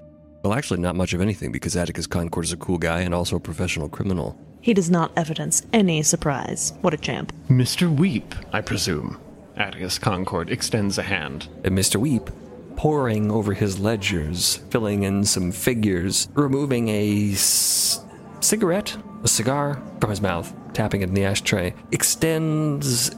well, 0.43 0.53
actually, 0.53 0.81
not 0.81 0.95
much 0.95 1.13
of 1.13 1.21
anything 1.21 1.51
because 1.53 1.75
Atticus 1.77 2.05
Concord 2.05 2.43
is 2.43 2.51
a 2.51 2.57
cool 2.57 2.77
guy 2.77 2.99
and 2.99 3.13
also 3.13 3.37
a 3.37 3.39
professional 3.39 3.87
criminal. 3.87 4.37
He 4.59 4.73
does 4.73 4.89
not 4.89 5.11
evidence 5.15 5.65
any 5.71 6.03
surprise. 6.03 6.73
What 6.81 6.93
a 6.93 6.97
champ. 6.97 7.31
Mr. 7.49 7.93
Weep, 7.93 8.35
I 8.51 8.59
presume. 8.61 9.17
Atticus 9.55 9.97
Concord 9.99 10.49
extends 10.49 10.97
a 10.97 11.03
hand. 11.03 11.47
Uh, 11.49 11.61
and 11.67 11.77
Mr. 11.77 11.95
Weep, 11.95 12.29
poring 12.75 13.31
over 13.31 13.53
his 13.53 13.79
ledgers, 13.79 14.57
filling 14.69 15.03
in 15.03 15.23
some 15.23 15.51
figures, 15.53 16.27
removing 16.33 16.89
a 16.89 17.31
s- 17.31 18.03
cigarette, 18.41 18.97
a 19.23 19.27
cigar 19.29 19.81
from 20.01 20.09
his 20.09 20.21
mouth, 20.21 20.53
tapping 20.73 21.01
it 21.01 21.09
in 21.09 21.13
the 21.13 21.23
ashtray, 21.23 21.73
extends 21.91 23.11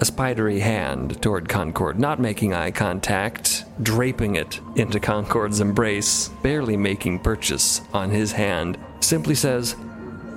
a 0.00 0.04
spidery 0.04 0.60
hand 0.60 1.20
toward 1.22 1.48
Concord, 1.48 1.98
not 1.98 2.20
making 2.20 2.54
eye 2.54 2.70
contact, 2.70 3.64
draping 3.82 4.36
it 4.36 4.60
into 4.76 5.00
Concord's 5.00 5.60
embrace, 5.60 6.28
barely 6.42 6.76
making 6.76 7.20
purchase 7.20 7.80
on 7.92 8.10
his 8.10 8.32
hand, 8.32 8.78
simply 9.00 9.34
says, 9.34 9.74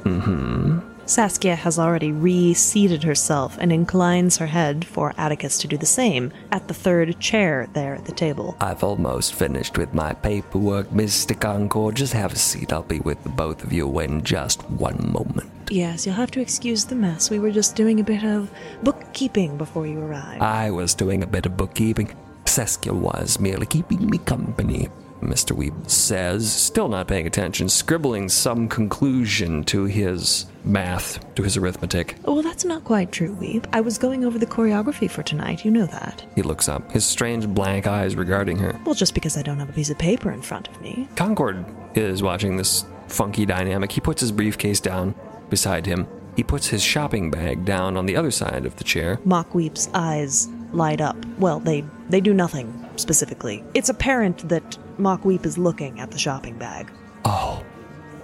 mm 0.04 0.22
hmm. 0.22 0.89
Saskia 1.10 1.56
has 1.56 1.80
already 1.80 2.12
reseated 2.12 3.02
herself 3.02 3.58
and 3.60 3.74
inclines 3.74 4.38
her 4.38 4.46
head 4.46 4.86
for 4.86 5.16
Atticus 5.18 5.58
to 5.58 5.68
do 5.68 5.76
the 5.76 5.88
same 5.88 6.32
at 6.52 6.68
the 6.68 6.74
third 6.76 7.20
chair 7.20 7.68
there 7.74 7.96
at 7.96 8.06
the 8.06 8.12
table. 8.12 8.56
I've 8.62 8.84
almost 8.84 9.34
finished 9.34 9.80
with 9.80 9.92
my 9.92 10.14
paperwork, 10.14 10.90
Mr. 10.90 11.38
Concord. 11.40 11.96
Just 11.96 12.14
have 12.14 12.34
a 12.34 12.36
seat. 12.36 12.72
I'll 12.72 12.84
be 12.84 13.00
with 13.00 13.24
the 13.24 13.30
both 13.30 13.64
of 13.64 13.74
you 13.74 14.00
in 14.02 14.24
just 14.24 14.62
one 14.70 15.12
moment. 15.12 15.50
Yes, 15.72 16.06
you'll 16.06 16.14
have 16.14 16.30
to 16.30 16.42
excuse 16.42 16.86
the 16.86 16.94
mess. 16.94 17.32
We 17.32 17.40
were 17.40 17.50
just 17.50 17.76
doing 17.76 18.00
a 18.00 18.04
bit 18.04 18.24
of 18.24 18.52
bookkeeping 18.84 19.58
before 19.58 19.88
you 19.88 20.00
arrived. 20.00 20.44
I 20.44 20.70
was 20.70 20.94
doing 20.94 21.24
a 21.24 21.28
bit 21.28 21.48
of 21.48 21.58
bookkeeping. 21.58 22.16
Saskia 22.46 22.94
was 22.94 23.40
merely 23.40 23.66
keeping 23.66 24.08
me 24.08 24.20
company. 24.20 24.90
Mr. 25.22 25.52
Weep 25.52 25.74
says, 25.88 26.52
still 26.52 26.88
not 26.88 27.08
paying 27.08 27.28
attention, 27.28 27.68
scribbling 27.68 28.30
some 28.30 28.70
conclusion 28.70 29.64
to 29.66 29.84
his 29.86 30.46
math, 30.70 31.34
to 31.36 31.44
his 31.44 31.58
arithmetic. 31.58 32.16
Oh, 32.26 32.36
well, 32.36 32.44
that's 32.44 32.64
not 32.64 32.84
quite 32.84 33.12
true, 33.12 33.34
Weep. 33.34 33.68
I 33.74 33.82
was 33.82 33.98
going 33.98 34.24
over 34.24 34.38
the 34.38 34.46
choreography 34.46 35.10
for 35.10 35.24
tonight. 35.24 35.66
You 35.66 35.72
know 35.72 35.88
that. 35.88 36.24
He 36.36 36.42
looks 36.42 36.70
up, 36.70 36.92
his 36.92 37.06
strange 37.06 37.48
blank 37.48 37.88
eyes 37.88 38.16
regarding 38.16 38.58
her. 38.58 38.80
Well, 38.86 38.96
just 38.96 39.14
because 39.14 39.36
I 39.36 39.42
don't 39.42 39.60
have 39.60 39.70
a 39.70 39.74
piece 39.74 39.90
of 39.90 39.98
paper 39.98 40.32
in 40.32 40.42
front 40.42 40.68
of 40.68 40.80
me. 40.82 41.08
Concord 41.16 41.66
is 41.96 42.22
watching 42.24 42.58
this 42.58 42.86
funky 43.08 43.46
dynamic. 43.46 43.92
He 43.92 44.02
puts 44.02 44.22
his 44.22 44.32
briefcase 44.32 44.80
down 44.80 45.16
beside 45.50 45.86
him. 45.86 46.08
He 46.36 46.44
puts 46.44 46.68
his 46.68 46.82
shopping 46.82 47.32
bag 47.32 47.66
down 47.66 47.98
on 47.98 48.06
the 48.06 48.16
other 48.16 48.32
side 48.32 48.66
of 48.66 48.76
the 48.78 48.84
chair. 48.84 49.20
Mock 49.26 49.54
Weep's 49.54 49.90
eyes 49.94 50.48
light 50.72 51.02
up. 51.02 51.18
Well, 51.38 51.60
they 51.60 51.84
they 52.10 52.22
do 52.22 52.34
nothing 52.34 52.88
specifically. 52.96 53.64
It's 53.74 53.90
apparent 53.90 54.48
that 54.48 54.78
Mock 54.98 55.26
Weep 55.26 55.46
is 55.46 55.58
looking 55.58 56.00
at 56.00 56.12
the 56.12 56.18
shopping 56.18 56.58
bag. 56.58 56.92
Oh, 57.26 57.64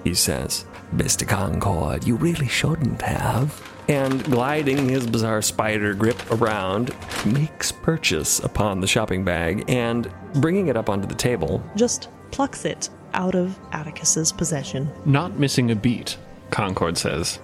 he 0.04 0.14
says. 0.14 0.66
Mr. 0.94 1.28
Concord, 1.28 2.06
you 2.06 2.16
really 2.16 2.48
shouldn't 2.48 3.02
have. 3.02 3.62
And 3.88 4.24
gliding 4.26 4.90
his 4.90 5.06
bizarre 5.06 5.42
spider 5.42 5.94
grip 5.94 6.20
around, 6.32 6.96
makes 7.26 7.72
purchase 7.72 8.40
upon 8.40 8.82
the 8.82 8.88
shopping 8.88 9.24
bag 9.24 9.64
and 9.68 10.12
bringing 10.36 10.68
it 10.68 10.78
up 10.78 10.90
onto 10.90 11.08
the 11.08 11.16
table. 11.16 11.64
Just 11.76 12.10
plucks 12.32 12.66
it 12.66 12.90
out 13.14 13.36
of 13.36 13.58
Atticus's 13.72 14.32
possession. 14.32 14.92
Not 15.06 15.40
missing 15.40 15.72
a 15.72 15.76
beat, 15.76 16.18
Concord 16.50 16.98
says. 16.98 17.40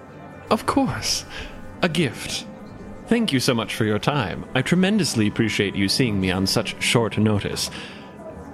Of 0.49 0.65
course. 0.65 1.25
A 1.81 1.89
gift. 1.89 2.45
Thank 3.07 3.33
you 3.33 3.39
so 3.39 3.53
much 3.53 3.75
for 3.75 3.85
your 3.85 3.99
time. 3.99 4.45
I 4.55 4.61
tremendously 4.61 5.27
appreciate 5.27 5.75
you 5.75 5.89
seeing 5.89 6.19
me 6.19 6.31
on 6.31 6.47
such 6.47 6.81
short 6.81 7.17
notice. 7.17 7.69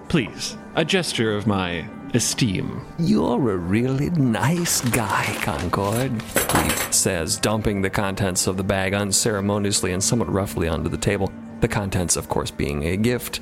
Please, 0.10 0.58
a 0.76 0.84
gesture 0.86 1.36
of 1.36 1.48
my 1.48 1.88
esteem. 2.14 2.86
You're 3.00 3.52
a 3.52 3.58
really 3.58 4.10
nice 4.12 4.82
guy, 4.82 5.38
Concord, 5.42 6.12
he 6.22 6.70
says, 6.92 7.38
dumping 7.38 7.82
the 7.82 7.90
contents 7.90 8.48
of 8.48 8.58
the 8.58 8.64
bag 8.64 8.94
unceremoniously 8.94 9.92
and 9.94 10.04
somewhat 10.04 10.32
roughly 10.32 10.68
onto 10.68 10.90
the 10.90 10.98
table. 10.98 11.32
The 11.60 11.68
contents, 11.68 12.16
of 12.16 12.30
course, 12.30 12.52
being 12.52 12.86
a 12.86 12.98
gift. 12.98 13.40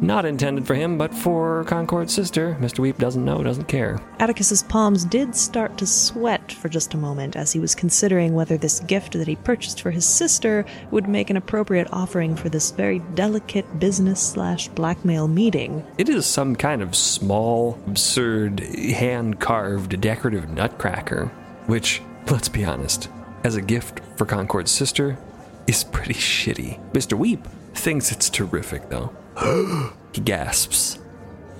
Not 0.00 0.24
intended 0.24 0.66
for 0.66 0.74
him, 0.74 0.96
but 0.96 1.12
for 1.12 1.64
Concord's 1.64 2.14
sister. 2.14 2.56
Mr. 2.60 2.78
Weep 2.78 2.98
doesn't 2.98 3.24
know, 3.24 3.42
doesn't 3.42 3.66
care. 3.66 4.00
Atticus's 4.20 4.62
palms 4.62 5.04
did 5.04 5.34
start 5.34 5.76
to 5.78 5.86
sweat 5.86 6.52
for 6.52 6.68
just 6.68 6.94
a 6.94 6.96
moment 6.96 7.34
as 7.34 7.52
he 7.52 7.58
was 7.58 7.74
considering 7.74 8.34
whether 8.34 8.56
this 8.56 8.78
gift 8.80 9.14
that 9.14 9.26
he 9.26 9.34
purchased 9.36 9.80
for 9.80 9.90
his 9.90 10.06
sister 10.06 10.64
would 10.92 11.08
make 11.08 11.30
an 11.30 11.36
appropriate 11.36 11.88
offering 11.92 12.36
for 12.36 12.48
this 12.48 12.70
very 12.70 13.00
delicate 13.14 13.80
business 13.80 14.20
slash 14.20 14.68
blackmail 14.68 15.26
meeting. 15.26 15.84
It 15.98 16.08
is 16.08 16.26
some 16.26 16.54
kind 16.54 16.80
of 16.80 16.94
small, 16.94 17.78
absurd, 17.88 18.60
hand 18.60 19.40
carved 19.40 20.00
decorative 20.00 20.48
nutcracker, 20.48 21.26
which, 21.66 22.02
let's 22.30 22.48
be 22.48 22.64
honest, 22.64 23.08
as 23.42 23.56
a 23.56 23.62
gift 23.62 24.00
for 24.16 24.26
Concord's 24.26 24.70
sister, 24.70 25.18
is 25.66 25.82
pretty 25.82 26.14
shitty. 26.14 26.78
Mr. 26.92 27.18
Weep 27.18 27.46
thinks 27.74 28.12
it's 28.12 28.30
terrific, 28.30 28.88
though. 28.90 29.12
he 30.12 30.20
gasps. 30.20 30.98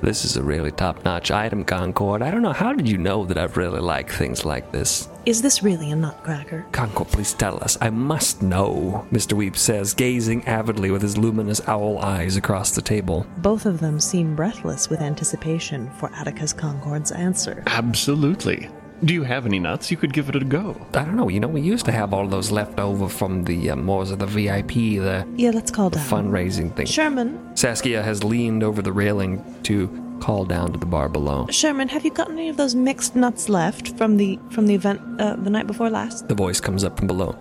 This 0.00 0.24
is 0.24 0.36
a 0.36 0.42
really 0.42 0.70
top 0.70 1.04
notch 1.04 1.32
item, 1.32 1.64
Concord. 1.64 2.22
I 2.22 2.30
don't 2.30 2.42
know, 2.42 2.52
how 2.52 2.72
did 2.72 2.88
you 2.88 2.98
know 2.98 3.24
that 3.24 3.36
I 3.36 3.44
really 3.44 3.80
like 3.80 4.08
things 4.08 4.44
like 4.44 4.70
this? 4.70 5.08
Is 5.26 5.42
this 5.42 5.62
really 5.62 5.90
a 5.90 5.96
nutcracker? 5.96 6.64
Concord, 6.70 7.08
please 7.08 7.34
tell 7.34 7.62
us. 7.62 7.76
I 7.80 7.90
must 7.90 8.40
know, 8.40 9.06
Mr. 9.10 9.32
Weep 9.32 9.56
says, 9.56 9.94
gazing 9.94 10.46
avidly 10.46 10.92
with 10.92 11.02
his 11.02 11.18
luminous 11.18 11.60
owl 11.66 11.98
eyes 11.98 12.36
across 12.36 12.70
the 12.70 12.82
table. 12.82 13.26
Both 13.38 13.66
of 13.66 13.80
them 13.80 13.98
seem 13.98 14.36
breathless 14.36 14.88
with 14.88 15.00
anticipation 15.00 15.90
for 15.98 16.12
Atticus 16.14 16.52
Concord's 16.52 17.10
answer. 17.10 17.64
Absolutely. 17.66 18.70
Do 19.04 19.14
you 19.14 19.22
have 19.22 19.46
any 19.46 19.58
nuts? 19.60 19.90
You 19.92 19.96
could 19.96 20.12
give 20.12 20.28
it 20.28 20.34
a 20.34 20.40
go. 20.44 20.74
I 20.92 21.04
don't 21.04 21.14
know, 21.16 21.28
you 21.28 21.38
know, 21.38 21.46
we 21.48 21.60
used 21.60 21.84
to 21.84 21.92
have 21.92 22.12
all 22.12 22.26
those 22.26 22.50
left 22.50 22.80
over 22.80 23.08
from 23.08 23.44
the 23.44 23.70
uh, 23.70 23.76
Moors 23.76 24.10
of 24.10 24.18
the 24.18 24.26
VIP, 24.26 24.72
the 25.00 25.24
Yeah, 25.36 25.50
let's 25.50 25.70
call 25.70 25.90
down. 25.90 26.04
fundraising 26.04 26.74
thing. 26.74 26.86
Sherman, 26.86 27.56
Saskia 27.56 28.02
has 28.02 28.24
leaned 28.24 28.64
over 28.64 28.82
the 28.82 28.92
railing 28.92 29.44
to 29.64 29.88
call 30.20 30.44
down 30.44 30.72
to 30.72 30.78
the 30.80 30.86
bar 30.86 31.08
below. 31.08 31.46
Sherman, 31.48 31.88
have 31.90 32.04
you 32.04 32.10
got 32.10 32.28
any 32.28 32.48
of 32.48 32.56
those 32.56 32.74
mixed 32.74 33.14
nuts 33.14 33.48
left 33.48 33.96
from 33.96 34.16
the 34.16 34.36
from 34.50 34.66
the 34.66 34.74
event 34.74 35.00
uh, 35.20 35.36
the 35.36 35.48
night 35.50 35.68
before 35.68 35.90
last? 35.90 36.26
The 36.26 36.34
voice 36.34 36.60
comes 36.60 36.82
up 36.82 36.96
from 36.98 37.06
below. 37.06 37.36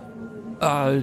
Uh, 0.60 1.00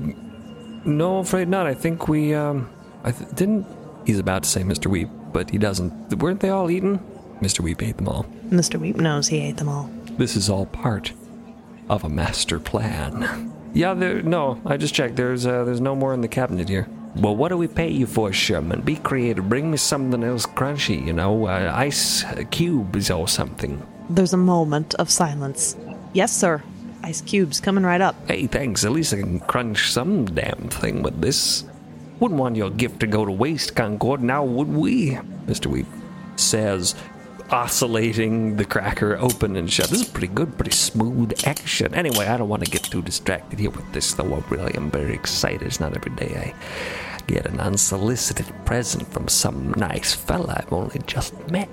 no, 0.86 1.18
afraid 1.20 1.50
not. 1.50 1.66
I 1.68 1.74
think 1.74 2.08
we, 2.08 2.34
um, 2.34 2.70
I 3.04 3.12
th- 3.12 3.30
didn't. 3.36 3.66
He's 4.06 4.20
about 4.20 4.44
to 4.44 4.50
say 4.50 4.62
Mr. 4.62 4.88
Weep, 4.88 5.10
but 5.34 5.50
he 5.50 5.58
doesn't. 5.58 6.14
Weren't 6.20 6.40
they 6.40 6.50
all 6.50 6.70
eaten? 6.72 7.00
Mr. 7.42 7.60
Weep 7.60 7.82
ate 7.84 7.98
them 7.98 8.08
all. 8.08 8.26
Mr. 8.50 8.80
Weep 8.80 8.96
knows 8.96 9.28
he 9.28 9.40
ate 9.40 9.58
them 9.58 9.68
all. 9.68 9.90
This 10.18 10.36
is 10.36 10.50
all 10.50 10.66
part 10.66 11.14
of 11.90 12.04
a 12.04 12.10
master 12.10 12.60
plan. 12.60 13.52
Yeah, 13.74 13.94
there. 13.94 14.22
No, 14.22 14.62
I 14.66 14.78
just 14.78 14.94
checked. 14.94 15.18
There's, 15.18 15.46
uh, 15.46 15.66
there's 15.66 15.82
no 15.82 15.96
more 15.96 16.14
in 16.14 16.22
the 16.22 16.28
cabinet 16.28 16.70
here. 16.70 16.88
Well, 17.16 17.36
what 17.36 17.50
do 17.50 17.58
we 17.58 17.68
pay 17.68 17.90
you 17.90 18.06
for, 18.06 18.32
Sherman? 18.32 18.82
Be 18.82 18.96
creative. 18.96 19.48
Bring 19.48 19.72
me 19.72 19.78
something 19.78 20.24
else 20.24 20.46
crunchy. 20.46 21.06
You 21.06 21.14
know, 21.14 21.48
uh, 21.48 21.72
ice 21.76 22.24
cubes 22.52 23.10
or 23.12 23.28
something. 23.28 23.86
There's 24.10 24.34
a 24.34 24.38
moment 24.38 24.96
of 24.96 25.10
silence. 25.10 25.76
Yes, 26.14 26.36
sir. 26.36 26.64
Ice 27.04 27.22
cubes 27.22 27.60
coming 27.60 27.84
right 27.84 28.02
up. 28.02 28.16
Hey, 28.28 28.48
thanks. 28.48 28.84
At 28.84 28.92
least 28.92 29.14
I 29.14 29.18
can 29.18 29.40
crunch 29.42 29.92
some 29.92 30.26
damn 30.26 30.70
thing 30.70 31.04
with 31.04 31.22
this. 31.22 31.66
Wouldn't 32.20 32.40
want 32.40 32.56
your 32.56 32.70
gift 32.70 33.02
to 33.02 33.08
go 33.08 33.26
to 33.26 33.32
waste, 33.32 33.76
Concord, 33.76 34.22
now 34.24 34.44
would 34.44 34.70
we? 34.70 35.16
Mr. 35.48 35.68
Weep 35.68 35.88
says, 36.38 36.96
oscillating 37.50 38.56
the 38.58 38.66
cracker 38.66 39.18
open 39.18 39.56
and 39.56 39.72
shut. 39.72 39.90
This 39.90 40.02
is 40.02 40.08
pretty 40.08 40.28
good, 40.28 40.58
pretty 40.58 40.72
smooth 40.72 41.34
action. 41.46 41.94
Anyway, 41.94 42.26
I 42.26 42.38
don't 42.38 42.50
want 42.50 42.66
to 42.66 42.72
get 42.72 42.84
too 42.84 43.02
distracted 43.02 43.60
here 43.60 43.70
with 43.70 43.92
this, 43.94 44.14
though 44.14 44.34
I 44.34 44.44
really 44.50 44.74
am 44.76 44.90
very 44.90 45.14
excited. 45.14 45.64
It's 45.64 45.80
not 45.80 45.96
every 45.96 46.12
day 46.16 46.54
I 46.54 47.22
get 47.28 47.46
an 47.46 47.60
unsolicited 47.60 48.48
present 48.66 49.12
from 49.12 49.28
some 49.28 49.74
nice 49.78 50.14
fella 50.14 50.64
I've 50.64 50.74
only 50.74 51.00
just 51.08 51.34
met. 51.50 51.70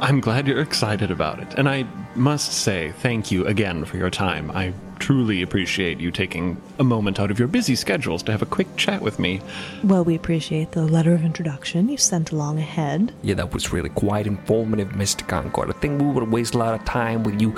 I'm 0.00 0.20
glad 0.20 0.46
you're 0.46 0.60
excited 0.60 1.10
about 1.10 1.40
it. 1.40 1.54
And 1.54 1.68
I 1.68 1.86
must 2.14 2.52
say, 2.52 2.92
thank 2.98 3.30
you 3.30 3.46
again 3.46 3.84
for 3.84 3.96
your 3.96 4.10
time. 4.10 4.50
I 4.50 4.72
truly 5.04 5.42
appreciate 5.42 6.00
you 6.00 6.10
taking 6.10 6.56
a 6.78 6.82
moment 6.82 7.20
out 7.20 7.30
of 7.30 7.38
your 7.38 7.46
busy 7.46 7.74
schedules 7.74 8.22
to 8.22 8.32
have 8.32 8.40
a 8.40 8.46
quick 8.46 8.66
chat 8.78 9.02
with 9.02 9.18
me. 9.18 9.38
Well, 9.82 10.02
we 10.02 10.14
appreciate 10.14 10.72
the 10.72 10.86
letter 10.86 11.12
of 11.12 11.22
introduction 11.22 11.90
you 11.90 11.98
sent 11.98 12.30
along 12.32 12.58
ahead. 12.58 13.12
Yeah, 13.20 13.34
that 13.34 13.52
was 13.52 13.70
really 13.70 13.90
quite 13.90 14.26
informative, 14.26 14.92
Mr. 14.92 15.28
Concord. 15.28 15.68
I 15.68 15.74
think 15.74 16.00
we 16.00 16.06
would 16.06 16.30
waste 16.30 16.54
a 16.54 16.58
lot 16.58 16.72
of 16.72 16.86
time 16.86 17.22
with 17.22 17.38
you 17.38 17.52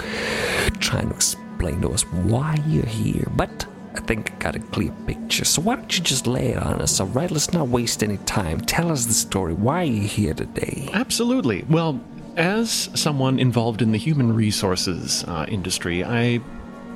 trying 0.80 1.08
to 1.08 1.14
explain 1.14 1.82
to 1.82 1.92
us 1.92 2.02
why 2.02 2.56
you're 2.66 2.84
here. 2.84 3.28
But 3.36 3.64
I 3.94 4.00
think 4.00 4.32
I 4.32 4.34
got 4.38 4.56
a 4.56 4.58
clear 4.58 4.90
picture. 5.06 5.44
So 5.44 5.62
why 5.62 5.76
don't 5.76 5.96
you 5.96 6.02
just 6.02 6.26
lay 6.26 6.48
it 6.48 6.60
on 6.60 6.82
us, 6.82 6.98
all 6.98 7.06
right? 7.06 7.30
Let's 7.30 7.52
not 7.52 7.68
waste 7.68 8.02
any 8.02 8.16
time. 8.26 8.60
Tell 8.62 8.90
us 8.90 9.06
the 9.06 9.14
story. 9.14 9.54
Why 9.54 9.82
are 9.82 9.84
you 9.84 10.08
here 10.08 10.34
today? 10.34 10.88
Absolutely. 10.92 11.64
Well, 11.70 12.00
as 12.36 12.90
someone 12.94 13.38
involved 13.38 13.82
in 13.82 13.92
the 13.92 13.98
human 13.98 14.34
resources 14.34 15.22
uh, 15.28 15.46
industry, 15.48 16.02
I 16.02 16.40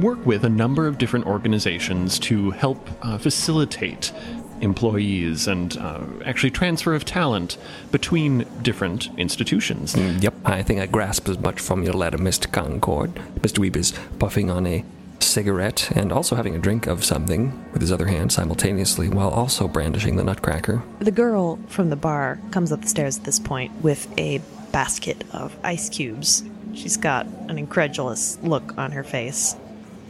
work 0.00 0.24
with 0.24 0.44
a 0.44 0.48
number 0.48 0.86
of 0.86 0.98
different 0.98 1.26
organizations 1.26 2.18
to 2.20 2.50
help 2.50 2.88
uh, 3.02 3.18
facilitate 3.18 4.12
employees 4.60 5.48
and 5.48 5.76
uh, 5.78 6.00
actually 6.24 6.50
transfer 6.50 6.94
of 6.94 7.04
talent 7.04 7.56
between 7.90 8.46
different 8.62 9.08
institutions. 9.18 9.96
Yep, 9.96 10.34
I 10.44 10.62
think 10.62 10.80
I 10.80 10.86
grasp 10.86 11.28
as 11.28 11.38
much 11.38 11.60
from 11.60 11.82
your 11.82 11.94
letter, 11.94 12.18
Mr. 12.18 12.50
Concord. 12.50 13.14
Mr. 13.40 13.58
Weep 13.58 13.76
is 13.76 13.92
puffing 14.18 14.50
on 14.50 14.66
a 14.66 14.84
cigarette 15.18 15.90
and 15.94 16.12
also 16.12 16.34
having 16.34 16.54
a 16.54 16.58
drink 16.58 16.86
of 16.86 17.04
something 17.04 17.64
with 17.72 17.80
his 17.80 17.92
other 17.92 18.06
hand 18.06 18.32
simultaneously 18.32 19.08
while 19.08 19.28
also 19.28 19.68
brandishing 19.68 20.16
the 20.16 20.24
nutcracker. 20.24 20.82
The 20.98 21.10
girl 21.10 21.58
from 21.68 21.90
the 21.90 21.96
bar 21.96 22.40
comes 22.50 22.72
up 22.72 22.82
the 22.82 22.88
stairs 22.88 23.18
at 23.18 23.24
this 23.24 23.38
point 23.38 23.72
with 23.82 24.08
a 24.18 24.40
basket 24.72 25.24
of 25.32 25.56
ice 25.62 25.88
cubes. 25.88 26.42
She's 26.74 26.96
got 26.96 27.26
an 27.48 27.58
incredulous 27.58 28.38
look 28.42 28.76
on 28.78 28.92
her 28.92 29.04
face, 29.04 29.56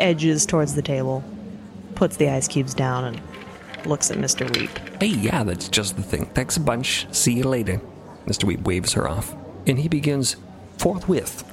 edges 0.00 0.46
towards 0.46 0.74
the 0.74 0.82
table, 0.82 1.22
puts 1.94 2.16
the 2.16 2.28
ice 2.28 2.48
cubes 2.48 2.74
down, 2.74 3.04
and 3.04 3.86
looks 3.86 4.10
at 4.10 4.18
Mr. 4.18 4.48
Weep. 4.58 4.70
Hey, 5.00 5.08
yeah, 5.08 5.44
that's 5.44 5.68
just 5.68 5.96
the 5.96 6.02
thing. 6.02 6.26
Thanks 6.26 6.56
a 6.56 6.60
bunch. 6.60 7.06
See 7.14 7.34
you 7.34 7.44
later. 7.44 7.80
Mr. 8.26 8.44
Weep 8.44 8.60
waves 8.62 8.92
her 8.94 9.08
off, 9.08 9.34
and 9.66 9.78
he 9.78 9.88
begins 9.88 10.36
forthwith 10.78 11.44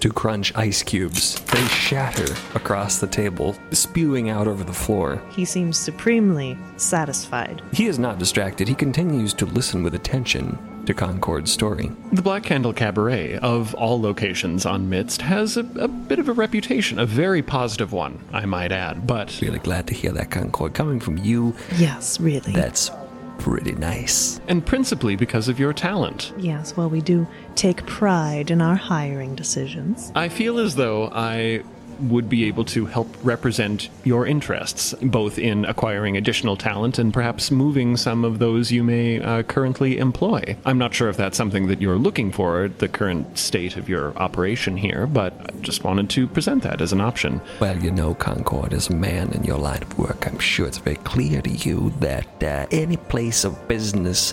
to 0.00 0.12
crunch 0.12 0.52
ice 0.56 0.82
cubes. 0.82 1.40
They 1.42 1.64
shatter 1.66 2.34
across 2.56 2.98
the 2.98 3.06
table, 3.06 3.56
spewing 3.70 4.30
out 4.30 4.48
over 4.48 4.64
the 4.64 4.72
floor. 4.72 5.22
He 5.30 5.44
seems 5.44 5.78
supremely 5.78 6.58
satisfied. 6.76 7.62
He 7.72 7.86
is 7.86 8.00
not 8.00 8.18
distracted. 8.18 8.66
He 8.66 8.74
continues 8.74 9.32
to 9.34 9.46
listen 9.46 9.84
with 9.84 9.94
attention 9.94 10.58
to 10.86 10.94
Concord's 10.94 11.50
story. 11.52 11.90
The 12.12 12.22
Black 12.22 12.42
Candle 12.42 12.72
Cabaret, 12.72 13.38
of 13.38 13.74
all 13.74 14.00
locations 14.00 14.66
on 14.66 14.88
Midst, 14.88 15.22
has 15.22 15.56
a, 15.56 15.60
a 15.78 15.88
bit 15.88 16.18
of 16.18 16.28
a 16.28 16.32
reputation, 16.32 16.98
a 16.98 17.06
very 17.06 17.42
positive 17.42 17.92
one, 17.92 18.18
I 18.32 18.46
might 18.46 18.72
add. 18.72 19.06
But 19.06 19.38
Really 19.40 19.58
glad 19.60 19.86
to 19.88 19.94
hear 19.94 20.12
that, 20.12 20.30
Concord. 20.30 20.74
Coming 20.74 21.00
from 21.00 21.18
you, 21.18 21.54
Yes, 21.76 22.18
really. 22.20 22.52
that's 22.52 22.90
pretty 23.38 23.72
nice. 23.72 24.40
and 24.48 24.64
principally 24.64 25.16
because 25.16 25.48
of 25.48 25.58
your 25.58 25.72
talent. 25.72 26.32
yes, 26.38 26.76
well, 26.76 26.88
we 26.88 27.00
do 27.00 27.26
take 27.56 27.84
pride 27.86 28.50
in 28.50 28.60
our 28.62 28.76
hiring 28.76 29.34
decisions. 29.34 30.12
I 30.14 30.28
feel 30.28 30.58
as 30.58 30.74
though 30.76 31.10
I 31.12 31.62
would 32.02 32.28
be 32.28 32.44
able 32.44 32.64
to 32.64 32.86
help 32.86 33.08
represent 33.22 33.88
your 34.04 34.26
interests, 34.26 34.94
both 35.02 35.38
in 35.38 35.64
acquiring 35.64 36.16
additional 36.16 36.56
talent 36.56 36.98
and 36.98 37.12
perhaps 37.12 37.50
moving 37.50 37.96
some 37.96 38.24
of 38.24 38.38
those 38.38 38.72
you 38.72 38.82
may 38.82 39.20
uh, 39.20 39.42
currently 39.44 39.98
employ. 39.98 40.56
I'm 40.64 40.78
not 40.78 40.94
sure 40.94 41.08
if 41.08 41.16
that's 41.16 41.36
something 41.36 41.68
that 41.68 41.80
you're 41.80 41.98
looking 41.98 42.32
for 42.32 42.64
at 42.64 42.78
the 42.78 42.88
current 42.88 43.38
state 43.38 43.76
of 43.76 43.88
your 43.88 44.16
operation 44.16 44.76
here, 44.76 45.06
but 45.06 45.34
I 45.40 45.60
just 45.60 45.84
wanted 45.84 46.10
to 46.10 46.26
present 46.26 46.62
that 46.62 46.80
as 46.80 46.92
an 46.92 47.00
option. 47.00 47.40
Well, 47.60 47.78
you 47.78 47.90
know, 47.90 48.14
Concord, 48.14 48.72
as 48.72 48.88
a 48.88 48.94
man 48.94 49.32
in 49.32 49.44
your 49.44 49.58
line 49.58 49.82
of 49.82 49.98
work, 49.98 50.26
I'm 50.26 50.38
sure 50.38 50.66
it's 50.66 50.78
very 50.78 50.96
clear 50.96 51.40
to 51.42 51.50
you 51.50 51.92
that 52.00 52.42
uh, 52.42 52.66
any 52.70 52.96
place 52.96 53.44
of 53.44 53.68
business 53.68 54.32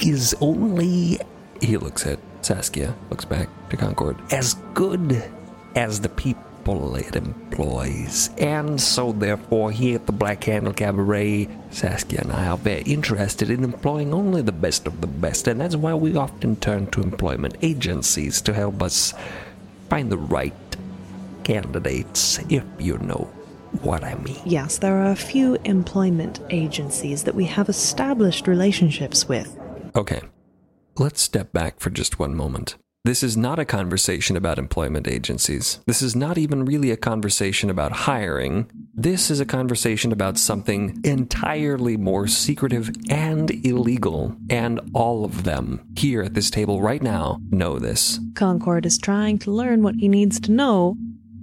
is 0.00 0.34
only. 0.40 1.18
He 1.60 1.76
looks 1.76 2.06
at 2.06 2.18
Saskia, 2.42 2.94
looks 3.10 3.24
back 3.24 3.48
to 3.70 3.76
Concord, 3.76 4.16
as 4.32 4.54
good 4.74 5.22
as 5.74 6.00
the 6.00 6.08
people 6.08 6.42
it 6.66 7.14
employs. 7.14 8.30
And 8.38 8.80
so, 8.80 9.12
therefore, 9.12 9.70
here 9.70 9.94
at 9.94 10.06
the 10.06 10.12
Black 10.12 10.40
Candle 10.40 10.72
Cabaret, 10.72 11.48
Saskia 11.70 12.22
and 12.22 12.32
I 12.32 12.48
are 12.48 12.56
very 12.56 12.82
interested 12.82 13.50
in 13.50 13.62
employing 13.62 14.12
only 14.12 14.42
the 14.42 14.50
best 14.50 14.86
of 14.88 15.00
the 15.00 15.06
best, 15.06 15.46
and 15.46 15.60
that's 15.60 15.76
why 15.76 15.94
we 15.94 16.16
often 16.16 16.56
turn 16.56 16.88
to 16.88 17.02
employment 17.02 17.56
agencies 17.62 18.40
to 18.42 18.52
help 18.52 18.82
us 18.82 19.14
find 19.88 20.10
the 20.10 20.18
right 20.18 20.52
candidates, 21.44 22.40
if 22.48 22.64
you 22.80 22.98
know 22.98 23.30
what 23.82 24.02
I 24.02 24.16
mean. 24.16 24.40
Yes, 24.44 24.78
there 24.78 24.96
are 24.96 25.12
a 25.12 25.16
few 25.16 25.54
employment 25.64 26.40
agencies 26.50 27.22
that 27.24 27.34
we 27.34 27.44
have 27.44 27.68
established 27.68 28.48
relationships 28.48 29.28
with. 29.28 29.56
Okay, 29.94 30.22
let's 30.98 31.20
step 31.20 31.52
back 31.52 31.78
for 31.78 31.90
just 31.90 32.18
one 32.18 32.34
moment. 32.34 32.74
This 33.06 33.22
is 33.22 33.36
not 33.36 33.60
a 33.60 33.64
conversation 33.64 34.36
about 34.36 34.58
employment 34.58 35.06
agencies. 35.06 35.78
This 35.86 36.02
is 36.02 36.16
not 36.16 36.36
even 36.36 36.64
really 36.64 36.90
a 36.90 36.96
conversation 36.96 37.70
about 37.70 37.92
hiring. 37.92 38.68
This 38.92 39.30
is 39.30 39.38
a 39.38 39.46
conversation 39.46 40.10
about 40.10 40.38
something 40.38 41.00
entirely 41.04 41.96
more 41.96 42.26
secretive 42.26 42.90
and 43.08 43.64
illegal. 43.64 44.34
And 44.50 44.80
all 44.92 45.24
of 45.24 45.44
them 45.44 45.86
here 45.96 46.20
at 46.20 46.34
this 46.34 46.50
table 46.50 46.82
right 46.82 47.00
now 47.00 47.40
know 47.48 47.78
this. 47.78 48.18
Concord 48.34 48.84
is 48.84 48.98
trying 48.98 49.38
to 49.38 49.52
learn 49.52 49.84
what 49.84 49.94
he 49.94 50.08
needs 50.08 50.40
to 50.40 50.50
know 50.50 50.96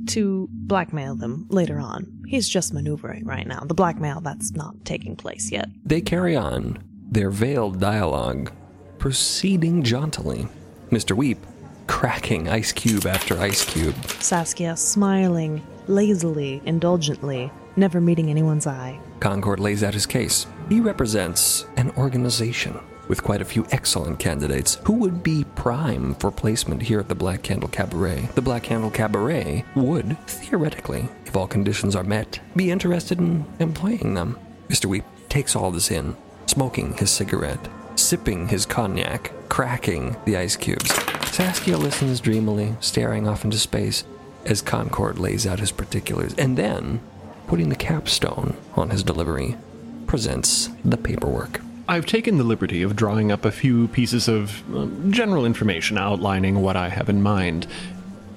to 0.08 0.50
blackmail 0.52 1.16
them 1.16 1.46
later 1.48 1.80
on. 1.80 2.12
He's 2.28 2.50
just 2.50 2.74
maneuvering 2.74 3.24
right 3.24 3.48
now. 3.48 3.62
The 3.62 3.74
blackmail 3.74 4.20
that's 4.20 4.52
not 4.52 4.84
taking 4.84 5.16
place 5.16 5.50
yet. 5.50 5.70
They 5.86 6.02
carry 6.02 6.36
on, 6.36 6.84
their 7.10 7.30
veiled 7.30 7.80
dialogue, 7.80 8.52
proceeding 8.98 9.82
jauntily. 9.82 10.50
Mr. 10.92 11.16
Weep 11.16 11.40
cracking 11.88 12.50
ice 12.50 12.72
cube 12.72 13.06
after 13.06 13.40
ice 13.40 13.66
cube. 13.66 13.96
Saskia 14.20 14.76
smiling 14.76 15.62
lazily, 15.88 16.62
indulgently, 16.66 17.52
never 17.76 18.00
meeting 18.00 18.30
anyone's 18.30 18.68
eye. 18.68 19.00
Concord 19.20 19.60
lays 19.60 19.84
out 19.84 19.94
his 19.94 20.06
case. 20.06 20.48
He 20.70 20.80
represents 20.80 21.66
an 21.78 21.92
organization 21.92 22.80
with 23.08 23.24
quite 23.24 23.42
a 23.42 23.46
few 23.46 23.66
excellent 23.72 24.18
candidates 24.20 24.78
who 24.86 24.94
would 24.94 25.24
be 25.24 25.44
prime 25.56 26.16
for 26.16 26.32
placement 26.32 26.82
here 26.82 27.00
at 27.00 27.10
the 27.10 27.16
Black 27.16 27.44
Candle 27.44 27.70
Cabaret. 27.70 28.30
The 28.36 28.42
Black 28.42 28.64
Candle 28.64 28.92
Cabaret 28.92 29.66
would, 29.76 30.18
theoretically, 30.28 31.10
if 31.26 31.36
all 31.36 31.48
conditions 31.48 31.96
are 31.96 32.04
met, 32.04 32.40
be 32.56 32.72
interested 32.72 33.20
in 33.20 33.46
employing 33.60 34.14
them. 34.14 34.38
Mr. 34.70 34.86
Weep 34.86 35.04
takes 35.30 35.56
all 35.56 35.72
this 35.72 35.92
in, 35.92 36.16
smoking 36.46 36.94
his 36.94 37.12
cigarette, 37.12 37.68
sipping 37.96 38.48
his 38.48 38.66
cognac, 38.66 39.32
cracking 39.50 40.16
the 40.26 40.38
ice 40.38 40.56
cubes. 40.56 40.92
Saskia 41.34 41.80
listens 41.80 42.20
dreamily, 42.20 42.76
staring 42.80 43.28
off 43.28 43.44
into 43.44 43.58
space 43.58 44.04
as 44.46 44.62
Concord 44.62 45.18
lays 45.18 45.48
out 45.48 45.60
his 45.60 45.72
particulars, 45.72 46.36
and 46.36 46.56
then, 46.56 47.00
putting 47.48 47.70
the 47.70 47.76
capstone 47.76 48.56
on 48.76 48.92
his 48.92 49.02
delivery, 49.02 49.58
presents 50.06 50.70
the 50.86 50.96
paperwork. 50.96 51.60
I've 51.90 52.06
taken 52.06 52.38
the 52.38 52.44
liberty 52.44 52.84
of 52.84 52.96
drawing 52.96 53.32
up 53.32 53.46
a 53.46 53.52
few 53.52 53.88
pieces 53.88 54.28
of 54.28 54.62
um, 54.78 55.12
general 55.12 55.44
information 55.44 55.98
outlining 55.98 56.62
what 56.62 56.76
I 56.76 56.90
have 56.90 57.10
in 57.10 57.24
mind. 57.24 57.66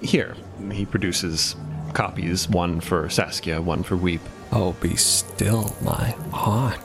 Here, 0.00 0.34
he 0.72 0.86
produces 0.86 1.54
copies, 1.92 2.48
one 2.48 2.80
for 2.80 3.10
Saskia, 3.10 3.60
one 3.60 3.82
for 3.82 3.98
Weep. 3.98 4.22
Oh, 4.52 4.72
be 4.80 4.96
still, 4.96 5.76
my 5.82 6.12
heart. 6.32 6.80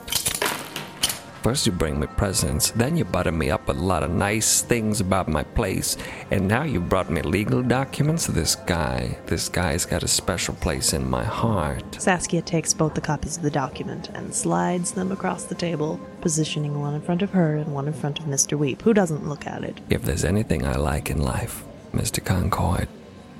First, 1.42 1.66
you 1.66 1.72
bring 1.72 1.98
me 1.98 2.06
presents, 2.06 2.70
then 2.70 2.96
you 2.96 3.04
butter 3.04 3.32
me 3.32 3.50
up 3.50 3.66
with 3.66 3.76
a 3.76 3.82
lot 3.82 4.04
of 4.04 4.12
nice 4.12 4.62
things 4.62 5.00
about 5.00 5.26
my 5.26 5.42
place, 5.42 5.96
and 6.30 6.46
now 6.46 6.62
you 6.62 6.80
brought 6.80 7.10
me 7.10 7.20
legal 7.20 7.64
documents. 7.64 8.28
This 8.28 8.54
guy, 8.54 9.18
this 9.26 9.48
guy's 9.48 9.84
got 9.84 10.04
a 10.04 10.08
special 10.08 10.54
place 10.54 10.92
in 10.92 11.10
my 11.10 11.24
heart. 11.24 12.00
Saskia 12.00 12.42
takes 12.42 12.72
both 12.72 12.94
the 12.94 13.00
copies 13.00 13.36
of 13.36 13.42
the 13.42 13.50
document 13.50 14.08
and 14.10 14.32
slides 14.32 14.92
them 14.92 15.10
across 15.10 15.42
the 15.42 15.56
table, 15.56 15.98
positioning 16.20 16.80
one 16.80 16.94
in 16.94 17.00
front 17.00 17.22
of 17.22 17.30
her 17.30 17.56
and 17.56 17.74
one 17.74 17.88
in 17.88 17.92
front 17.92 18.20
of 18.20 18.26
Mr. 18.26 18.56
Weep, 18.56 18.80
who 18.82 18.94
doesn't 18.94 19.28
look 19.28 19.44
at 19.44 19.64
it. 19.64 19.80
If 19.90 20.02
there's 20.02 20.24
anything 20.24 20.64
I 20.64 20.76
like 20.76 21.10
in 21.10 21.20
life, 21.20 21.64
Mr. 21.92 22.24
Concord, 22.24 22.86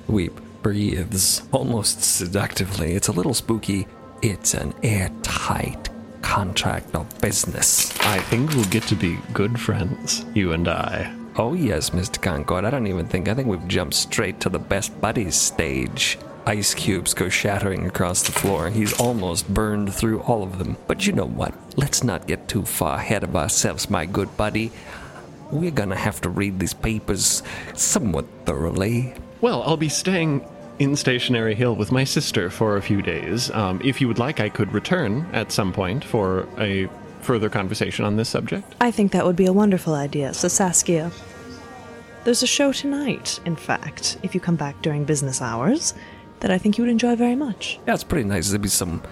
Weep 0.08 0.40
breathes 0.62 1.42
almost 1.52 2.02
seductively. 2.02 2.94
It's 2.94 3.08
a 3.08 3.12
little 3.12 3.34
spooky. 3.34 3.86
It's 4.22 4.54
an 4.54 4.74
airtight 4.82 5.91
contract 6.22 6.94
of 6.94 7.20
business. 7.20 7.96
I 8.00 8.18
think 8.20 8.50
we'll 8.54 8.64
get 8.64 8.84
to 8.84 8.94
be 8.94 9.18
good 9.32 9.60
friends, 9.60 10.24
you 10.34 10.52
and 10.52 10.66
I. 10.68 11.14
Oh, 11.36 11.54
yes, 11.54 11.90
Mr. 11.90 12.20
Concord. 12.20 12.64
I 12.64 12.70
don't 12.70 12.86
even 12.86 13.06
think, 13.06 13.28
I 13.28 13.34
think 13.34 13.48
we've 13.48 13.68
jumped 13.68 13.94
straight 13.94 14.40
to 14.40 14.48
the 14.48 14.58
best 14.58 14.98
buddies 15.00 15.34
stage. 15.34 16.18
Ice 16.46 16.74
cubes 16.74 17.14
go 17.14 17.28
shattering 17.28 17.86
across 17.86 18.22
the 18.24 18.32
floor. 18.32 18.68
He's 18.68 18.98
almost 18.98 19.52
burned 19.52 19.94
through 19.94 20.22
all 20.22 20.42
of 20.42 20.58
them. 20.58 20.76
But 20.88 21.06
you 21.06 21.12
know 21.12 21.26
what? 21.26 21.54
Let's 21.76 22.02
not 22.02 22.26
get 22.26 22.48
too 22.48 22.64
far 22.64 22.98
ahead 22.98 23.22
of 23.22 23.36
ourselves, 23.36 23.88
my 23.88 24.06
good 24.06 24.36
buddy. 24.36 24.72
We're 25.50 25.70
gonna 25.70 25.96
have 25.96 26.20
to 26.22 26.28
read 26.28 26.58
these 26.58 26.74
papers 26.74 27.42
somewhat 27.74 28.26
thoroughly. 28.44 29.14
Well, 29.40 29.62
I'll 29.62 29.76
be 29.76 29.88
staying 29.88 30.40
in 30.78 30.96
Stationary 30.96 31.54
Hill 31.54 31.74
with 31.74 31.92
my 31.92 32.04
sister 32.04 32.50
for 32.50 32.76
a 32.76 32.82
few 32.82 33.02
days. 33.02 33.50
Um, 33.50 33.80
if 33.84 34.00
you 34.00 34.08
would 34.08 34.18
like, 34.18 34.40
I 34.40 34.48
could 34.48 34.72
return 34.72 35.26
at 35.32 35.52
some 35.52 35.72
point 35.72 36.04
for 36.04 36.48
a 36.58 36.88
further 37.20 37.48
conversation 37.48 38.04
on 38.04 38.16
this 38.16 38.28
subject. 38.28 38.74
I 38.80 38.90
think 38.90 39.12
that 39.12 39.24
would 39.24 39.36
be 39.36 39.46
a 39.46 39.52
wonderful 39.52 39.94
idea. 39.94 40.34
So, 40.34 40.48
Saskia, 40.48 41.10
there's 42.24 42.42
a 42.42 42.46
show 42.46 42.72
tonight, 42.72 43.40
in 43.44 43.56
fact, 43.56 44.18
if 44.22 44.34
you 44.34 44.40
come 44.40 44.56
back 44.56 44.80
during 44.82 45.04
business 45.04 45.40
hours, 45.40 45.94
that 46.40 46.50
I 46.50 46.58
think 46.58 46.78
you 46.78 46.82
would 46.84 46.90
enjoy 46.90 47.14
very 47.14 47.36
much. 47.36 47.78
Yeah, 47.86 47.94
it's 47.94 48.04
pretty 48.04 48.28
nice. 48.28 48.48
There'd 48.48 48.62
be 48.62 48.68
some, 48.68 49.02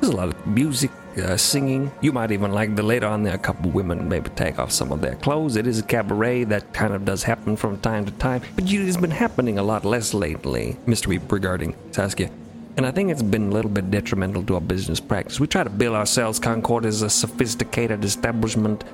there's 0.00 0.12
a 0.12 0.16
lot 0.16 0.28
of 0.28 0.46
music, 0.46 0.90
uh, 1.16 1.36
singing. 1.36 1.90
You 2.00 2.12
might 2.12 2.30
even 2.30 2.52
like 2.52 2.76
the 2.76 2.82
later 2.82 3.06
on 3.06 3.22
there, 3.22 3.34
a 3.34 3.38
couple 3.38 3.70
women 3.70 4.08
maybe 4.08 4.30
take 4.30 4.58
off 4.58 4.70
some 4.70 4.92
of 4.92 5.00
their 5.00 5.16
clothes. 5.16 5.56
It 5.56 5.66
is 5.66 5.78
a 5.78 5.82
cabaret 5.82 6.44
that 6.44 6.72
kind 6.72 6.94
of 6.94 7.04
does 7.04 7.22
happen 7.22 7.56
from 7.56 7.78
time 7.78 8.04
to 8.06 8.12
time, 8.12 8.42
but 8.54 8.66
you, 8.66 8.86
it's 8.86 8.96
been 8.96 9.10
happening 9.10 9.58
a 9.58 9.62
lot 9.62 9.84
less 9.84 10.14
lately, 10.14 10.76
Mr. 10.86 11.08
Weep, 11.08 11.30
regarding 11.30 11.74
Saskia. 11.92 12.30
And 12.76 12.86
I 12.86 12.92
think 12.92 13.10
it's 13.10 13.22
been 13.22 13.48
a 13.48 13.50
little 13.50 13.70
bit 13.70 13.90
detrimental 13.90 14.42
to 14.44 14.54
our 14.54 14.60
business 14.60 15.00
practice. 15.00 15.40
We 15.40 15.46
try 15.46 15.64
to 15.64 15.70
bill 15.70 15.94
ourselves, 15.94 16.38
Concord, 16.38 16.86
as 16.86 17.02
a 17.02 17.10
sophisticated 17.10 18.04
establishment, 18.04 18.84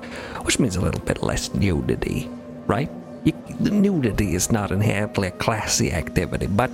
which 0.43 0.59
means 0.59 0.75
a 0.75 0.81
little 0.81 0.99
bit 1.01 1.23
less 1.23 1.53
nudity, 1.53 2.29
right? 2.65 2.89
Nudity 3.59 4.35
is 4.35 4.51
not 4.51 4.71
inherently 4.71 5.27
a 5.29 5.31
classy 5.31 5.91
activity, 5.91 6.47
but 6.47 6.71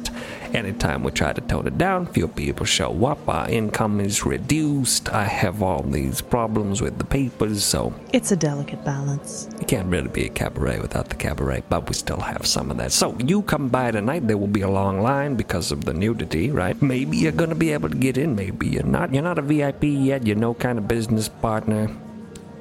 anytime 0.54 1.04
we 1.04 1.12
try 1.12 1.32
to 1.34 1.42
tone 1.42 1.66
it 1.66 1.78
down, 1.78 2.06
few 2.08 2.28
people 2.28 2.66
show 2.66 3.06
up, 3.06 3.28
our 3.28 3.50
income 3.50 4.00
is 4.00 4.26
reduced, 4.26 5.10
I 5.10 5.24
have 5.24 5.64
all 5.64 5.82
these 5.84 6.22
problems 6.22 6.82
with 6.82 6.98
the 6.98 7.06
papers, 7.06 7.64
so 7.64 7.94
It's 8.12 8.32
a 8.32 8.36
delicate 8.36 8.84
balance. 8.84 9.48
it 9.62 9.68
can't 9.68 9.88
really 9.88 10.10
be 10.10 10.26
a 10.26 10.30
cabaret 10.30 10.80
without 10.80 11.10
the 11.10 11.16
cabaret, 11.16 11.64
but 11.70 11.88
we 11.88 11.94
still 11.96 12.20
have 12.20 12.46
some 12.46 12.70
of 12.70 12.78
that. 12.78 12.92
So 12.92 13.16
you 13.20 13.42
come 13.44 13.70
by 13.70 13.92
tonight, 13.92 14.28
there 14.28 14.38
will 14.38 14.48
be 14.48 14.62
a 14.62 14.70
long 14.70 15.02
line 15.02 15.36
because 15.36 15.72
of 15.72 15.86
the 15.86 15.94
nudity, 15.94 16.52
right? 16.52 16.80
Maybe 16.82 17.18
you're 17.18 17.32
gonna 17.32 17.56
be 17.56 17.72
able 17.72 17.90
to 17.90 17.98
get 17.98 18.18
in, 18.18 18.36
maybe 18.36 18.68
you're 18.68 18.84
not. 18.84 19.14
You're 19.14 19.24
not 19.24 19.40
a 19.40 19.42
VIP 19.42 19.84
yet, 19.86 20.28
you're 20.28 20.36
no 20.36 20.54
kind 20.54 20.78
of 20.78 20.88
business 20.88 21.30
partner. 21.30 21.90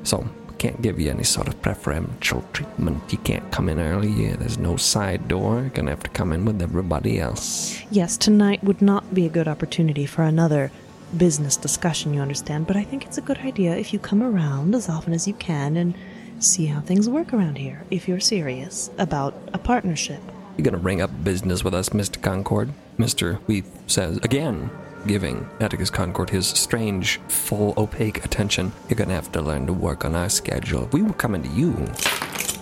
So 0.04 0.26
can't 0.62 0.80
give 0.80 1.00
you 1.00 1.10
any 1.10 1.24
sort 1.24 1.48
of 1.48 1.60
preferential 1.60 2.44
treatment. 2.52 3.02
You 3.10 3.18
can't 3.18 3.50
come 3.50 3.68
in 3.68 3.80
early. 3.80 4.32
There's 4.36 4.58
no 4.58 4.76
side 4.76 5.26
door. 5.26 5.60
You're 5.62 5.70
gonna 5.70 5.90
have 5.90 6.04
to 6.04 6.10
come 6.10 6.32
in 6.32 6.44
with 6.44 6.62
everybody 6.62 7.18
else. 7.18 7.82
Yes, 7.90 8.16
tonight 8.16 8.62
would 8.62 8.80
not 8.80 9.12
be 9.12 9.26
a 9.26 9.28
good 9.28 9.48
opportunity 9.48 10.06
for 10.06 10.22
another 10.22 10.70
business 11.16 11.56
discussion, 11.56 12.14
you 12.14 12.20
understand, 12.20 12.68
but 12.68 12.76
I 12.76 12.84
think 12.84 13.04
it's 13.04 13.18
a 13.18 13.22
good 13.22 13.38
idea 13.38 13.74
if 13.74 13.92
you 13.92 13.98
come 13.98 14.22
around 14.22 14.76
as 14.76 14.88
often 14.88 15.12
as 15.12 15.26
you 15.26 15.34
can 15.34 15.76
and 15.76 15.94
see 16.38 16.66
how 16.66 16.80
things 16.80 17.08
work 17.08 17.34
around 17.34 17.58
here, 17.58 17.82
if 17.90 18.06
you're 18.06 18.20
serious 18.20 18.88
about 18.98 19.34
a 19.52 19.58
partnership. 19.58 20.20
You're 20.56 20.64
gonna 20.64 20.78
bring 20.78 21.02
up 21.02 21.10
business 21.24 21.64
with 21.64 21.74
us, 21.74 21.88
Mr. 21.88 22.22
Concord? 22.22 22.72
Mr. 22.98 23.40
Weep 23.48 23.64
says 23.88 24.18
again, 24.18 24.70
giving 25.06 25.48
Atticus 25.60 25.90
Concord 25.90 26.30
his 26.30 26.46
strange, 26.46 27.20
full, 27.28 27.74
opaque 27.76 28.24
attention. 28.24 28.72
You're 28.88 28.96
gonna 28.96 29.14
have 29.14 29.32
to 29.32 29.42
learn 29.42 29.66
to 29.66 29.72
work 29.72 30.04
on 30.04 30.14
our 30.14 30.28
schedule. 30.28 30.88
We 30.92 31.02
were 31.02 31.12
coming 31.12 31.42
to 31.42 31.48
you, 31.48 31.86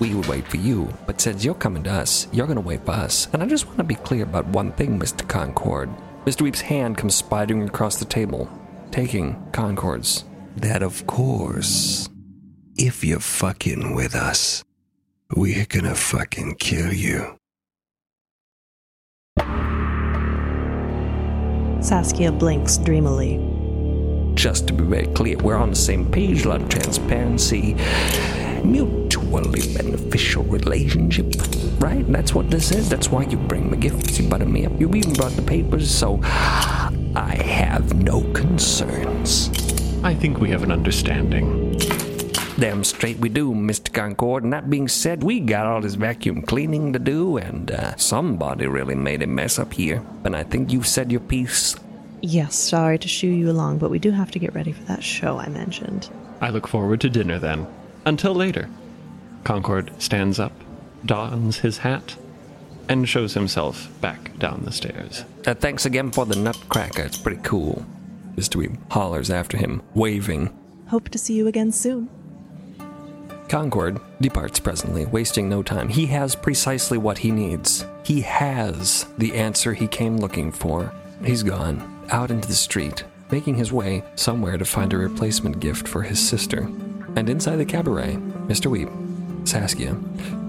we 0.01 0.15
would 0.15 0.27
wait 0.27 0.47
for 0.49 0.57
you. 0.57 0.93
But 1.07 1.21
since 1.21 1.45
you're 1.45 1.55
coming 1.55 1.83
to 1.85 1.91
us, 1.91 2.29
you're 2.33 2.47
gonna 2.47 2.61
wait 2.61 2.85
for 2.85 2.93
us. 2.93 3.29
And 3.33 3.43
I 3.43 3.47
just 3.47 3.69
wanna 3.69 3.85
be 3.85 3.95
clear 3.95 4.25
about 4.25 4.47
one 4.47 4.73
thing, 4.73 4.99
Mr. 4.99 5.27
Concord. 5.27 5.91
Mr. 6.25 6.43
Weep's 6.43 6.61
hand 6.61 6.99
comes 6.99 7.21
spidering 7.21 7.67
across 7.67 7.97
the 7.97 8.05
table, 8.05 8.49
taking 8.91 9.37
Concord's. 9.53 10.25
That, 10.57 10.83
of 10.83 11.07
course, 11.07 12.09
if 12.77 13.05
you're 13.05 13.21
fucking 13.21 13.95
with 13.95 14.15
us, 14.15 14.65
we're 15.35 15.67
gonna 15.67 15.95
fucking 15.95 16.57
kill 16.57 16.93
you. 16.93 17.40
Saskia 21.85 22.31
blinks 22.31 22.77
dreamily. 22.79 23.39
Just 24.35 24.67
to 24.69 24.73
be 24.73 24.85
very 24.85 25.07
clear, 25.09 25.37
we're 25.39 25.57
on 25.57 25.71
the 25.71 25.77
same 25.77 26.11
page, 26.11 26.45
a 26.45 26.49
lot 26.49 26.63
of 26.63 26.69
transparency. 26.69 27.77
mutually 28.65 29.63
beneficial 29.75 30.45
relationship. 30.45 31.27
Right? 31.81 32.07
That's 32.13 32.35
what 32.35 32.51
this 32.51 32.71
is. 32.71 32.89
That's 32.89 33.11
why 33.11 33.23
you 33.25 33.37
bring 33.37 33.71
me 33.71 33.79
gifts, 33.79 34.19
you 34.19 34.29
butter 34.29 34.47
me 34.47 34.67
up. 34.67 34.79
You 34.79 34.91
even 34.95 35.15
brought 35.15 35.33
the 35.33 35.43
papers, 35.43 35.91
so 35.91 36.21
I 36.23 37.37
have 37.45 37.95
no 37.95 38.23
concerns. 38.33 39.51
I 40.03 40.15
think 40.15 40.39
we 40.39 40.51
have 40.51 40.63
an 40.63 40.73
understanding. 40.73 41.79
Damn 42.61 42.85
straight 42.85 43.17
we 43.17 43.31
do, 43.31 43.55
Mr. 43.55 43.91
Concord. 43.91 44.45
And 44.45 44.53
that 44.53 44.69
being 44.69 44.87
said, 44.87 45.25
we 45.25 45.41
got 45.41 45.65
all 45.65 45.81
this 45.81 45.95
vacuum 45.95 46.43
cleaning 46.43 46.93
to 46.93 46.99
do, 46.99 47.39
and 47.39 47.71
uh, 47.71 47.97
somebody 47.97 48.67
really 48.67 48.95
made 48.95 49.23
a 49.23 49.27
mess 49.27 49.59
up 49.59 49.73
here. 49.73 50.05
And 50.25 50.37
I 50.37 50.43
think 50.43 50.71
you've 50.71 50.87
said 50.87 51.11
your 51.11 51.23
piece. 51.23 51.75
Yes, 52.21 52.55
sorry 52.55 52.99
to 52.99 53.09
shoo 53.09 53.29
you 53.29 53.51
along, 53.51 53.79
but 53.79 53.91
we 53.91 53.99
do 53.99 54.11
have 54.11 54.31
to 54.33 54.39
get 54.39 54.55
ready 54.55 54.73
for 54.73 54.83
that 54.85 55.03
show 55.03 55.39
I 55.39 55.49
mentioned. 55.49 56.11
I 56.43 56.51
look 56.51 56.69
forward 56.69 57.01
to 57.01 57.09
dinner 57.09 57.39
then. 57.39 57.67
Until 58.05 58.35
later. 58.35 58.69
Concord 59.43 59.91
stands 59.97 60.39
up, 60.39 60.53
dons 61.07 61.61
his 61.61 61.79
hat, 61.79 62.15
and 62.91 63.09
shows 63.09 63.33
himself 63.33 63.89
back 64.03 64.39
down 64.39 64.65
the 64.67 64.73
stairs. 64.73 65.25
Uh, 65.47 65.55
thanks 65.55 65.87
again 65.87 66.11
for 66.11 66.27
the 66.27 66.37
nutcracker. 66.37 67.05
It's 67.05 67.17
pretty 67.17 67.41
cool. 67.43 67.87
Mr. 68.35 68.57
Weep 68.57 68.73
hollers 68.91 69.31
after 69.31 69.57
him, 69.57 69.81
waving. 69.95 70.55
Hope 70.89 71.09
to 71.09 71.17
see 71.17 71.33
you 71.33 71.47
again 71.47 71.73
soon. 71.73 72.11
Concord 73.51 74.01
departs 74.21 74.61
presently, 74.61 75.07
wasting 75.07 75.49
no 75.49 75.61
time. 75.61 75.89
He 75.89 76.07
has 76.07 76.37
precisely 76.37 76.99
what 76.99 77.19
he 77.19 77.33
needs. 77.33 77.85
He 78.05 78.21
has 78.21 79.07
the 79.19 79.35
answer 79.35 79.75
he 79.75 79.89
came 79.89 80.19
looking 80.19 80.53
for. 80.53 80.93
He's 81.25 81.43
gone 81.43 82.07
out 82.13 82.31
into 82.31 82.47
the 82.47 82.55
street, 82.55 83.03
making 83.33 83.57
his 83.57 83.73
way 83.73 84.05
somewhere 84.15 84.57
to 84.57 84.65
find 84.65 84.93
a 84.93 84.99
replacement 84.99 85.59
gift 85.59 85.89
for 85.89 86.03
his 86.03 86.21
sister. 86.21 86.61
And 87.17 87.29
inside 87.29 87.57
the 87.57 87.65
cabaret, 87.65 88.19
Mr. 88.47 88.67
Weep, 88.67 88.89
Saskia, 89.45 89.95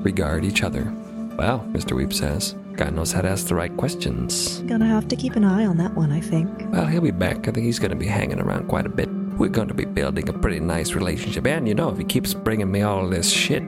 regard 0.04 0.45
each 0.45 0.62
other. 0.62 0.93
Well, 1.38 1.68
Mr. 1.72 1.93
Weep 1.93 2.14
says, 2.14 2.54
God 2.74 2.93
knows 2.93 3.12
how 3.12 3.22
to 3.22 3.30
ask 3.30 3.47
the 3.47 3.56
right 3.56 3.76
questions. 3.78 4.60
Gonna 4.68 4.86
have 4.86 5.08
to 5.08 5.16
keep 5.16 5.36
an 5.36 5.43
eye 5.43 5.66
on 5.66 5.78
that 5.78 5.95
one, 5.95 6.12
I 6.12 6.22
think. 6.22 6.47
Well, 6.72 6.86
he'll 6.86 7.02
be 7.02 7.10
back. 7.10 7.47
I 7.47 7.52
think 7.52 7.66
he's 7.66 7.80
going 7.80 7.89
to 7.89 7.97
be 7.97 8.06
hanging 8.06 8.39
around 8.39 8.68
quite 8.68 8.86
a 8.86 8.89
bit. 8.89 9.10
We're 9.42 9.50
going 9.50 9.70
to 9.70 9.74
be 9.74 9.86
building 9.86 10.30
a 10.30 10.34
pretty 10.34 10.60
nice 10.60 10.94
relationship. 10.94 11.48
And 11.48 11.68
you 11.68 11.74
know, 11.74 11.89
if 11.89 11.98
he 11.98 12.04
keeps 12.04 12.32
bringing 12.32 12.72
me 12.72 12.84
all 12.84 13.08
this 13.08 13.28
shit, 13.28 13.64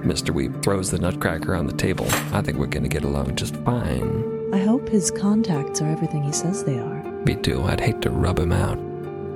Mr. 0.00 0.30
Weep 0.30 0.60
throws 0.60 0.90
the 0.90 0.98
nutcracker 0.98 1.54
on 1.54 1.68
the 1.68 1.72
table. 1.72 2.06
I 2.32 2.42
think 2.42 2.58
we're 2.58 2.66
going 2.66 2.82
to 2.82 2.88
get 2.88 3.04
along 3.04 3.36
just 3.36 3.54
fine. 3.58 4.50
I 4.52 4.58
hope 4.58 4.88
his 4.88 5.12
contacts 5.12 5.80
are 5.80 5.88
everything 5.88 6.24
he 6.24 6.32
says 6.32 6.64
they 6.64 6.80
are. 6.80 7.00
Me 7.24 7.36
too. 7.36 7.62
I'd 7.62 7.78
hate 7.78 8.02
to 8.02 8.10
rub 8.10 8.40
him 8.40 8.50
out. 8.50 8.76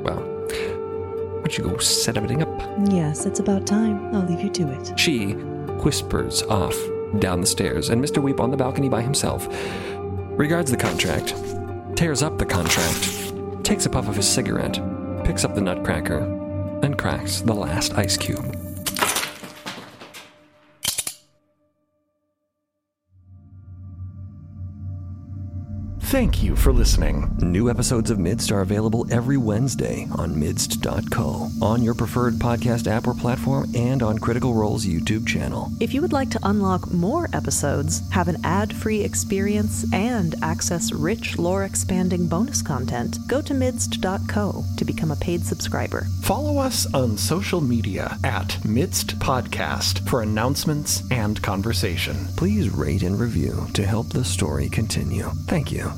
Well, 0.02 0.18
why 0.18 1.42
don't 1.42 1.56
you 1.56 1.62
go 1.62 1.78
set 1.78 2.16
everything 2.16 2.42
up? 2.42 2.48
Yes, 2.90 3.24
it's 3.24 3.38
about 3.38 3.64
time. 3.64 4.12
I'll 4.12 4.26
leave 4.26 4.40
you 4.40 4.50
to 4.50 4.72
it. 4.72 4.98
She 4.98 5.34
whispers 5.84 6.42
off 6.42 6.76
down 7.20 7.40
the 7.40 7.46
stairs, 7.46 7.90
and 7.90 8.02
Mr. 8.02 8.20
Weep 8.20 8.40
on 8.40 8.50
the 8.50 8.56
balcony 8.56 8.88
by 8.88 9.00
himself 9.00 9.46
regards 10.32 10.72
the 10.72 10.76
contract, 10.76 11.36
tears 11.94 12.24
up 12.24 12.36
the 12.36 12.46
contract, 12.46 13.64
takes 13.64 13.86
a 13.86 13.90
puff 13.90 14.08
of 14.08 14.16
his 14.16 14.28
cigarette, 14.28 14.80
picks 15.28 15.44
up 15.44 15.54
the 15.54 15.60
nutcracker, 15.60 16.20
and 16.82 16.96
cracks 16.96 17.42
the 17.42 17.52
last 17.52 17.92
ice 17.98 18.16
cube. 18.16 18.67
Thank 26.08 26.42
you 26.42 26.56
for 26.56 26.72
listening. 26.72 27.36
New 27.42 27.68
episodes 27.68 28.10
of 28.10 28.18
Midst 28.18 28.50
are 28.50 28.62
available 28.62 29.06
every 29.12 29.36
Wednesday 29.36 30.08
on 30.12 30.40
midst.co, 30.40 31.50
on 31.60 31.82
your 31.82 31.92
preferred 31.92 32.36
podcast 32.36 32.86
app 32.86 33.06
or 33.06 33.12
platform, 33.12 33.70
and 33.74 34.02
on 34.02 34.16
Critical 34.16 34.54
Role's 34.54 34.86
YouTube 34.86 35.26
channel. 35.26 35.70
If 35.80 35.92
you 35.92 36.00
would 36.00 36.14
like 36.14 36.30
to 36.30 36.40
unlock 36.44 36.90
more 36.90 37.28
episodes, 37.34 38.00
have 38.08 38.26
an 38.26 38.38
ad 38.42 38.74
free 38.74 39.02
experience, 39.02 39.84
and 39.92 40.34
access 40.40 40.92
rich 40.92 41.36
lore 41.36 41.64
expanding 41.64 42.26
bonus 42.26 42.62
content, 42.62 43.18
go 43.28 43.42
to 43.42 43.52
midst.co 43.52 44.64
to 44.78 44.84
become 44.86 45.10
a 45.10 45.16
paid 45.16 45.44
subscriber. 45.44 46.06
Follow 46.22 46.56
us 46.56 46.86
on 46.94 47.18
social 47.18 47.60
media 47.60 48.16
at 48.24 48.64
Midst 48.64 49.18
Podcast 49.18 50.08
for 50.08 50.22
announcements 50.22 51.02
and 51.10 51.42
conversation. 51.42 52.16
Please 52.34 52.70
rate 52.70 53.02
and 53.02 53.20
review 53.20 53.66
to 53.74 53.84
help 53.84 54.08
the 54.08 54.24
story 54.24 54.70
continue. 54.70 55.28
Thank 55.46 55.70
you. 55.70 55.97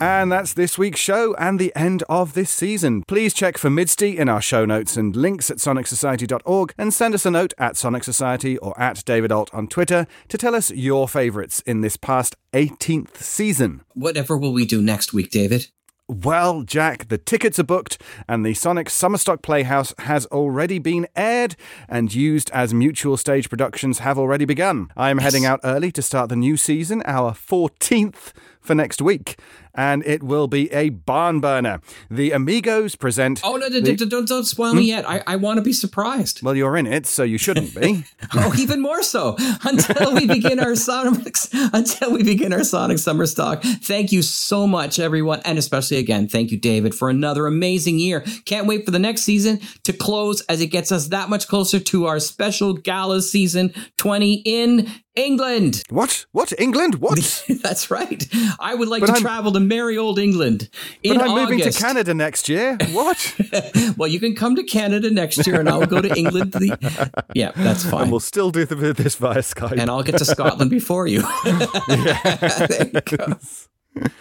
And 0.00 0.30
that's 0.30 0.52
this 0.52 0.78
week's 0.78 1.00
show 1.00 1.34
and 1.34 1.58
the 1.58 1.74
end 1.74 2.04
of 2.08 2.34
this 2.34 2.50
season. 2.50 3.02
Please 3.08 3.34
check 3.34 3.58
for 3.58 3.68
Midsty 3.68 4.16
in 4.16 4.28
our 4.28 4.40
show 4.40 4.64
notes 4.64 4.96
and 4.96 5.16
links 5.16 5.50
at 5.50 5.56
sonicsociety.org 5.56 6.72
and 6.78 6.94
send 6.94 7.14
us 7.14 7.26
a 7.26 7.32
note 7.32 7.52
at 7.58 7.76
Sonic 7.76 8.04
Society 8.04 8.56
or 8.58 8.78
at 8.80 9.04
David 9.04 9.32
Alt 9.32 9.52
on 9.52 9.66
Twitter 9.66 10.06
to 10.28 10.38
tell 10.38 10.54
us 10.54 10.70
your 10.70 11.08
favourites 11.08 11.60
in 11.62 11.80
this 11.80 11.96
past 11.96 12.36
18th 12.52 13.16
season. 13.16 13.80
Whatever 13.94 14.38
will 14.38 14.52
we 14.52 14.64
do 14.66 14.80
next 14.80 15.12
week, 15.12 15.30
David? 15.30 15.66
Well, 16.10 16.62
Jack, 16.62 17.08
the 17.08 17.18
tickets 17.18 17.58
are 17.58 17.64
booked, 17.64 18.00
and 18.26 18.42
the 18.42 18.54
Sonic 18.54 18.86
Summerstock 18.86 19.42
Playhouse 19.42 19.92
has 19.98 20.24
already 20.26 20.78
been 20.78 21.06
aired, 21.14 21.54
and 21.86 22.14
used 22.14 22.50
as 22.52 22.72
mutual 22.72 23.18
stage 23.18 23.50
productions 23.50 23.98
have 23.98 24.18
already 24.18 24.46
begun. 24.46 24.88
I 24.96 25.10
am 25.10 25.18
heading 25.18 25.44
out 25.44 25.60
early 25.64 25.92
to 25.92 26.00
start 26.00 26.30
the 26.30 26.36
new 26.36 26.56
season, 26.56 27.02
our 27.04 27.32
14th 27.32 28.32
for 28.62 28.74
next 28.74 29.02
week, 29.02 29.38
and 29.78 30.04
it 30.04 30.24
will 30.24 30.48
be 30.48 30.70
a 30.72 30.88
barn 30.88 31.38
burner. 31.38 31.80
The 32.10 32.32
Amigos 32.32 32.96
present. 32.96 33.40
Oh, 33.44 33.56
no, 33.56 33.68
no, 33.68 33.80
the- 33.80 33.94
don't, 33.94 34.26
don't, 34.26 34.44
spoil 34.44 34.74
me 34.74 34.82
hmm? 34.82 34.88
yet. 34.88 35.08
I, 35.08 35.22
I 35.26 35.36
want 35.36 35.58
to 35.58 35.62
be 35.62 35.72
surprised. 35.72 36.42
Well, 36.42 36.56
you're 36.56 36.76
in 36.76 36.86
it, 36.86 37.06
so 37.06 37.22
you 37.22 37.38
shouldn't 37.38 37.74
be. 37.80 38.04
oh, 38.34 38.52
even 38.58 38.82
more 38.82 39.04
so. 39.04 39.36
Until 39.62 40.14
we 40.14 40.26
begin 40.26 40.58
our 40.58 40.74
Sonic, 40.74 41.36
until 41.72 42.12
we 42.12 42.24
begin 42.24 42.52
our 42.52 42.64
Sonic 42.64 42.98
Summer 42.98 43.26
Stock. 43.26 43.62
Thank 43.62 44.10
you 44.10 44.22
so 44.22 44.66
much, 44.66 44.98
everyone, 44.98 45.40
and 45.44 45.58
especially 45.58 45.98
again, 45.98 46.28
thank 46.28 46.50
you, 46.50 46.58
David, 46.58 46.92
for 46.92 47.08
another 47.08 47.46
amazing 47.46 48.00
year. 48.00 48.24
Can't 48.46 48.66
wait 48.66 48.84
for 48.84 48.90
the 48.90 48.98
next 48.98 49.22
season 49.22 49.60
to 49.84 49.92
close 49.92 50.40
as 50.42 50.60
it 50.60 50.68
gets 50.68 50.90
us 50.90 51.08
that 51.08 51.28
much 51.28 51.46
closer 51.46 51.78
to 51.78 52.06
our 52.06 52.18
special 52.18 52.72
gala 52.72 53.22
season 53.22 53.72
20 53.96 54.42
in 54.44 54.88
England. 55.18 55.82
What? 55.90 56.26
What? 56.32 56.52
England? 56.58 56.96
What? 56.96 57.44
That's 57.62 57.90
right. 57.90 58.24
I 58.58 58.74
would 58.74 58.88
like 58.88 59.00
But 59.00 59.06
to 59.06 59.12
I'm- 59.14 59.22
travel 59.22 59.52
to 59.52 59.60
merry 59.60 59.98
old 59.98 60.18
England 60.18 60.70
in 61.02 61.16
but 61.16 61.28
I'm 61.28 61.34
moving 61.34 61.58
to 61.60 61.72
Canada 61.72 62.14
next 62.14 62.48
year. 62.48 62.76
What? 62.92 63.34
well, 63.96 64.08
you 64.08 64.20
can 64.20 64.34
come 64.34 64.56
to 64.56 64.62
Canada 64.62 65.10
next 65.10 65.46
year, 65.46 65.60
and 65.60 65.68
I'll 65.68 65.86
go 65.86 66.00
to 66.00 66.14
England. 66.16 66.52
To 66.52 66.58
the... 66.58 67.24
Yeah, 67.34 67.52
that's 67.54 67.84
fine. 67.84 68.02
and 68.02 68.10
we'll 68.10 68.20
still 68.20 68.50
do 68.50 68.64
the, 68.64 68.92
this 68.92 69.16
via 69.16 69.38
Skype. 69.38 69.78
and 69.78 69.90
I'll 69.90 70.02
get 70.02 70.18
to 70.18 70.24
Scotland 70.24 70.70
before 70.70 71.06
you. 71.06 71.22
there 71.44 72.90
you 72.92 73.00
go. 73.00 73.38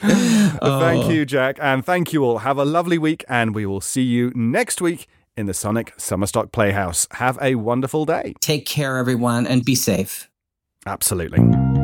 Thank 0.02 1.06
oh. 1.06 1.10
you, 1.10 1.26
Jack, 1.26 1.58
and 1.62 1.86
thank 1.86 2.14
you 2.14 2.24
all. 2.24 2.40
Have 2.40 2.58
a 2.58 2.66
lovely 2.66 2.98
week, 2.98 3.24
and 3.30 3.54
we 3.54 3.66
will 3.66 3.82
see 3.82 4.02
you 4.02 4.32
next 4.36 4.82
week 4.82 5.08
in 5.36 5.46
the 5.46 5.54
Sonic 5.54 5.96
Summerstock 5.98 6.52
Playhouse. 6.52 7.08
Have 7.12 7.38
a 7.42 7.56
wonderful 7.56 8.06
day. 8.06 8.34
Take 8.42 8.66
care, 8.66 8.98
everyone, 8.98 9.46
and 9.46 9.64
be 9.64 9.76
safe. 9.76 10.27
Absolutely. 10.88 11.77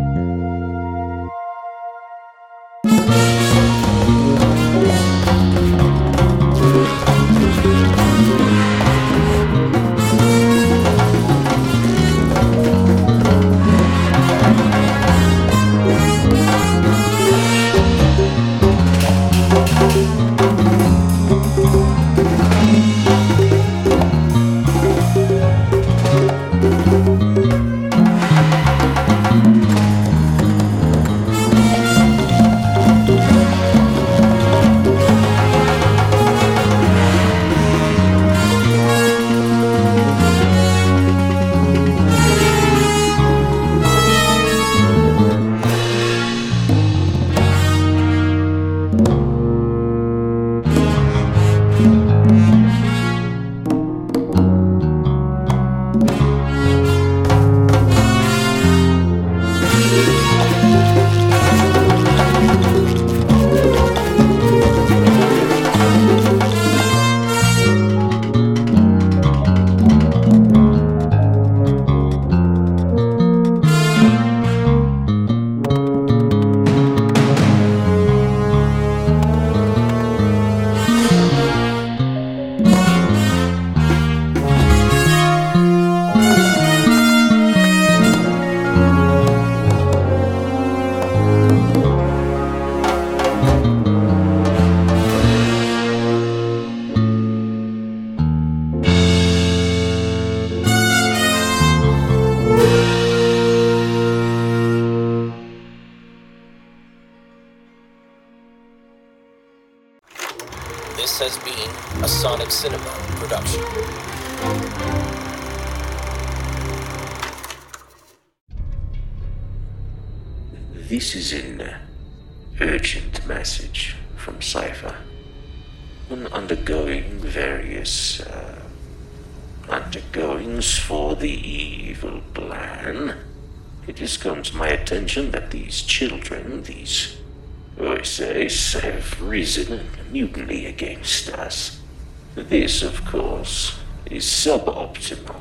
Suboptimal. 144.44 145.40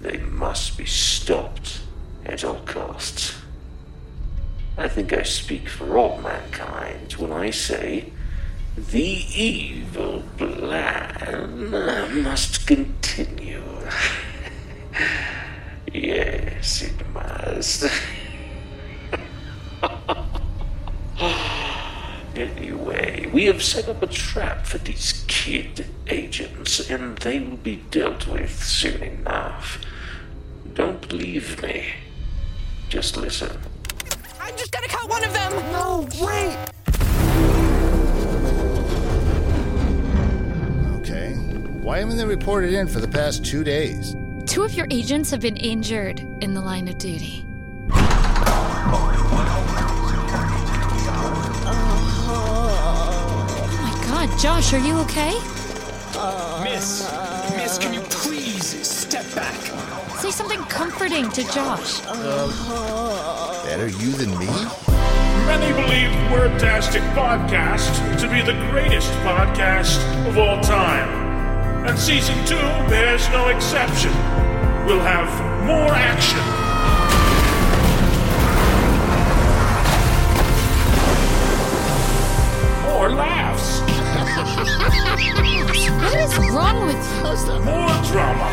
They 0.00 0.16
must 0.16 0.78
be 0.78 0.86
stopped 0.86 1.80
at 2.24 2.42
all 2.42 2.60
costs. 2.64 3.36
I 4.78 4.88
think 4.88 5.12
I 5.12 5.24
speak 5.24 5.68
for 5.68 5.98
all 5.98 6.18
mankind 6.22 7.12
when 7.18 7.32
I 7.32 7.50
say 7.50 8.10
the 8.76 9.02
evil 9.02 10.22
plan 10.38 11.70
must 12.22 12.66
continue. 12.66 13.62
yes, 15.92 16.80
it 16.82 17.08
must. 17.12 17.90
anyway, 22.34 23.28
we 23.34 23.44
have 23.44 23.62
set 23.62 23.86
up 23.86 24.02
a 24.02 24.06
trap 24.06 24.64
for 24.64 24.78
these 24.78 25.24
kid 25.48 25.86
agents, 26.08 26.90
and 26.90 27.16
they 27.18 27.40
will 27.40 27.56
be 27.56 27.76
dealt 27.90 28.26
with 28.26 28.62
soon 28.62 29.02
enough. 29.02 29.80
Don't 30.74 31.08
believe 31.08 31.62
me. 31.62 31.86
Just 32.90 33.16
listen. 33.16 33.58
I'm 34.38 34.54
just 34.58 34.72
gonna 34.72 34.88
cut 34.88 35.08
one 35.08 35.24
of 35.24 35.32
them! 35.32 35.52
No, 35.72 36.06
wait! 36.20 36.54
Okay. 41.00 41.32
Why 41.82 42.00
haven't 42.00 42.18
they 42.18 42.26
reported 42.26 42.74
in 42.74 42.86
for 42.86 43.00
the 43.00 43.08
past 43.08 43.42
two 43.42 43.64
days? 43.64 44.14
Two 44.44 44.64
of 44.64 44.74
your 44.74 44.86
agents 44.90 45.30
have 45.30 45.40
been 45.40 45.56
injured 45.56 46.20
in 46.42 46.52
the 46.52 46.60
line 46.60 46.88
of 46.88 46.98
duty. 46.98 47.47
Josh, 54.38 54.72
are 54.72 54.78
you 54.78 54.96
okay? 54.98 55.34
Miss, 56.62 57.02
Miss, 57.56 57.76
can 57.76 57.92
you 57.92 58.00
please 58.02 58.86
step 58.86 59.24
back? 59.34 59.56
Say 60.18 60.30
something 60.30 60.60
comforting 60.66 61.28
to 61.30 61.42
Josh. 61.52 62.02
Better 63.64 63.88
you 63.88 64.12
than 64.12 64.30
me? 64.38 64.46
Many 65.46 65.72
believe 65.72 66.10
Wordtastic 66.30 67.02
Podcast 67.14 68.20
to 68.20 68.28
be 68.28 68.40
the 68.40 68.54
greatest 68.70 69.10
podcast 69.24 69.98
of 70.28 70.38
all 70.38 70.60
time. 70.60 71.08
And 71.84 71.98
season 71.98 72.36
two 72.46 72.54
bears 72.88 73.28
no 73.30 73.48
exception. 73.48 74.12
We'll 74.86 75.00
have 75.00 75.28
more 75.66 75.92
action. 75.92 76.38
More 82.84 83.10
laughs. 83.10 83.97
What 85.18 86.14
is 86.20 86.38
wrong 86.38 86.86
with 86.86 86.94
you? 86.94 87.58
More 87.64 87.88
drama. 88.04 88.48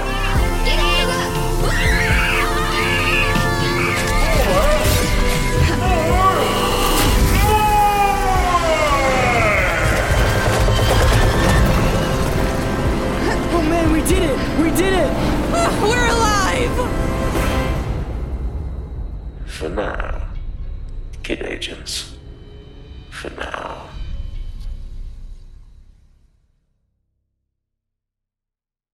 Oh 13.53 13.61
man, 13.69 13.91
we 13.91 14.01
did 14.01 14.23
it! 14.23 14.37
We 14.59 14.69
did 14.71 14.93
it! 14.93 15.11
We're 15.83 16.09
alive! 16.09 16.75
For 19.45 19.69
now, 19.69 20.29
kid 21.21 21.43
agents. 21.43 22.17
For 23.11 23.29
now. 23.29 23.54